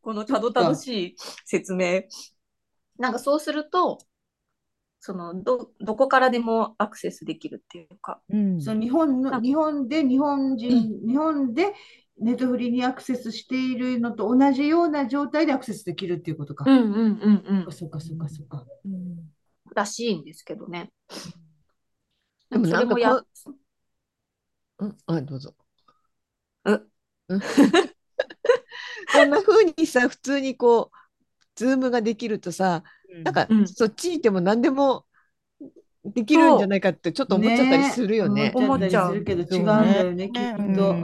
[0.00, 2.02] このたどたどしい説明。
[2.98, 3.98] なんかそうすると、
[5.04, 10.70] そのど、どこからでもアクセスできるっていうか、うんその日本の、日本で日本人、
[11.04, 11.74] 日本で
[12.20, 16.70] ネットフリにアクセスしているのと同じような状態でアクセスできるっていうことか。
[16.70, 17.72] うんうんうんうん。
[17.72, 18.64] そっかそっかそっか。
[19.74, 20.92] らしいんですけどね。
[22.48, 23.26] でもそれもやなんか
[24.78, 24.96] うん？
[25.06, 25.56] あ、どうぞ。
[26.64, 26.72] う
[27.26, 27.40] うん
[29.12, 30.96] こんな風にさ、普通にこう、
[31.56, 32.84] ズームができるとさ、
[33.24, 35.04] なんかうんそっちにいても何でも
[36.04, 38.52] できるんじゃないかってちょっと思っちゃったりするよね。
[38.54, 40.96] 思っちゃったりするけど違うんだよね、きっと。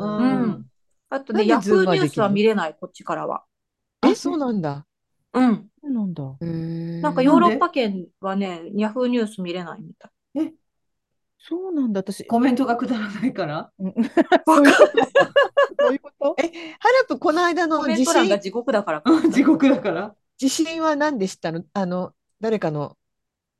[1.10, 3.44] あとね、ヤフーニュースは見れない、こっちからは。
[4.06, 4.86] え、そうなんだ。
[5.32, 5.70] うん。
[5.80, 6.22] そうなんだ。
[7.02, 10.52] なんかヨーロッパ圏はね、ヤフーニュース見れないみたい。
[11.38, 12.26] そうなんだ、私。
[12.26, 13.70] コメントがくだらないから。
[13.78, 16.36] うんそういうことそういうこと？
[16.36, 19.10] ハラプこの間の地震、地獄だからか。
[19.30, 20.14] 地獄だから。
[20.38, 21.64] 地震は何でしたの？
[21.72, 22.98] あの、誰かの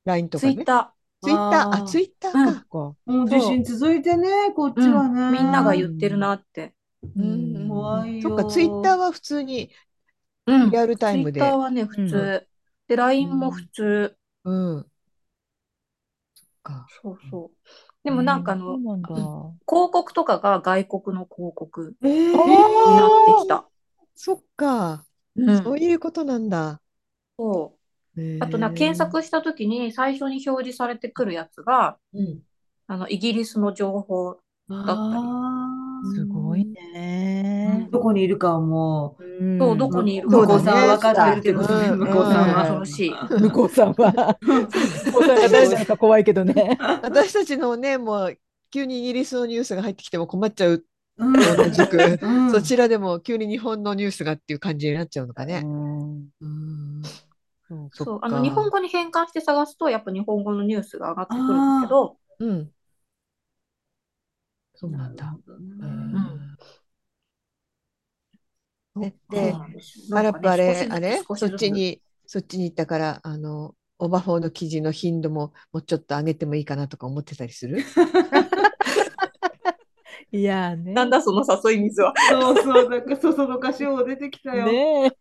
[0.04, 0.48] LINE とかね。
[0.48, 2.66] ツイッタツイッター、あーあ、ツイッターうんか。
[2.70, 2.96] か。
[3.06, 4.92] もう地震続いてね、こっちー。
[4.92, 5.20] はね。
[5.20, 6.74] うんみんなが言ってるなって。
[7.16, 8.22] うん怖いよ。
[8.22, 9.72] そっか、ツイッターは普通に
[10.46, 10.70] うん。
[10.70, 12.48] リアルタイムでツイッターはね、普通。
[12.88, 14.18] で、LINE も普通。
[14.44, 14.90] うん。
[16.34, 16.90] そっか。
[17.02, 17.56] そうそう。
[18.04, 19.14] でもなんかあの、そうなんだ。
[19.66, 22.10] 広告とかが外国の広告えー
[22.84, 23.68] になってきた。
[24.14, 25.07] そっか。
[25.38, 26.80] うんそういうことなんだ。
[27.38, 27.78] そう。
[28.40, 32.40] あとな、検索したときに最初に表示されてくるやつが、うん
[32.88, 34.30] あの、イギリスの情報。
[34.30, 34.92] った
[36.10, 37.88] りすごいね。
[37.90, 42.86] どこにいるかはもうんそう、どこにいるう、かね向こうさんは分かってるってことで、うん向こうさんは。
[42.86, 43.10] しい。
[43.10, 44.38] 向こうさんは。
[44.40, 46.78] 向こうさんが誰なのか怖いけどね。
[47.02, 48.38] 私たちのね、もう
[48.70, 50.84] 急にイギリスのニュースが入ってきても困っちゃう
[51.18, 52.50] 同じく、うん。
[52.50, 55.62] そちらでも急に日本のニュースがっていう感じになっちゃうのかね。
[55.64, 56.30] うん。
[56.40, 57.02] うん。
[57.92, 62.70] そうあの、か日本語に変換して探すと、やっぱ日本語のニュースが上がってくるんだけど、うん。
[64.74, 65.36] そうなんだ。
[68.96, 69.14] ね。
[69.28, 71.22] で、なんですよあれ、あれ？
[71.34, 77.82] そっちに、そっちに行ったから、あの、オーバーフォーの記事の頻度ももうちょっと上げてもいいかなとか思ってたりする？
[80.30, 80.92] いやーね。
[80.92, 82.12] なんだその誘い水は。
[82.28, 84.66] そうそう、なんかそそのかしも出てきたよ。
[84.66, 85.12] ね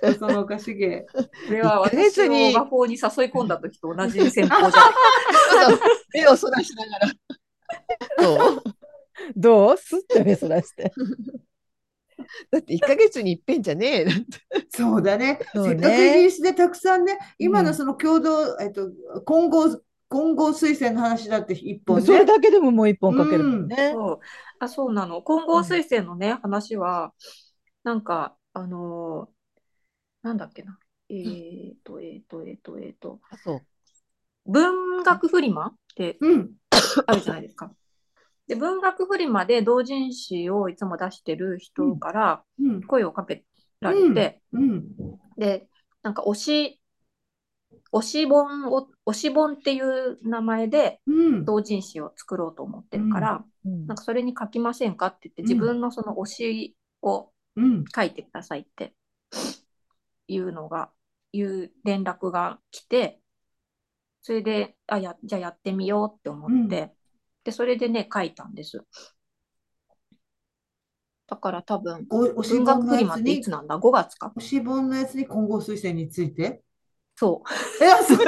[0.00, 1.00] そそのかしげ。
[1.00, 3.00] これは私をに画法に誘い
[3.32, 4.82] 込んだ時と同じ戦法じゃ
[6.14, 7.08] 目をそらしながら。
[8.18, 8.62] そう？
[9.36, 9.76] どう？
[9.76, 10.92] すって目そらして。
[12.52, 14.04] だって1ヶ月に一遍じゃねえ。
[14.04, 15.40] だってそうだね。
[15.40, 18.92] ねせっかくイギリスでたくさんね、今うんのその共同、えっと、
[19.24, 19.80] 混合、
[20.12, 22.26] 混合推薦の話だって一本それね。
[22.26, 23.92] だけでももう一本かけるもんね。
[23.92, 24.20] そう
[24.58, 25.22] あそうなの。
[25.22, 27.14] 混合推薦のね、話は、
[27.82, 29.32] なんか、あのー
[30.22, 30.78] なんだっけな。
[31.08, 33.62] えーと、えーと、えーと、えーと、あそう。
[34.46, 36.50] 文学フリマってうん。
[37.06, 37.72] あるじゃないですか。
[38.46, 42.82] で、文学フリマで同人誌をいつも出してる人からうん。
[42.82, 43.44] 声をかけ
[43.80, 44.84] られて、うん。
[45.36, 45.68] で、
[46.02, 46.81] なんか推し、
[47.92, 51.44] 推し本を、推し本っていう名前でうん。
[51.44, 57.84] 同人誌を作ろうと思ってるから、うんなんかそれに書きませんかって言って、うん自分のその推しをうん。
[57.94, 58.94] 書いてくださいって
[60.26, 60.90] いうのが、
[61.32, 63.20] いう連絡が来て、
[64.22, 66.92] それで、あ、や、じゃあやってみようって思って、
[67.44, 68.84] で、それでね、書いたんです。
[71.26, 74.32] だから多分、文学フリマっていつ、なんだ ?5 月か。
[74.36, 76.62] 押し本のやつに混合推薦について？
[77.16, 77.42] そ
[77.80, 77.84] う。
[77.84, 78.18] え、そう、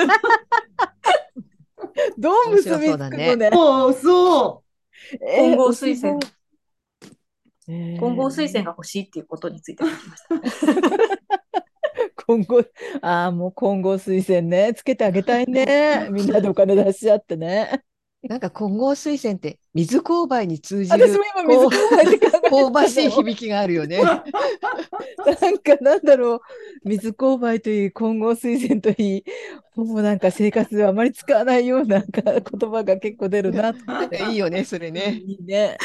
[2.18, 3.50] どう結びつくのね。
[3.52, 4.64] そう、そ
[5.20, 6.20] え混合推薦、
[7.68, 10.34] えー混合推薦が欲しいっていうことについて書きました。
[12.26, 12.64] 混合、
[13.02, 14.74] ああ、もう混合推薦ね。
[14.74, 16.08] つけてあげたいね。
[16.10, 17.84] みんなでお金出し合ってね。
[18.28, 24.00] なんか混合水栓って水勾配に通じ私るも今水こ勾配で考えて香ばしい響きがあるよね。
[24.02, 26.40] なんかなんだろう、
[26.88, 29.24] 水勾配といい、混合水栓といい、
[29.74, 33.74] もうなんか生活ではあまり使わないような言葉が結構出るなっ
[34.10, 34.24] て。
[34.30, 35.20] いいよね、それね。
[35.26, 35.76] いいね。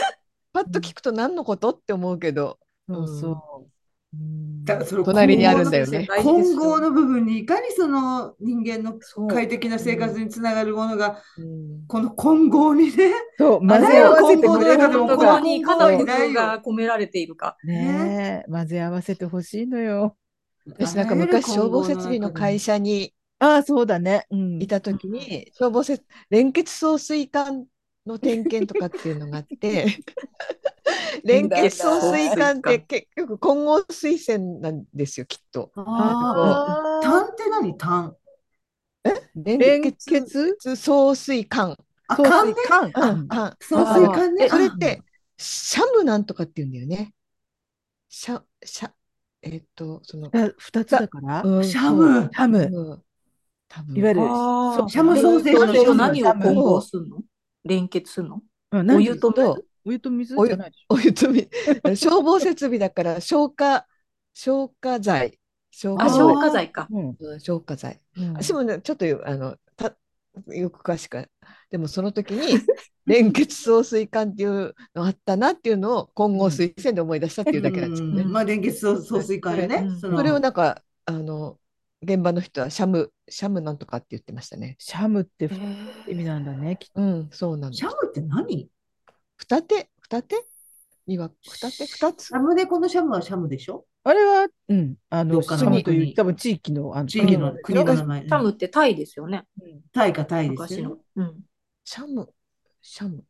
[0.53, 2.57] パッと聞くと何のことって思うけど、
[2.87, 3.68] そうそう。
[4.63, 17.57] だからその隣にあるんだよね混合の部分にいかにその人間の快適な生活につながるものが、うんこの混合にね、そう、混ぜ合わせてくれるこここにいかな工夫が込められているか。
[17.63, 20.15] ねえ、混ぜ合わせてほしいのよ。
[20.67, 24.27] 私なんか昔消防設備の会社にああ、そうだね。
[24.29, 24.67] うんい。
[24.67, 27.65] た時に消防設連結送水管
[28.05, 29.85] の点検とかっていうのがあって
[31.23, 35.71] 連結送水管って結局混合水栓なんですよきっと。
[35.75, 38.15] ああ、単って何単？
[39.35, 41.77] 連連結結送水管。
[42.07, 42.53] あ、送管ね。
[42.55, 43.57] 水管。
[43.61, 44.49] 送水管ね。
[44.49, 45.01] それって
[45.37, 47.13] シャムなんとかって言うんだよね。
[48.09, 48.91] シャシャ
[49.41, 51.41] えっとその、あ二つだから？
[51.43, 52.29] うんシャム。
[52.33, 52.57] ハム。
[52.59, 53.03] うん
[53.71, 57.21] 多分いわゆるシャムソーセージの何を混合するの？
[57.63, 58.41] 連結するの？
[58.71, 59.65] うんお湯とと水？
[59.85, 60.49] お湯と水お湯？
[60.49, 60.93] じゃないでしょ。
[60.93, 61.47] お湯とみ
[61.95, 63.85] 消防設備だから消火
[64.33, 65.39] 消火剤。
[65.71, 66.87] 消あ、火剤消火剤か。
[66.91, 67.15] うん。
[67.19, 67.99] うん消火剤。
[68.17, 68.33] うん。
[68.33, 69.95] 私もねちょっとよあのた
[70.47, 71.27] よく詳しく
[71.69, 72.59] でもその時に
[73.05, 78.21] 連結送水管っていうのあったなっていうのを混合水栓で思い出したっていうだけなんですよね。
[78.21, 81.57] うんまあ、連結送送水管よねそれをなんかあの
[82.01, 84.75] 現場の人はシャムシャムなんとかって言ってましたね。
[84.79, 85.55] シャムってふ
[86.07, 86.77] 意味なんだね。
[86.79, 87.87] きっとうんそうなんシャ。
[87.87, 88.69] ムって何？
[89.37, 89.89] 二手？
[90.01, 90.35] 二手？
[91.07, 91.85] には二手？
[91.85, 92.27] 二つ？
[92.27, 93.85] シャムでこのシャムはシャムでしょ？
[94.05, 98.21] あれは、うん、あの、シャムという、国多分地域の、あの地域の国国の名前。
[98.21, 99.43] シャムってタイですよね。
[99.91, 101.01] タイかタイです昔のよね。。
[101.17, 101.35] うん。
[101.83, 102.29] シャム
[102.81, 103.23] シャム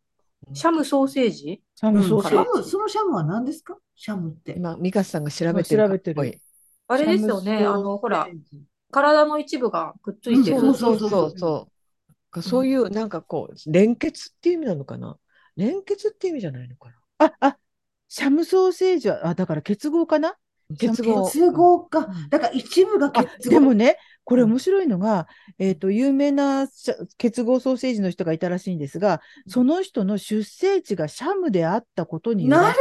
[0.53, 1.61] シャムソーセージ？
[1.75, 3.77] シャうんムソーセーシャム、そのシャムは何ですか？
[3.95, 4.53] シャムって。
[4.55, 6.41] 今ミカさんが調べてるかっぽい調べてる
[6.89, 7.65] あれですよね。
[7.65, 8.27] あの、ほら、
[8.91, 10.57] 体の一部がくっついてる。
[10.57, 11.67] うんそうそうそうそ
[12.35, 12.41] う。
[12.41, 15.17] そういうなんかこう連結っていう意味なのかな？
[15.55, 16.95] 連結っていう意味じゃないのかな？
[17.17, 17.57] あ、あ、
[18.07, 20.35] シャムソーセージは、あ、だから結合かな？
[20.77, 21.25] 結合。
[21.25, 22.29] 結合かうん。
[22.29, 23.51] だから一部があ結合。
[23.51, 32.77] でもね、これ面白いのが、えっと、有名なシャ結合ソーセージの人がいたらしいんですが、その人の出生地がシャムであったことによなる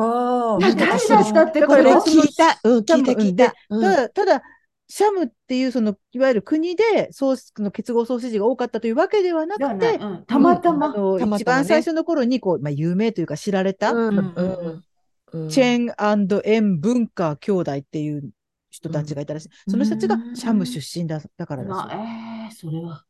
[0.00, 2.60] ああ、だったってことだから聞いた。
[2.62, 3.54] うん、聞いた聞いた。
[3.70, 4.42] うんただ、ただ、
[4.90, 10.94] シャムっていう、その、いわゆる国でソースの結合ソーセージが多かったというわけではなくて、たまたあま。
[11.36, 18.30] 一番最初の頃に、こう、まあ、有名というか知られた、チェンエン文化兄弟っていう
[18.70, 19.50] 人たちがいたらしい。
[19.68, 21.76] その人たちがシャム出身だだからだしい。
[21.76, 23.04] まあ、えー、それは。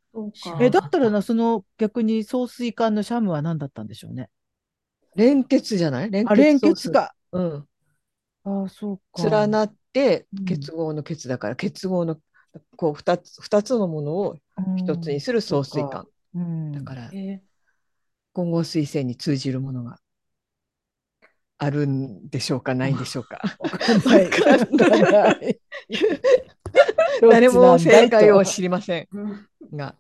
[0.60, 4.31] え、だったらな、その逆に送水管のシャムは何だったんでしょうね？
[5.16, 6.10] 連結じゃない？
[6.10, 6.90] 連あ、連結。
[6.90, 7.14] か。
[7.32, 7.68] うん。
[8.44, 9.28] ああ、そうか。
[9.30, 12.18] 連なってうん結合の結だから、結合の
[12.76, 14.36] こう二つ二つのものを
[14.76, 16.06] 一つにする送水管。
[16.35, 16.72] うん。
[16.72, 17.40] だからえ
[18.32, 19.98] 混合水栓に通じるものが
[21.59, 22.74] あるんでしょうか？
[22.74, 23.40] ないんでしょうか？
[27.30, 29.94] 誰も正解を知知りませんうんが。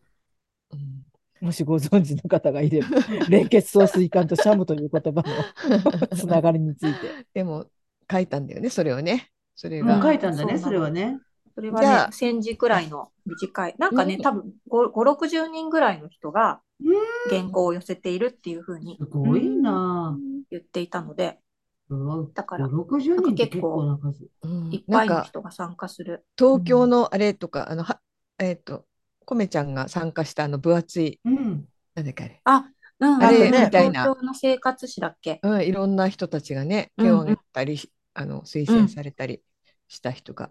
[0.72, 1.07] うん
[1.40, 2.88] もしご存知の方がいれば、
[3.28, 7.26] 連結送水管とシャムという言葉の つながりについて。
[7.34, 7.66] でも
[8.10, 9.30] 書いたんだよね、それをね。
[9.54, 10.02] それうんが。
[10.02, 11.20] 書いたんだね、それはね。
[11.54, 13.74] それはね、1000字くらいの短い。
[13.78, 16.96] なんかね、うん多分5、5 60人ぐらいの人がうん
[17.30, 20.16] 原稿を寄せているっていうふうにすごいな
[20.50, 22.32] 言っていたので、ぁ。
[22.32, 24.28] だから5 60人って結構な数。
[24.42, 26.24] うんいっぱいの人が参加する。
[26.38, 28.00] 東京のあれとか、あのは
[28.38, 28.84] えっ、と、
[29.28, 31.68] コメちゃんが参加したあの分厚い、うん。
[31.94, 32.40] なんだっけあれ。
[32.44, 32.64] あ、
[32.98, 34.04] うん、あれみたいな。
[34.04, 35.38] 東京の生活史だっけ？
[35.42, 37.78] うん、いろんな人たちがね、うん手を挙げたり、
[38.14, 39.42] あの推薦されたり
[39.86, 40.50] した人が。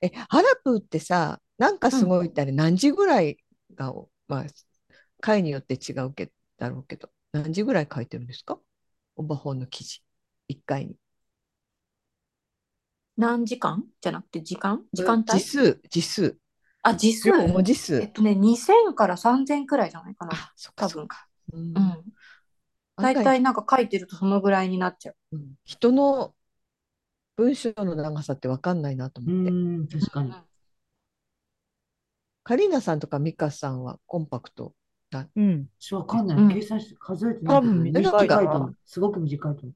[0.00, 3.38] え、ハラプーってさ、なんかすごいってあれ何時ぐらい
[3.76, 3.94] が、
[4.26, 4.44] まあ、
[5.20, 8.58] 回によって違うけだろうけど、何時ぐらい書いてるんですか？
[9.14, 10.02] オバホンの記事、
[10.48, 10.96] 1回に。
[13.16, 13.84] 何時間？
[14.00, 14.82] じゃなくて時間？
[14.92, 15.38] 時間帯？
[15.38, 16.36] 時数、時数。
[16.90, 17.30] あ、時数。
[17.32, 17.96] 文字数。
[17.96, 20.32] えっとね、2000から3000くらいじゃないかな。
[20.34, 21.28] あ、そっか多分そっか。
[21.52, 22.04] うんうん。
[22.96, 25.36] 大体なんか書いてるとそのぐらいになっちゃう。
[25.36, 26.34] うん人の
[27.36, 29.50] 文章の長さって分かんないなとう思って。
[29.50, 30.32] ん、確かに。
[32.44, 34.74] カリーナさんとかミカさんはコンパクト。
[35.36, 35.68] うん。
[35.78, 36.38] 私わかんない。
[36.38, 37.56] うん計算して数えてない。
[37.56, 38.76] 多分短いと思う。
[38.84, 39.74] すごく短いと思私、う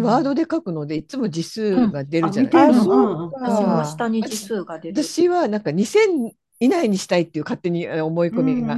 [0.00, 2.22] んワードで書くので、いつも字数が出う。
[2.22, 2.96] るじゃないですか。
[3.32, 5.02] 私も下にあ字数が出る。
[5.02, 8.76] 私はなんか2000以内にしたいっていう勝手に思い込みが。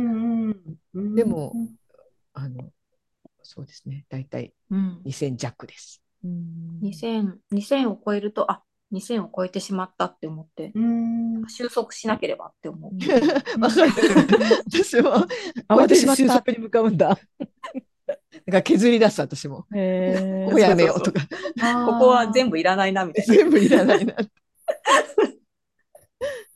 [1.14, 1.52] でも
[2.32, 2.70] あの、
[3.42, 4.04] そうですね。
[4.08, 6.02] 大体うん、2000弱です。
[6.24, 8.62] うん2000 2000を超えると、あ
[8.92, 12.92] 2000を超えてしまったって思って、うん収束しなければって思う。
[13.60, 15.26] 私も
[15.68, 17.18] 慌てて収束に向かうんだ。
[18.46, 19.66] なんか削り出す私も。
[19.74, 21.20] へここ やめようとか、
[21.86, 23.34] ここは全部いらないなみたいな。
[23.34, 24.14] 全部いらないな。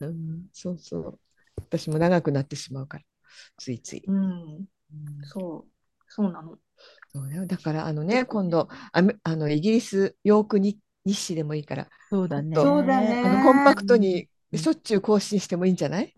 [0.00, 1.18] うん、そうそう。
[1.56, 3.04] 私も長くなってしまうから、
[3.56, 4.02] ついつい。
[4.06, 4.66] うん、
[5.22, 5.70] そう、
[6.08, 6.58] そうなの。
[7.12, 12.54] そうだよだからあのね、今度あめあのイギリス、ヨークに日誌でもいいから、そうだね。
[12.54, 16.14] そうだねあのコンパクトにうんしょっちゅう更新してもいいんじゃない？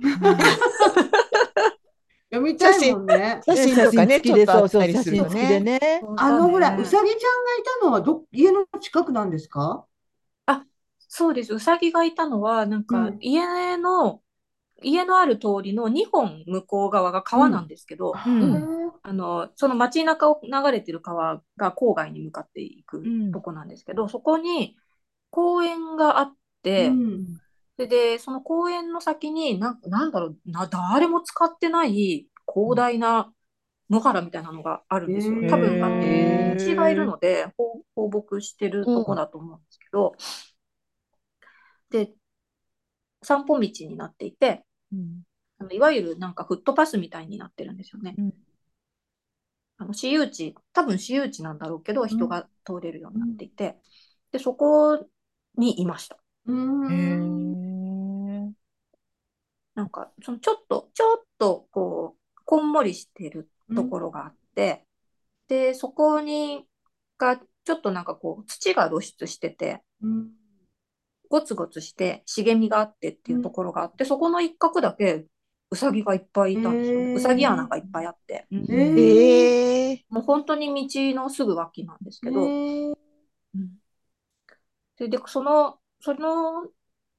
[2.41, 3.41] 読みたいもんね。
[3.47, 5.79] 写真とかね、ちょっとあったりすると写真付きでね。
[5.79, 6.03] ね。
[6.17, 7.19] あのほら、そうさぎちゃんがい
[7.81, 9.85] たのはど、家の近くなんですか？
[11.13, 11.53] そうです。
[11.53, 14.23] うさぎがいたのは、なんかうん家の、
[14.81, 24.77] 家のある通りの2本向こう側が川なんですけど、うんあの、その街中を流れてる川が郊外に向かっていくうんとこなんですけど、そこに
[25.31, 27.27] 公園があって、うん
[27.77, 33.33] で、で、その公園の先になん、なんだろう、な、誰も使ってない広大な
[33.91, 35.35] 野原みたいなのがあるんですよ。
[35.51, 40.13] 多分、あの、牛がいるので、放放牧してるとこだと思うんですけど、
[41.91, 42.15] で、
[43.23, 45.23] 散歩道になっていて、うん。
[45.59, 48.15] あのいわゆるなんかフットパスみたいになってるんですよね。
[48.17, 48.35] うん。
[49.77, 53.77] あの私有地、多分私有地なんだろうけど、人が通れるようになっていて、
[54.33, 55.07] で、そこ
[55.57, 56.19] にいました。
[56.47, 58.55] うん。
[59.75, 62.20] なんか、そのちょっと、ちょっと、こう、
[62.51, 64.85] こんもりしてるところがあって、
[65.47, 66.67] で、そこに、
[67.17, 70.31] が、ちょっとなんかこう、土が露出してて、うん。
[71.29, 75.27] ゴツゴツして、茂みがあってっていうところがあって、そこの一角だけ、
[75.71, 77.15] うさぎがいっぱいいたんですよね。
[77.15, 78.49] うさぎ穴がいっぱいあって。
[78.51, 78.59] うん。
[78.59, 78.99] えー。
[78.99, 82.95] ええもう本当に道のすぐ脇なんですけど、へー。
[84.99, 86.67] で、で、その、その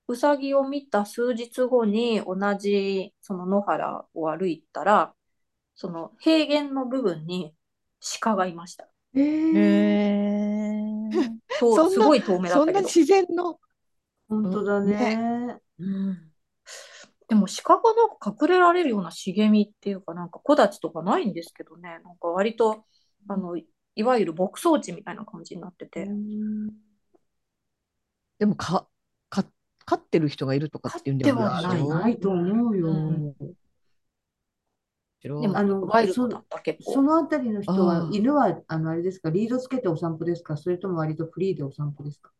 [0.09, 5.13] うさぎを見た数日後に同じその野原を歩いたら、
[5.81, 7.55] その平原の部分に
[8.21, 8.87] 鹿がいました。
[9.15, 9.19] え
[11.59, 12.71] そんなすごい遠目だったけど。
[12.71, 13.59] そんな自然の？
[14.29, 15.57] 本当だね。
[15.79, 16.17] うん
[17.27, 22.83] でも鹿がなんか隠れられるような茂みっていうか、なんか木立とかないんですけどね、なんか割と、
[23.27, 23.65] あの、い
[24.03, 26.07] わゆる牧草地みたいな感じになってて、
[28.37, 28.85] でもか、
[29.29, 29.45] か、
[29.85, 32.87] 飼ってる人がいるとかっていうんでは飼ってはないと思うよ。
[32.87, 33.33] うん
[35.23, 36.93] でもあのワイルドだった結構。
[36.93, 40.57] そのあたりの人あは、ー犬は、あの、あれですか、リードつけてお散歩ですか？
[40.57, 42.31] それとも割とフリーでお散歩ですか？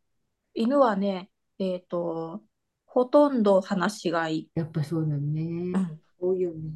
[0.54, 2.42] 犬はね、えっと、
[2.86, 5.42] ほとんど放し飼い、やっぱそうだね
[5.72, 5.78] う。
[5.78, 6.70] ん多いよね。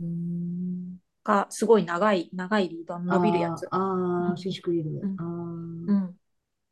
[0.00, 3.66] うんが、すごい長い、長いリード、伸びるやつ。
[3.70, 3.76] あー
[4.32, 6.16] あ伸縮リードうんあーうん。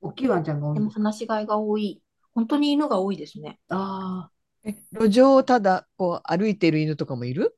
[0.02, 2.02] 大きいワンちゃんが多いでもんですか放し飼いが多い。
[2.32, 3.58] 本当に犬が多いですね。
[3.68, 4.30] あ
[4.64, 7.56] え路上をただこう歩いてる犬とかもいる？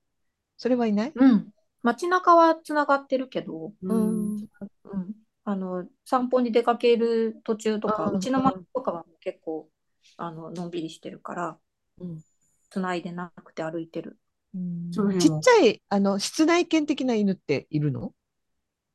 [0.56, 1.12] それはいない？
[1.14, 1.52] うん。
[1.82, 4.48] 街中はつながってるけど、あ、うん。
[4.84, 5.14] うん。
[5.44, 9.68] あの、散歩に出かける途中とか、うちの街とかは結構、
[10.16, 11.58] あの、のんびりしてるから、
[11.98, 12.22] うん
[12.70, 14.18] つないでなくて歩いてる。
[14.54, 18.12] うんちっちゃい、あの、室内犬的な犬っているの？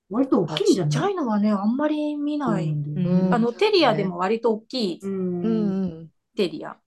[0.10, 2.70] 割と大きいんじゃちっちゃないいのはね、あんまり見ない。
[2.70, 2.70] う
[3.00, 6.78] んあの、テリアでも割と大きいうんテリア。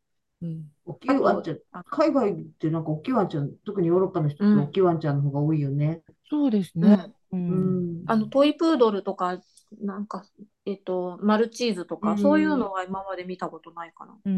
[0.42, 0.70] うん。
[0.90, 6.02] 大きいワンちゃん、あ海外ってなんか大きいワンちゃん、特にヨーロッパの人ってうん大きいワンちゃんの方が多いよね。
[6.28, 7.12] そうですね。
[7.32, 8.04] うん。
[8.06, 9.40] あの、トイプードルとか、
[9.80, 10.24] なんか、
[10.66, 14.18] えっと、マルチーズとか、うんそういうのは今まで見たことないかな。
[14.24, 14.32] うん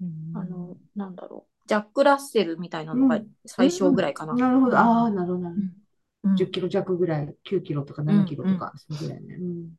[0.00, 1.68] うんあの、なんだろう。
[1.68, 4.34] ジャック・ラッセルみたいなのが最小ぐらいかな。
[4.34, 4.78] なるほど。
[4.78, 5.38] ああ、なるほど。
[5.38, 9.36] なるほどうん10キロ弱ぐらい、9キロとか7キロとか、そのぐらいね。
[9.38, 9.74] うん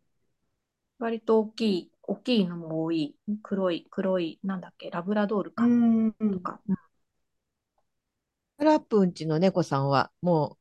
[0.99, 3.15] 割と大きい、大きいのも多い。
[3.41, 5.65] 黒い、黒い、なんだっけ、ラブラドールか。
[5.65, 6.13] うん。
[6.13, 6.61] とか。
[8.57, 10.57] ラップんちの猫さんはも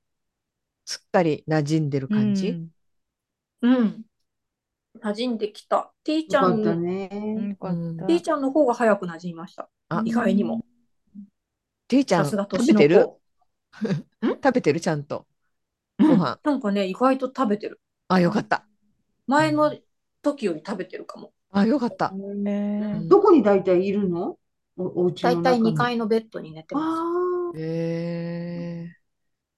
[0.86, 2.70] うすっかり馴染んでる感じ、うん
[3.62, 4.04] うん。
[5.00, 5.92] 馴染んできた。
[6.02, 9.68] ティーちゃん、ィーちゃんの方が早く馴染みました。
[9.90, 10.64] あ意外にも。
[11.86, 13.10] ていちゃん食べてる？
[14.42, 14.80] 食べてる？
[14.80, 15.26] ちゃんと。
[15.98, 17.80] うんご飯なんかね、意外と食べてる。
[18.08, 18.66] あ、よかった。
[19.26, 19.72] 前の
[20.24, 21.32] 時より食べてるかも。
[21.52, 22.14] あ、よかった。
[23.08, 24.38] どこに大体いるの？
[24.76, 25.76] お、お家だいたいの中に。
[25.76, 27.04] 2階のベッドに寝てます。
[27.52, 27.60] あへ
[28.90, 28.94] え。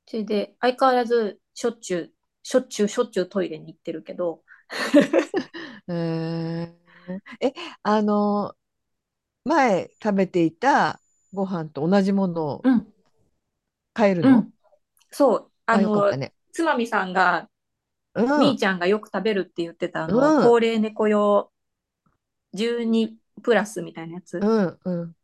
[0.06, 2.12] それで、相変わらず、しょっちゅう、
[2.42, 4.42] しょっちゅう、しょっちゅうトイレに行ってるけど、
[5.88, 6.76] えー
[7.40, 8.56] え、あの、
[9.44, 11.00] 前食べていた
[11.32, 12.92] ご飯と同じものをうん、
[13.94, 14.38] 買えるの？
[14.38, 14.50] うん。
[15.10, 16.34] そう、ああ、よかっのた、ね。
[16.52, 17.50] つまみさんが、
[18.22, 18.26] うん。
[18.36, 21.52] みーちゃんがよく食べるって言ってた、あうんの、高齢猫用
[22.54, 24.40] 12プラスみたいなやつ。
[24.40, 25.16] うん、うん。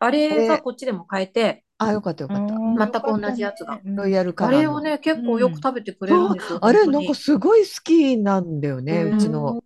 [0.00, 2.54] あれがこっちでも買えて、あ、よかった、よかった。
[2.76, 4.62] 全く同じやつがロイヤルカあラーの。
[4.62, 6.60] れをね、結構よく食べてくれるんですよ。
[6.62, 9.62] あれ、なんかすごい好きなんだよね、うんうちの。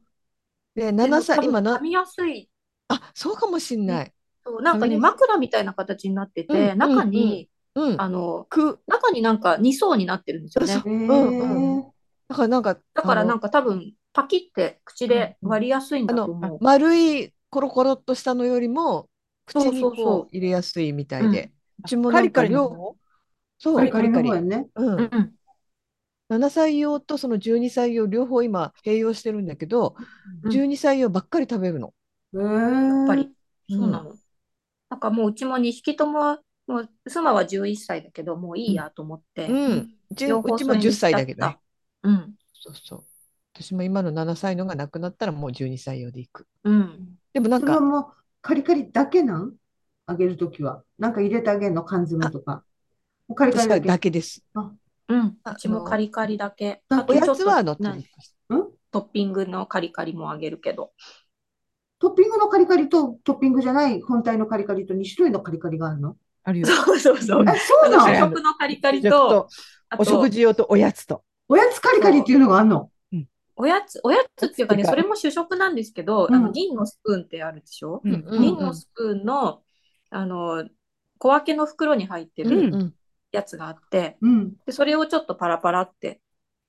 [0.75, 2.49] で、でも7歳、今な噛、みやすい。
[2.89, 4.15] あ、そうかもしんない。
[4.45, 7.97] そうなんかね、枕みたいな形になってて、うん中に、うん。
[7.97, 11.92] あの、く、中になんか2層になってるんですよねそう。
[12.33, 16.65] だからなんか、だからなんか、か多分、パキって口で割りやすいんあのだと思う。
[16.65, 19.09] 丸いコロコロっとしたのよりも、
[19.47, 21.53] 口にそうそうそうこう入れやすいみたいで。
[21.81, 22.77] うちもカリカなんか両、リの？
[22.77, 22.97] 方
[23.59, 24.69] そう、カリカリのね。
[24.75, 24.99] うん。
[25.13, 25.35] うん。
[26.29, 29.97] 7歳用とその12歳用両方今併用してるんだけど、
[30.45, 31.95] うん12歳用ばっかり食べるの。
[32.35, 32.41] へえ。
[32.41, 33.35] やっぱり、
[33.69, 34.19] うんそうなの。
[34.91, 39.95] なんかもううちも2匹とも、もう妻は11歳だけど、もういいやと思って、うん。
[40.11, 41.61] うち両うちも10方それにしちゃった歳だけどね。
[42.03, 42.35] うん。
[42.53, 43.05] そうそう。
[43.55, 46.47] 私も今の7歳のがなくなったらもう12歳用でいく。
[46.65, 47.19] うん。
[47.33, 48.07] でもなんか、それはもう
[48.41, 49.55] カリカリだけなん？
[50.07, 50.83] あげるときは。
[50.99, 52.65] なんか入れてあげるの缶詰とか。
[53.29, 53.89] もうカリカリだけ。
[53.89, 54.43] だけです。
[54.55, 55.37] うん。
[55.45, 56.83] あうちもカリカリだけ。
[57.07, 58.03] おやつは乗ってなる。
[58.91, 60.93] トッピングのカリカリもあげるけど。
[61.99, 66.17] トッピングのカリカリとトッピングじゃない本体のカリカリと2種類のカリカリがあるの？
[66.43, 66.67] あるよ。
[66.67, 67.45] そうそうそう。
[67.49, 68.35] え、そうなの？
[68.35, 69.49] 食のカリカリ食と、
[69.99, 71.23] お食と、事用とおやつと。
[71.53, 72.91] おやつカリカリっていうのがあるの？
[73.57, 78.01] おやつ、おやつっていうかね、それも主食なんですけど、うんあの銀のスプーンってあるでしょ？
[78.03, 79.63] うんうん銀のスプーンの、
[80.11, 80.65] あの、
[81.19, 82.95] 小分けの袋に入ってうる。
[83.31, 84.53] やつがあって、うん。
[84.67, 86.21] で、それをちょっとパラパラって、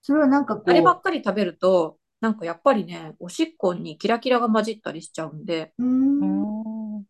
[0.01, 5.73] それはなんかこあればっう、かり食べると、なんかやっぱりね、おしっこにキラキラが混じったりしちゃうんで。
[5.77, 7.05] うん。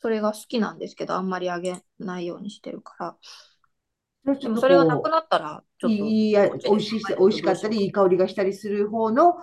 [0.00, 3.16] それが好きなんですけど、あんまりあげないようにしてるから。
[4.24, 9.34] でもそれちょっとそれがなくこなったら、ちょう、っと、いいや、美味しいし、美味しかったり、いい香りがしたりする方の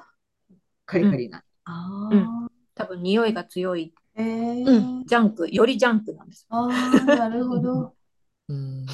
[0.86, 1.44] カリカリな。
[1.66, 6.48] ああ、多分匂いが強い、ええうジャンク、よりジャンクなんです。
[6.50, 7.96] ああ、なるほど。
[8.48, 8.86] うん。
[8.86, 8.94] で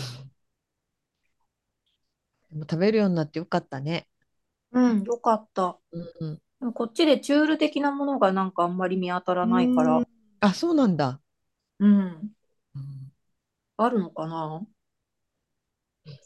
[2.55, 4.07] も食べるようになってよかったね。
[4.71, 5.77] うん、よかった。
[6.19, 6.39] うん。
[6.59, 10.05] でもこっちでチュール的なものがなんかあんまり見当たらないから、うん
[10.41, 11.21] あ、そうなんだ。
[11.79, 12.35] うん、
[12.75, 13.11] うん
[13.77, 14.65] あるのかな？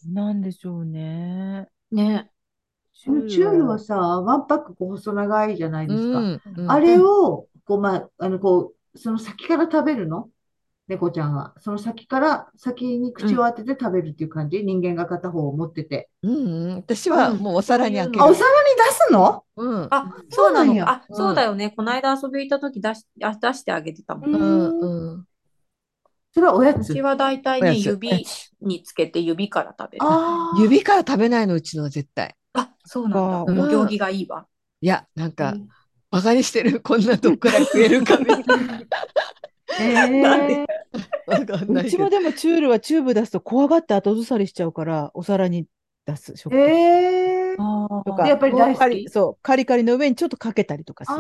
[0.08, 1.68] なんでしょうね。
[1.92, 2.30] ね。
[3.06, 6.20] このチュールはさ、ワンパックこう細長いじゃないですか。
[6.20, 10.30] うんうんあれを、こう、まあ、あの、こう、その先から食べるの？
[10.88, 11.54] 猫ちゃんは。
[11.60, 14.64] その先から、先に口を当てて食べるっていう感じ？
[14.64, 16.10] 人間が片方を持ってて。
[16.24, 18.36] うんうん、私はもうお皿に開けあ、おる。
[18.36, 19.44] 皿に出すの？
[19.56, 20.92] うんあ、そそううなのか。
[20.92, 21.70] あ、うんそうだよね。
[21.78, 24.36] この間遊び行った時出し、あ出してあげてたもん。
[24.36, 25.26] うんうん
[26.34, 27.02] それはおやつうち。
[27.02, 28.26] はだいたいね、おやつ指
[28.62, 30.04] につけて指から食べる。
[30.04, 30.62] ああ。
[30.62, 32.36] 指から食べないのうちのは絶対。
[32.54, 33.20] あ、そうなんだ。
[33.52, 34.46] うんお行儀がいいわ。
[34.82, 35.56] いや、なんか、
[36.12, 36.82] バカにしてる。
[36.82, 38.78] こんなとこから食えるかみたいな。
[40.08, 40.66] んで？
[40.66, 40.66] え
[41.28, 42.10] わかんなうちも。
[42.10, 45.66] でもチュールはチューブ出すと怖がって後ずさりしちゃうから、お皿に
[46.06, 46.60] 出す食器え
[47.36, 47.39] え
[48.06, 48.80] とか、やっぱり大好き？
[48.80, 51.18] カリそう、カリカリの上にちょっとかけたりとかする。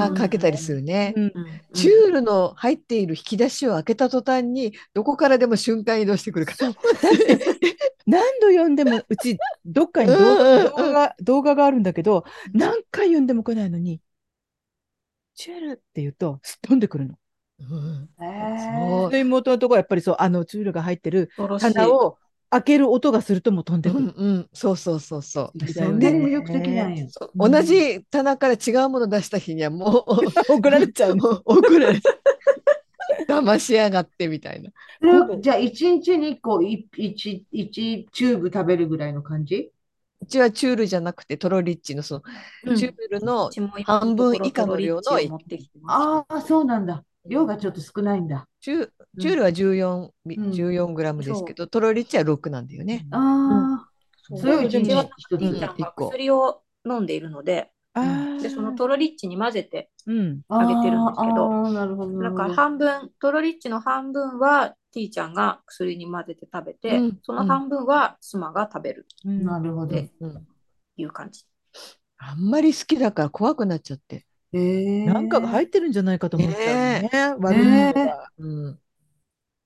[0.00, 1.12] あかけたりするね。
[1.16, 1.24] うん。
[1.24, 1.32] うん。
[1.74, 6.72] チュールの入っている引き出しを開けた途端に、どこからでも瞬間移動してくるから。
[8.06, 14.00] 何度読んでも、うち、どっかに動画動画が動画があるんだけど、何回読んでも来ないのに、
[15.34, 17.14] チュールって言うと、すっ飛んでくるの。
[19.12, 21.30] 妹のところはやっぱりそう、あのチュールが入ってる。
[21.60, 22.18] 棚を
[22.52, 24.04] 開ける音がするともう飛んでうくる。
[24.04, 25.58] んうん、そうそうそうそう。
[25.58, 27.06] 魅力的なんや。
[27.34, 30.06] 同じ棚から違うもの出した日にはもう
[30.52, 31.22] 怒られちゃうの。
[31.32, 32.20] もう怒られちゃう。
[33.26, 34.70] 騙しやがってみたいな。
[35.40, 39.72] じゃあ、一日にこう、一一一チューブ食べるぐらいの感じ？
[40.20, 42.22] うちはチュールじゃなくてトロリッチのその
[42.66, 43.50] うんチュールの
[43.84, 47.04] 半分以下の量のトロリッチを持ってきてますああ、そうなんだ。
[47.26, 48.48] 量がちょっと少ないんだ。
[48.60, 53.06] チュチュールは14ミ、うん14グラムですけど、トロリッチは6なんだよね。
[53.10, 53.88] ああ、
[54.22, 60.40] そうそれを一日う薬を飲んでいるので、あで、そのートロリッチに混ぜて、うん。
[60.48, 62.54] あげてるんですけどんかるほど。
[62.54, 69.94] 半分、トロリッチの半分はティーちゃんが薬に混ぜて食べて、うんその半分はスマが食べるうんなるほど。
[69.94, 70.46] でうん
[70.96, 71.44] いう感じ。
[72.18, 74.26] あんまり好きだから怖くなっちゃって。
[74.54, 77.10] えー、なんかが入ってるんじゃないかと思っちゃうね。
[77.38, 78.28] 悪いねのが。
[78.38, 78.78] うん。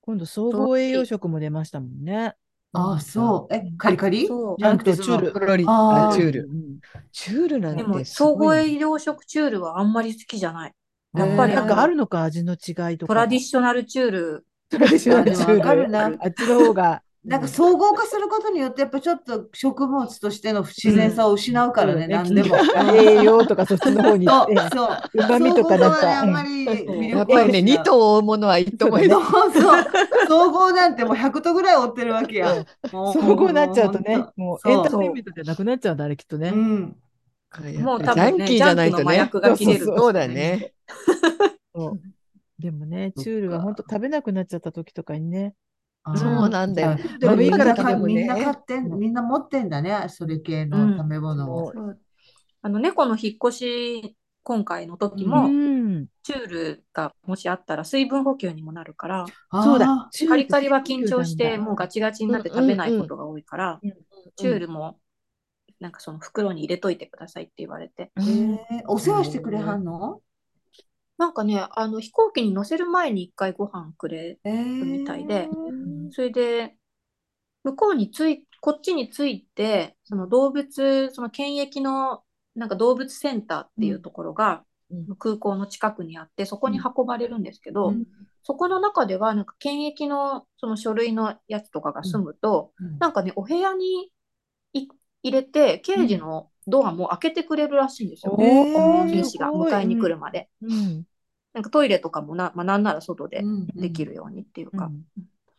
[0.07, 2.35] 今度、総合栄養食も出ましたもんね。
[2.73, 3.55] あ、そう。
[3.55, 4.27] え、カリカリ？
[4.29, 6.49] そうじゃなくてチュールポロリ、あーあ、チュール。
[6.49, 6.79] うん
[7.11, 10.73] チュールなんでもてすごい総合栄養食チュールはあんまり好きじゃない。
[11.15, 13.13] やっぱりなんかあるのか、味の違いとか。
[13.13, 17.03] トラディショナルチュールトラディショナルチュールわかるなあっちの方が。
[17.27, 22.57] なんか総合化することによって、やっぱちょっと食物としての自然さを失うからね、何でも。
[22.95, 24.99] 栄養とかそっちの方にそう行って。、そう。
[25.15, 29.85] 旨味とかなんか総合はね、あんまり魅力やっぱりね、ない2頭追うものは1頭もそうだねそうそう。
[30.29, 32.65] 総合なんてもう100頭ぐらい追ってるわけや。
[32.91, 36.51] 総合になっちゃうとねも、もうエンターテインメントじゃなくなっちゃうんだ、あれきっとね。
[36.51, 36.97] うん。
[37.83, 39.31] もうジャン多分ね、キーじゃないとね。
[39.33, 40.73] そうそうだね。
[42.59, 45.55] でもね、チュールが本当食べなくなっちゃった時とかにね。
[46.15, 46.97] そうなんだよ。
[47.19, 51.73] でもいいからみんな買ってん、みんな持ってんだね、それ系の食べ物を。
[52.63, 56.07] あの猫の引っ越し今回の時うも、ん。
[56.23, 60.11] チュールがもしあったら水分補給にもなるから、そうだあ。
[60.29, 63.93] カリカリは緊張してもうガチチガチになって食べないことが多いから、うん
[64.37, 64.99] チュールも
[65.81, 68.11] なんかその袋に入れといてくださいって言われて。
[68.87, 70.21] お世話してくれはんの？
[71.19, 74.85] なんかね、あの飛行機に乗せる前に一回ご飯くれ、えー。
[74.85, 75.73] みたいでう
[76.09, 76.13] ん。
[76.13, 76.77] それで
[77.65, 82.23] 向こうについ、こっちに着いて、その動物、その検疫の
[82.55, 85.17] なんか動物センターっていうところがうん。
[85.17, 88.05] 空港の近くにあって、そこに運ばれるんですけど、うん。
[88.43, 92.99] そこの中ではなんか検疫のその書類のやつとかが済むと、うん。
[92.99, 94.11] なんかね、お部屋に
[94.73, 94.89] い
[95.23, 98.33] 入れて、刑事のドアも開けてくれるらしいんですよ。
[98.33, 100.49] おー兵士が迎えに来るまで。
[100.63, 101.05] うん。
[101.53, 104.91] なんかトイレとかもな、まあ、なんなら外でうんできるようにっていうか。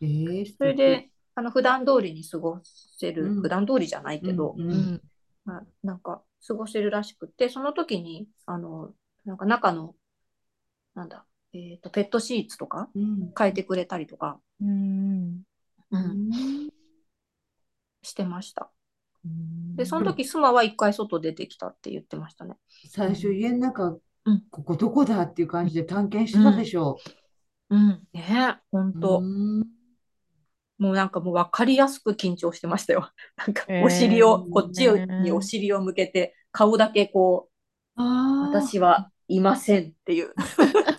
[0.00, 5.02] えそれで、あの普段通りに過ごせる、うん普段通りじゃないけど、うんうん
[5.44, 8.92] まあ、なんか過ごせるらしくて、その時に、あの、
[9.24, 9.94] なんか中の、
[10.94, 15.42] なんだ、えっと、ペットシーツとかうん変えてくれたりとか、うん。
[15.90, 16.30] うん、
[18.02, 18.70] してました。
[19.28, 22.56] うんで、その時、スマは一回外出てきたって言ってましたね。
[22.90, 26.98] 最初家の中、うんここどこだっていう感じで探検してたでしょ
[27.70, 28.06] うん。
[28.12, 29.00] ねえ、ほんう。
[29.00, 29.20] と。
[29.20, 29.66] うん
[30.78, 33.10] もうなんかもう分かりやすく緊張してましたよ。
[33.36, 37.48] なんかえーお尻を、こっちねにお尻を向けて、顔だけこ
[37.96, 40.34] う、私はいませんっていう。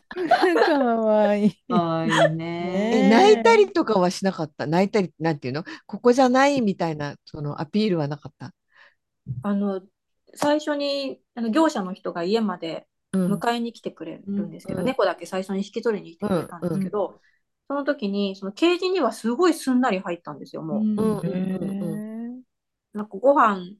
[0.56, 1.52] かわいい。
[1.68, 4.68] かわいいね泣いたりとかはしなかった？
[4.68, 5.64] 泣いたり、なんていうの？
[5.86, 8.54] ここじゃないみたいな、そのアピールはなかった？
[9.44, 9.82] あの、
[10.36, 17.20] 最初にあの業者の人が家までうん迎えに来てくれるんですけど、うん猫だけ最初に引き取りに来てくれたんですけど、
[17.68, 20.84] その時に、そのケージにはすごいすんなり入ったんですよ、もう。
[22.94, 23.76] なんかご飯、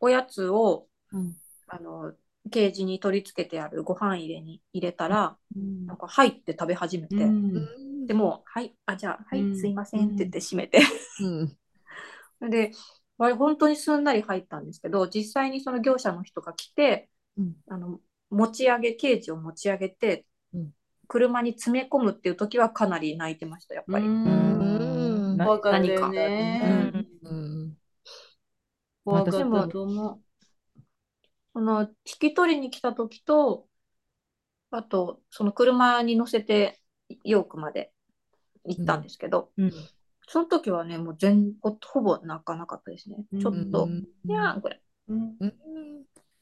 [0.00, 1.34] おやつを、うん
[1.68, 2.12] あの、
[2.50, 5.86] ケージに取り付けてあるご飯入れに入れたら、うん。
[5.86, 8.06] なんか入って食べ始めて、うん。
[8.06, 9.58] でもう、はい、あ、じゃあ、はい、うん。
[9.58, 10.80] すいませんって言って閉めて、
[11.20, 12.50] うん。
[12.50, 12.72] で、
[13.18, 17.56] あれ本当にすんなり入ったんですけど、実際にその業者の人が来て、うん。
[17.68, 18.00] あの
[18.30, 20.70] 持ち上げ、ケージを持ち上げて、うん。
[21.06, 24.06] 車に詰め込むっていう時はかなり泣いてました、やっぱり。
[24.06, 25.38] うん。
[25.38, 26.92] 怖かね。
[27.22, 27.76] うん。
[29.04, 30.20] 怖かったと思
[31.54, 33.66] その引き取りに来た時と、
[34.70, 36.80] あと、その車に乗せて
[37.22, 37.92] ヨークまで
[38.66, 39.72] 行ったんですけど、うん
[40.26, 43.26] その時はね、もう全ほほぼ泣かなかったですね。
[43.30, 43.38] う。
[43.38, 45.54] ちょっと、うんいやー、これ、うんうん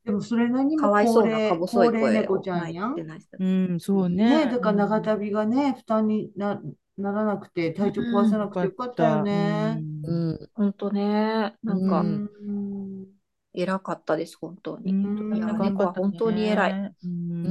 [0.04, 3.04] でもそれなりにもかわいそうな高齢か細い高齢声猫ちゃんやんいて。
[3.04, 3.36] ない人。
[3.38, 4.52] うん、そうね、ね。
[4.52, 6.60] だから長旅がね、負担にな、
[6.98, 9.80] ならなくて、体調壊さなくてよかったよね。
[10.04, 13.06] うんうん本当ね、なんか、うんうん
[13.54, 14.92] 偉かったです、本当に。
[14.92, 16.94] うんいや猫は本当に偉い。
[17.04, 17.48] うんう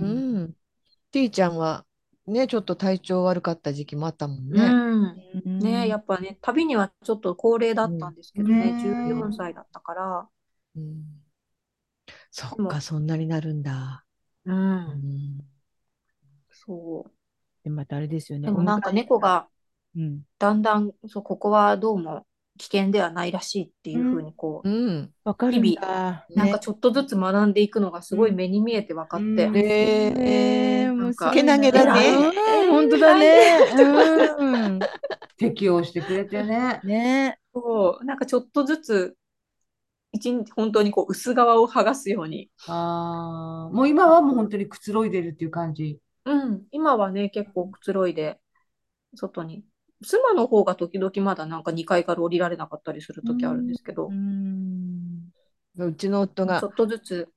[0.47, 0.53] ん。
[1.11, 1.85] ティーちゃんは
[2.27, 4.69] ね、ちょっと体調悪かった時期もあったもんうね。
[4.69, 5.23] ん。
[5.59, 10.29] ねやっぱね、旅にはちょっと高齢だったんですけどね、うんね14歳だったから、
[10.75, 11.21] うん
[12.31, 14.05] そっか、そんなになるんだ。
[14.45, 15.41] うん、うん
[16.51, 17.11] そう。
[17.63, 18.47] でまたあれですよね。
[18.47, 19.47] でもなんか猫が
[19.95, 20.25] うん。
[20.39, 22.25] だんだん、そう、ここはどうも
[22.61, 25.11] 危険ではないらしいっていうふうにこう、うん。
[25.23, 26.27] わかるんだ。
[26.29, 33.57] なんかちょっとずつ学んでいくのがすごい目に見えて分かって、うんねええ面白いけなげだねうん本当だね。
[34.37, 34.79] うん。
[35.37, 36.81] 適応してくれてね。
[36.83, 37.39] ね。
[37.51, 39.17] そう、なんかちょっとずつ、
[40.11, 45.99] 一日本当にこう薄皮を剥がすように、ああ、もう今はもう本当にくつろいでるっていう感じ。
[46.25, 48.39] うん、今はね、結構くつろいで、
[49.15, 49.63] 外に
[50.03, 55.31] 妻の方が時々まだなんか2階から降りられなかったりする時あるんですけどう、ん。
[55.77, 57.29] うちの夫がちょっとずつ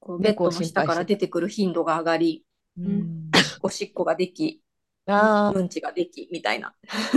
[0.00, 2.44] こうベッドの下から出てくる頻度が上がり、
[2.78, 3.30] うん
[3.62, 4.60] おしっこができ、
[5.06, 6.74] あうんちができみたいな。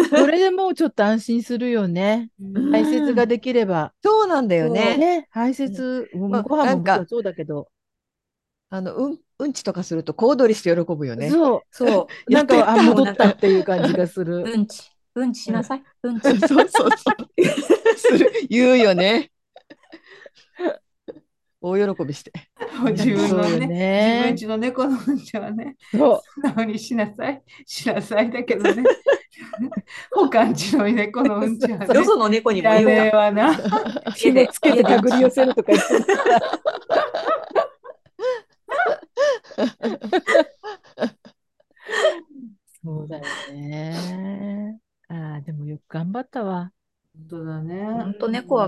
[0.09, 2.29] それでもうちょっと安心するよね。
[2.39, 3.93] うん排泄ができれば。
[4.03, 4.97] そうなんだよね。
[4.97, 7.67] ね、排泄、まあご飯なんかもそうだけど。
[8.69, 11.29] あのうんうんちとかすると小躍りして喜ぶよね。
[11.29, 11.61] そう。
[11.71, 12.31] そう。
[12.31, 14.43] なんか、あ、もう戻ったっていう感じがする。
[14.43, 15.83] うんち、うんちしなさい。
[16.03, 16.23] うんち。
[16.27, 16.89] そうそうそう。
[17.95, 19.31] する言うよね。
[21.61, 22.31] 大喜びして。
[22.91, 26.21] 自分のね、ね自分家の猫のうんちはね、そう。
[26.41, 28.83] 素直にしなさい、しなさいだけどね、
[30.11, 33.53] 他んちの猫のうんちはね、よその猫にも言うわな。
[34.15, 36.39] 紐つけて手繰り寄せるとか言ってたら。
[42.83, 44.79] そうだよね。
[45.09, 46.71] ああ、でもよく頑張ったわ。
[47.13, 47.83] 本当だね。
[47.83, 48.13] 本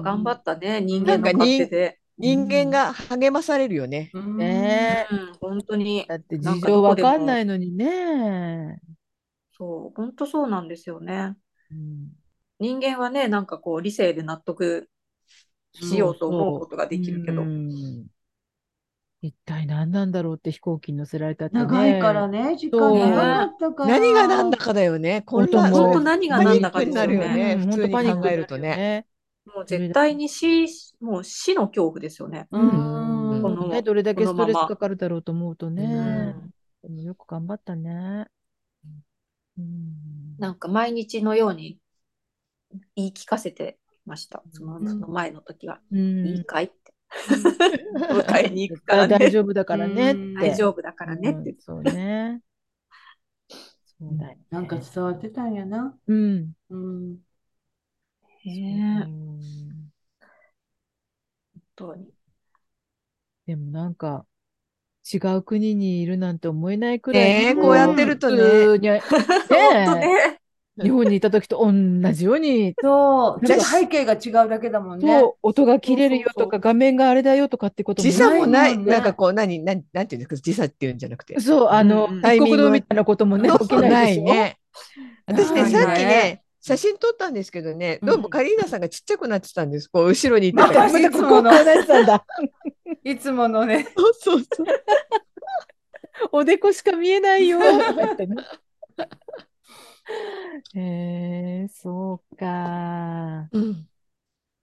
[0.01, 0.81] 頑張ったね。
[0.81, 1.97] 人間のなんか勝手で。
[2.17, 4.11] 人間が励まされるよね。
[4.13, 5.15] うんねえ。
[5.15, 6.05] うん、本当に。
[6.07, 8.79] だって事情わかんないのにね。
[9.57, 11.35] そう、本当そうなんですよね。
[11.71, 12.09] うん
[12.61, 14.87] 人間はね、なんかこう理性で納得
[15.73, 17.45] しようと思うことができるけどう。
[17.45, 18.05] ん
[19.23, 21.63] 一体何なんだろうって飛行機に乗せられたってね。
[21.63, 23.89] 長いからね、時間長かったから。
[23.99, 25.23] 何が何だかだよね。
[25.25, 27.55] 本本当何が何だかになるよね。
[27.59, 29.07] うん普通に考えるとね。
[29.45, 30.67] よもう絶対に死、
[30.99, 32.47] もう死の恐怖ですよね。
[32.51, 33.41] ううんん。
[33.41, 35.83] このね、どれだけストレスかかるだろうと思うとね。
[35.83, 36.51] うん
[36.81, 38.25] でもよく頑張ったね。
[39.57, 41.77] うんなんか毎日のように
[42.95, 44.41] 言い聞かせてました。
[44.51, 45.79] そのうんその前の時は。
[45.91, 46.93] うんいいかいって。
[48.09, 49.19] 迎えに行くからね。
[49.19, 51.57] 大丈夫だからね大丈夫だからねってうん。
[51.59, 52.41] そうね。
[53.99, 54.45] そうだよね。
[54.49, 55.95] なんか伝わってたんやな。
[56.07, 56.53] うん。
[56.69, 57.17] うん。
[58.43, 59.91] へえうん
[61.53, 62.07] 本当に。
[63.45, 64.25] でもなんか、
[65.11, 69.01] 違う国にいるなんて思えないくらい、ねえこうやってるとね ね
[69.49, 70.41] ね。
[70.81, 75.21] 日本にいた時と同じように、そう、ちょっとなんか背景が違うだけだもんね。
[75.41, 78.77] 音が切れるよとか、画面があれだよとかってことも時差もない。
[78.77, 81.39] なんかこう、何、何、なんていうんですか、時差っていうんじゃなくて。
[81.39, 84.23] そう、あの、うん一国道みたいなこともね、起きないでしょ。
[84.23, 84.57] ね。
[85.25, 89.89] 私ね、ないさっきねね、写真撮ったんですけどね、うんどうもカリーナさんがちっちゃくなってたんです。
[89.89, 90.87] こう、後ろにいたた。
[90.87, 92.23] またこここうなってたんだ。
[93.03, 93.87] いつものね。
[93.95, 94.65] そうそうそう。
[96.31, 97.57] おでこしか見えないよ。
[97.59, 98.35] とか言ってね
[100.75, 103.49] へえそうか。
[103.51, 103.90] うん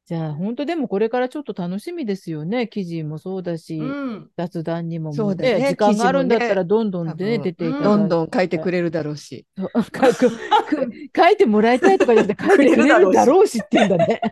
[0.09, 2.67] じゃあ、本当でもこれからちょっと楽しみですよね。
[2.67, 4.31] 記事もそうだし、うん。
[4.39, 7.85] 雑談にもそうだよね時間があるんだったらどんどんでね、多分出ていただいて。
[7.85, 9.45] どんどん書いてくれるだろうし。
[9.59, 10.31] 書くく
[11.15, 14.23] 書いてもらいたいとかじゃなくて、書いてくれるだろうしって言うんだね。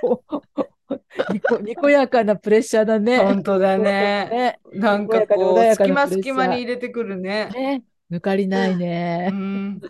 [1.34, 3.18] にこにこやかなプレッシャーだね。
[3.18, 3.84] 本当だね。
[3.84, 4.58] ね。
[4.72, 7.50] なんかこう、隙間隙間に入れてくるね。
[7.52, 7.82] ね。
[8.10, 9.28] 抜かりないうね。
[9.28, 9.82] ん。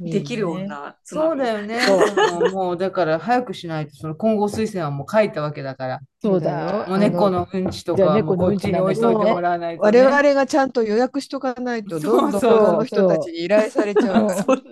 [0.00, 0.96] できる女。
[1.04, 1.80] そうだよね。
[2.32, 6.00] もうもうだから早くしないと、その混合推薦はもう書いたわけだから。
[6.20, 6.88] そうだよ。
[6.88, 10.02] もう猫のうんちとかはもうこっちに置いといてもらわないとね。
[10.02, 14.30] 我々がちゃんと予約しとかないと、どんどんそうそう他の人たちに依頼されちゃう。
[14.34, 14.62] そう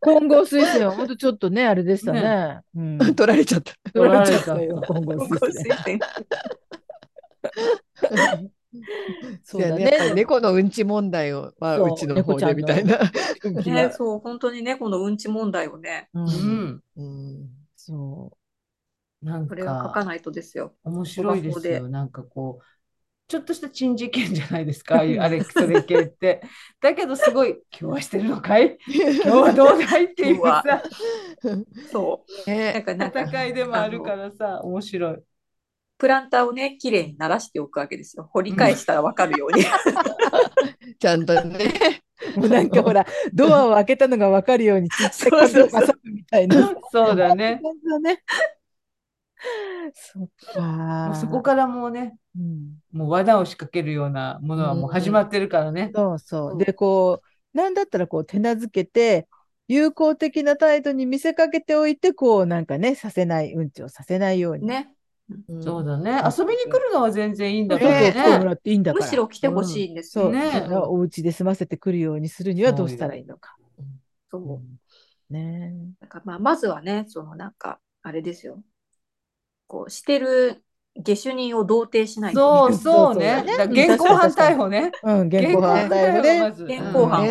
[0.00, 2.60] 混合推薦は本当ちょっとね、あれでしたね。
[2.76, 2.98] うん。
[3.14, 3.72] 取られちゃった。
[3.92, 5.98] 取られちゃったよ、混合混合推
[8.10, 8.50] 薦。
[9.42, 9.90] そうだね。
[10.14, 12.98] 猫のうんち問題を、まあ、そううちの方でみたいな。
[13.64, 16.20] ね、そう、本当にね、このうんち問題をね、う。
[16.20, 16.82] うんん。
[16.96, 18.32] うんそ
[19.20, 20.74] なんこれは書かかないとですよ。
[20.84, 21.88] 面白いですよ。
[21.88, 22.64] なんかこう、
[23.28, 26.42] ちょっとした珍事件じゃないですか、ああいうあれ、それ系って。
[26.80, 28.78] だけどすごい、今日はしてるのかい？
[28.88, 30.04] 今日はどうだい？
[30.04, 30.82] っていうさ、
[31.90, 32.50] そう。
[32.50, 35.18] ねか、なんか、戦いでもあるからさ、面白い。
[35.98, 38.28] プランターをね、きれいに鳴らしておくわけですよ。
[38.32, 39.64] 掘り返したらわかるように。
[40.98, 42.02] ちゃんとね。
[42.04, 42.08] う。
[42.40, 46.74] もうなんかほら、ドアを開けたのが分かるように、ちっちゃくみたいな。
[46.90, 47.60] そうだね。
[49.94, 51.16] そっもかう。
[51.16, 55.90] そこからもうね、うんもう罠を仕掛けるようなものはもう始まってるからね。
[55.94, 56.54] そうそうう。
[56.54, 59.28] んで、こう、なんだったらこう手なずけて、
[59.68, 64.66] 友好的な態度に見せかけておいて、こうなんかね、させない、うんちをさせないように。
[64.66, 64.90] ね。
[65.62, 66.12] そうだね。
[66.24, 68.44] 遊びに来るのは全然いいんだそうからそう来てもね。
[68.44, 69.04] らっていいんだから。
[69.04, 70.24] むしろ来てほしいんですよ。
[70.24, 73.56] そう、ねお家で済ませてくるようにするにはどうしたらいいのか。
[74.30, 74.38] そ
[75.30, 75.32] う。
[75.32, 78.62] ねだからまあ、まずはね、そのなんか、あれですよ。
[79.66, 80.64] こう、してる
[80.96, 83.28] 下手人を童貞しないとそうそうね。
[83.34, 84.92] そうそうだから現行犯逮捕ね。
[85.02, 87.24] うん、現行犯逮捕でま、ず現行犯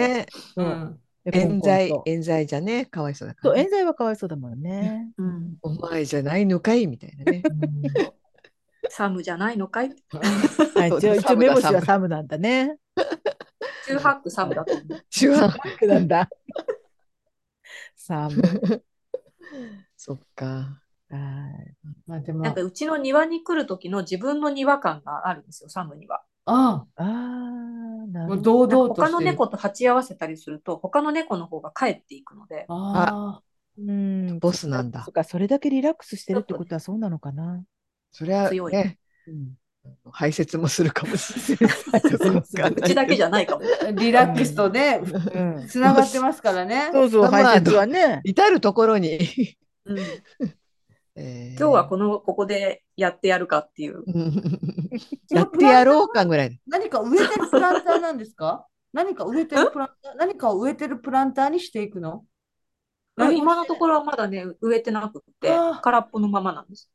[0.55, 0.99] ううん
[1.33, 5.11] 冤罪と、冤罪じゃね、かわいそうだかそう、らね、冤罪はかわいそうだもんね。
[5.17, 7.43] うん、お前じゃないのかいみたいなね。
[8.89, 9.89] サムじゃないのかい？
[10.75, 12.77] はい、そう一応、一応目星はサムなんだね。
[13.87, 14.85] 中ハックサムだと思う。
[15.09, 15.57] 手話。
[15.87, 16.29] なんだ。
[17.95, 18.83] サム。
[19.95, 20.81] そっか。
[21.09, 21.17] は
[21.65, 21.75] い。
[22.05, 26.23] まあでも、なんかうちの庭に来る時の自分の庭感があるんですよ、サムには。
[26.47, 28.67] あああ、なあ、もうるほど。
[28.67, 29.31] 堂々と他のしてる。
[29.31, 33.41] 猫と鉢合わせたりすると、他の猫の方が帰っていくので、あ
[33.77, 34.39] うん。
[34.39, 37.63] ボスなんだそっか、それだけリラックスしてるってことはそうなのかな。
[38.11, 38.97] それは強いね、
[39.27, 39.53] うん。
[40.11, 41.75] 排泄もするかもしれない。
[42.01, 43.63] そうそううちだけじゃないかも。
[43.85, 45.67] あ、リラックスとね、うん。
[45.67, 46.89] つながってますからね。
[46.91, 48.21] そうそう、まあ排泄はね。
[48.25, 49.19] 至るところに、
[49.85, 49.97] うん、
[51.19, 54.03] えー今日はこのここでやってやるかっていう。
[55.31, 56.59] やってやろうかぐらい。
[56.67, 58.67] 何か植えてるプランターなんですか？
[58.93, 62.23] 何か植えてるプランター、何かを植えてるプランターにしていくの？
[63.15, 63.37] 何？
[63.39, 65.49] 今のところはまだね、植えてなくって
[65.81, 66.89] 空っぽのままなんです。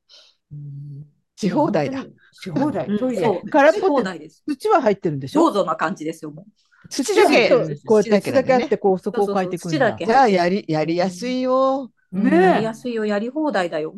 [1.37, 2.05] し放題だ。。
[2.33, 3.23] し放題、うんトイレ。
[3.25, 4.45] そう、し空っぽって放題です。
[4.47, 5.41] 土は入ってるんでしょ？
[5.47, 6.89] どうぞな感じですよ、もう。
[6.89, 9.71] 土だけこうやって土だけあっねて、こう、そこを書いていくんだ。
[9.71, 11.91] そうそう土だけじゃあやり、やりやすいよ。
[12.13, 13.97] うんねえやりやすいよ、やり放題だよ。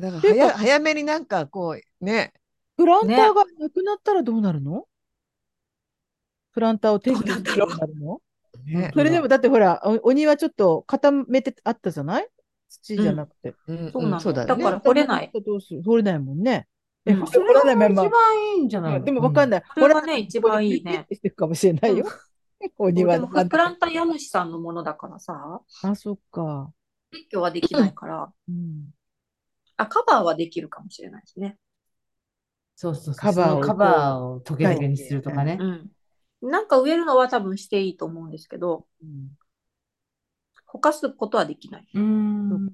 [0.00, 2.32] だか早早めになんかこう、ね、
[2.76, 4.86] プランターがなくなったらどうなるの？
[6.52, 8.20] プランターを手に入れたらどうなるの？
[8.66, 12.28] ねそれでも、だってほら、おお庭ちょっと固めてあったじゃない？
[12.68, 13.54] 土じゃなくて。
[13.68, 14.46] うんそうなのんだね。
[14.46, 15.30] だから掘れない。
[15.44, 16.66] どうする掘れないもんね。
[17.06, 19.04] え、うん掘れないまま一番いいんじゃないの？
[19.04, 19.62] でもわかんない。
[19.62, 21.06] これはね、一番いいね。
[21.12, 22.06] してるかもしれないよ。
[22.78, 23.48] お庭でもの。
[23.48, 26.72] プランター家主さんのものだからさ、あ、そっか。
[27.12, 28.90] 撤去はできないから、うん。
[29.76, 31.58] あ、カバーはできるかもしれないですね。
[32.76, 33.14] そうそうそう。
[33.14, 35.58] カバーをカバーをトゲトゲにするとかね。
[35.60, 36.50] うん。
[36.50, 39.28] なんか植えるのは多分していいと思うんですけど、うん
[40.66, 41.86] ほかすことはできない。
[41.94, 42.68] うーん。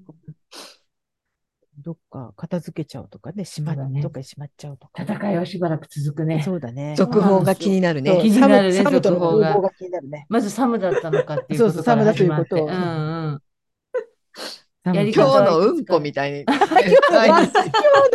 [1.77, 5.03] どっか片付けちゃうとかね、しまねどっかにしまっちゃうとか。
[5.03, 6.41] 戦いはしばらく続くね。
[6.41, 6.95] そうだね。
[6.97, 8.21] 続報が気になるそうね。
[8.23, 10.25] 気になるねサムサムとの続報が攻防が気になるね。
[10.29, 12.49] まずサムだったのかっていうそうそうことから始まって。
[12.49, 13.41] サムだということをうんうん。
[14.83, 16.45] 今方日のうんこみたいに。
[16.49, 16.77] 今日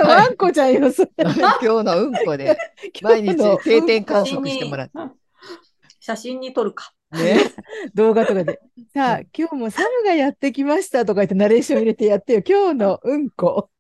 [0.03, 1.11] のワンコちゃんよ、それ。
[1.17, 2.59] 今日のうんこ で
[3.03, 4.93] 毎日定点観測してもらって。
[6.01, 6.93] 写真に撮るか。
[7.13, 7.39] ね。
[7.95, 8.61] 動画とかで。
[8.93, 12.43] さあ、今日もサムがやってきましたとか言ってナレーション入れてやってよ。
[12.45, 13.71] 今日のうんこ。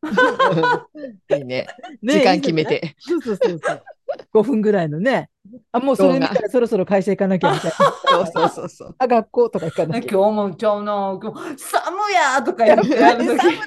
[1.31, 1.67] いいね。
[2.03, 2.65] ね時間決め。
[2.65, 2.95] て。
[3.01, 3.83] そうそうそうそう。
[4.33, 5.31] 5分ぐらいのね。
[5.73, 7.77] あ、もうそれ見たらそろそろ会社行かなきゃみたいな。
[7.77, 8.95] そうそうそうそう。
[8.99, 10.13] あ、学校とか行かなきゃ。
[10.13, 13.59] 今日もちゃうな、今日、サムやとか言ってやるとき、来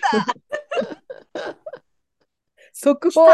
[2.73, 3.27] 速報。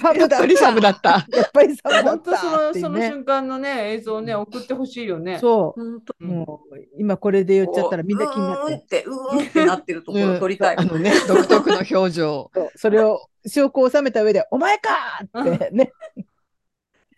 [0.00, 1.10] サムだやっサムだった。
[1.30, 3.08] やっぱりサムだ本当そったっのそのていうね。
[3.08, 5.38] 瞬間のね、映像ね、送ってほしいよね。
[5.38, 6.26] そう。
[6.26, 6.71] もう、
[7.02, 10.76] 今これで言っちゃったらみんな気になっうーんってて、うーんってなってるところ撮りたい。
[10.78, 12.48] あのね、独特の表情。
[12.76, 15.92] それを証拠を収めた上で、お前かーってね。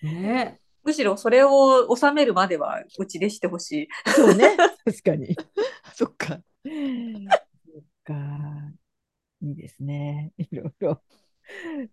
[0.02, 0.61] ね。
[0.82, 3.73] むしろそれを収めるまではうちでしてほし
[4.06, 4.11] い。
[4.11, 4.56] そうね。
[4.86, 5.36] 確かに。
[5.93, 6.28] そっか。
[6.28, 6.40] そっ
[8.05, 8.15] か。
[9.43, 10.32] いいですね。
[10.39, 11.02] いろいろ。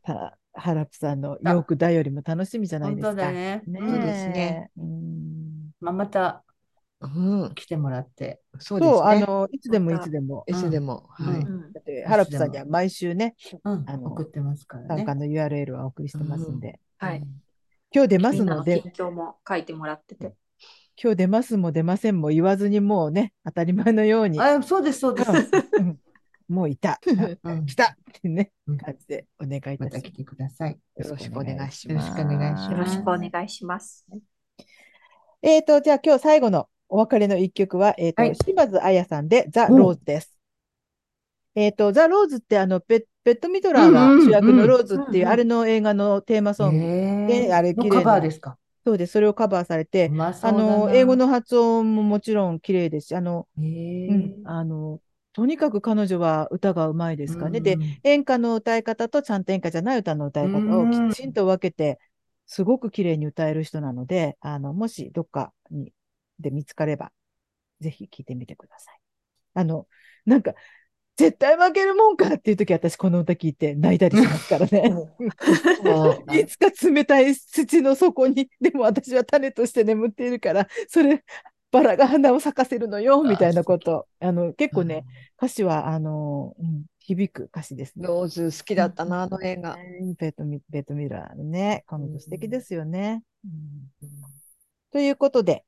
[0.01, 3.11] たハラプさんのヨークダイよりも楽しみじゃない本ですか。
[3.11, 3.61] 当だね。
[3.68, 4.80] ねそうですねえ。
[4.80, 6.45] うんまあ、また
[7.02, 7.53] うん。
[7.56, 8.41] 来てもらって。
[8.60, 9.22] そうですそう、あね。
[9.22, 10.44] の、いつでもいつでも。
[10.48, 11.10] いつでも。
[11.19, 11.41] うんはい。
[11.41, 14.88] うんだって、ハラプさんには毎週ね、うんあの送ってますからね。
[14.98, 16.80] 参加の URL はお送りしてますんで。
[16.98, 17.23] はい。
[17.94, 20.34] 今日出ますので、近況も書いてもらってて。
[21.02, 25.32] 今日出ますも出ませんも言わずにもうね、当たり前のように、あ、そうです、そうです。
[25.80, 25.99] うん
[26.52, 26.99] もういた、
[27.44, 29.90] うん来たってねうん、感じでお願いいたします。
[29.90, 30.72] また来てください。
[30.72, 32.11] よろしくお願いしよろます。
[32.11, 34.06] しくお願いしますよろしくお願いします。
[35.41, 38.35] えっと、じゃあ今日最後のお別れの一曲は、えっと、はい。
[38.35, 39.77] 島津亜矢さんでザ・うん。
[39.77, 40.38] ローズです。
[41.55, 45.34] えっと、ザ・ローズってあの、ペペット・ミドラーがうんうん主役のローズっていう、うんうん。
[45.34, 46.84] あれの映画のテーマソング。
[46.84, 48.01] へであれ綺麗な。
[48.01, 48.57] のカバーですか？
[48.85, 49.13] そうです。
[49.13, 50.53] それをカバーされてう、まあだな。
[50.53, 53.07] の、英語の発音ももちろん綺麗です。
[53.07, 53.61] し、あの、へ
[54.07, 54.99] うーん、あの、
[55.34, 57.61] とにかく彼女は歌がうまいですかね。
[57.61, 60.91] でうん、演歌の歌い方とちゃんと演歌じゃない歌の歌い方をうん。
[60.91, 61.99] きちんと分けて、
[62.47, 65.93] すごく綺麗に歌える人なので、あの、もしどっかに
[66.41, 67.11] で見つかれば、
[67.80, 68.99] ぜひ聴いてみてください。
[69.53, 69.88] あの、
[70.26, 70.53] なんか、
[71.18, 74.91] 絶対負けるもんかっていう時私この歌聞いて泣いたりしますからね。
[76.39, 81.23] いつか冷たい土の底に、でも私は種として眠っているから、それ、
[81.72, 84.07] バラが花を咲かせるのよ、みたいなこと。
[84.19, 85.05] あの、結構ね、
[85.38, 88.07] 歌詞は、あの、うん、響く歌詞ですね。
[88.07, 89.76] ローズ好きだったな、あの映画。
[89.76, 93.23] うんベートミベートミラーのね、彼女素敵ですよね。
[93.45, 94.11] うん
[94.91, 95.63] ということで、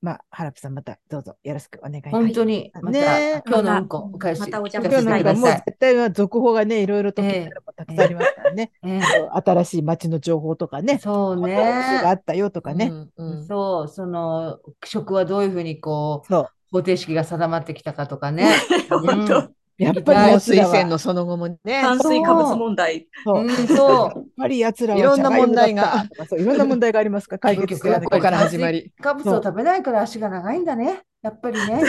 [0.00, 2.12] まあ、ハラプさんまたどうぞよろしくお願いします。
[2.12, 4.40] 本当に、また、ね今日のうんこ、お返し。
[4.40, 8.70] またお邪今日なんかもう絶対は続報がね、いろいろとええたくさんありますからね。
[8.84, 9.00] ええ
[9.44, 10.98] 新しい街の情報とかね。
[10.98, 12.20] そうこんなお店があね。
[12.20, 12.86] ったよとかね。
[13.16, 16.34] うんうんそう、その、食はどういうふうにこう。
[16.70, 18.50] 方程式が定まってきたかとかね。
[18.90, 21.58] 本当うんやっぱり水洗のその後もね。
[21.64, 23.06] 炭水化物問題。
[23.24, 23.90] そううん、 そう。
[24.00, 26.04] やっぱり奴らはいろんな問題が
[26.36, 27.36] いろんな問題がありますか？
[27.40, 28.92] ら、解決してここから始まり。
[29.00, 31.02] 炭水化物を食べないから足が長いんだね。
[31.22, 31.82] やっぱりね。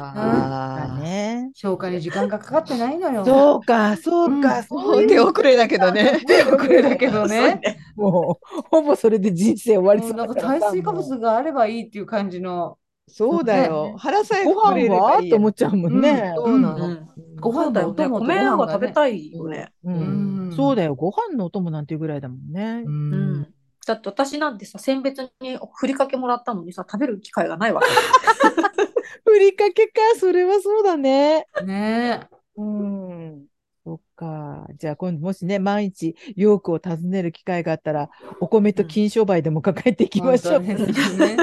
[0.00, 1.50] あーね。
[1.54, 3.24] 消化に時間がかかってないのよ。
[3.24, 4.64] そうか、そうか、
[5.08, 6.20] 手遅れだけどね。
[6.26, 7.60] 手遅れだけどね。
[7.96, 12.76] もう、ほぼそれで人生終わりそうなんかだから炭水化物があればいいっていう感じの。
[13.08, 13.94] そうだよ。
[13.98, 16.32] 腹さえご膨れれ飯はばいいやと思っちゃうもんね。
[16.36, 16.86] そうなの。
[16.86, 17.08] うん
[17.40, 18.08] ご飯だよね。
[18.08, 18.72] のお供とご米が飯がね。
[18.72, 19.72] 食べたいよね。
[19.84, 22.82] ううんんそうだよ、ご飯のお供なんていうぐらいだもんね。
[22.84, 23.54] ううんん。
[23.86, 27.86] だって私なんてさ、選別にふりかけもらったのにさ、食べる機会がないわけ。
[29.24, 31.46] ふりかけか、それはそうだね。
[31.64, 33.46] ねうん。
[33.84, 34.66] そっか。
[34.76, 38.10] じゃあ今度もしね、万一ヨークを訪ねる機会があったら、
[38.40, 40.10] お米と金商売でも抱えていえ。
[40.10, 40.62] きましょう。
[40.62, 41.36] 本当ですね。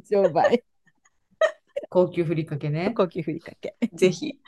[0.00, 0.64] 金商売。
[1.90, 2.92] 高級ふりかけね。
[2.96, 3.76] 高級ふりかけ。
[3.92, 4.38] ぜひ。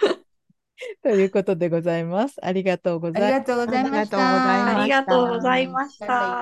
[1.03, 2.45] ということでございます。
[2.45, 4.19] ありがとうごあざいますりがとうございました。
[4.19, 6.35] ありがとうございますありがとうございました。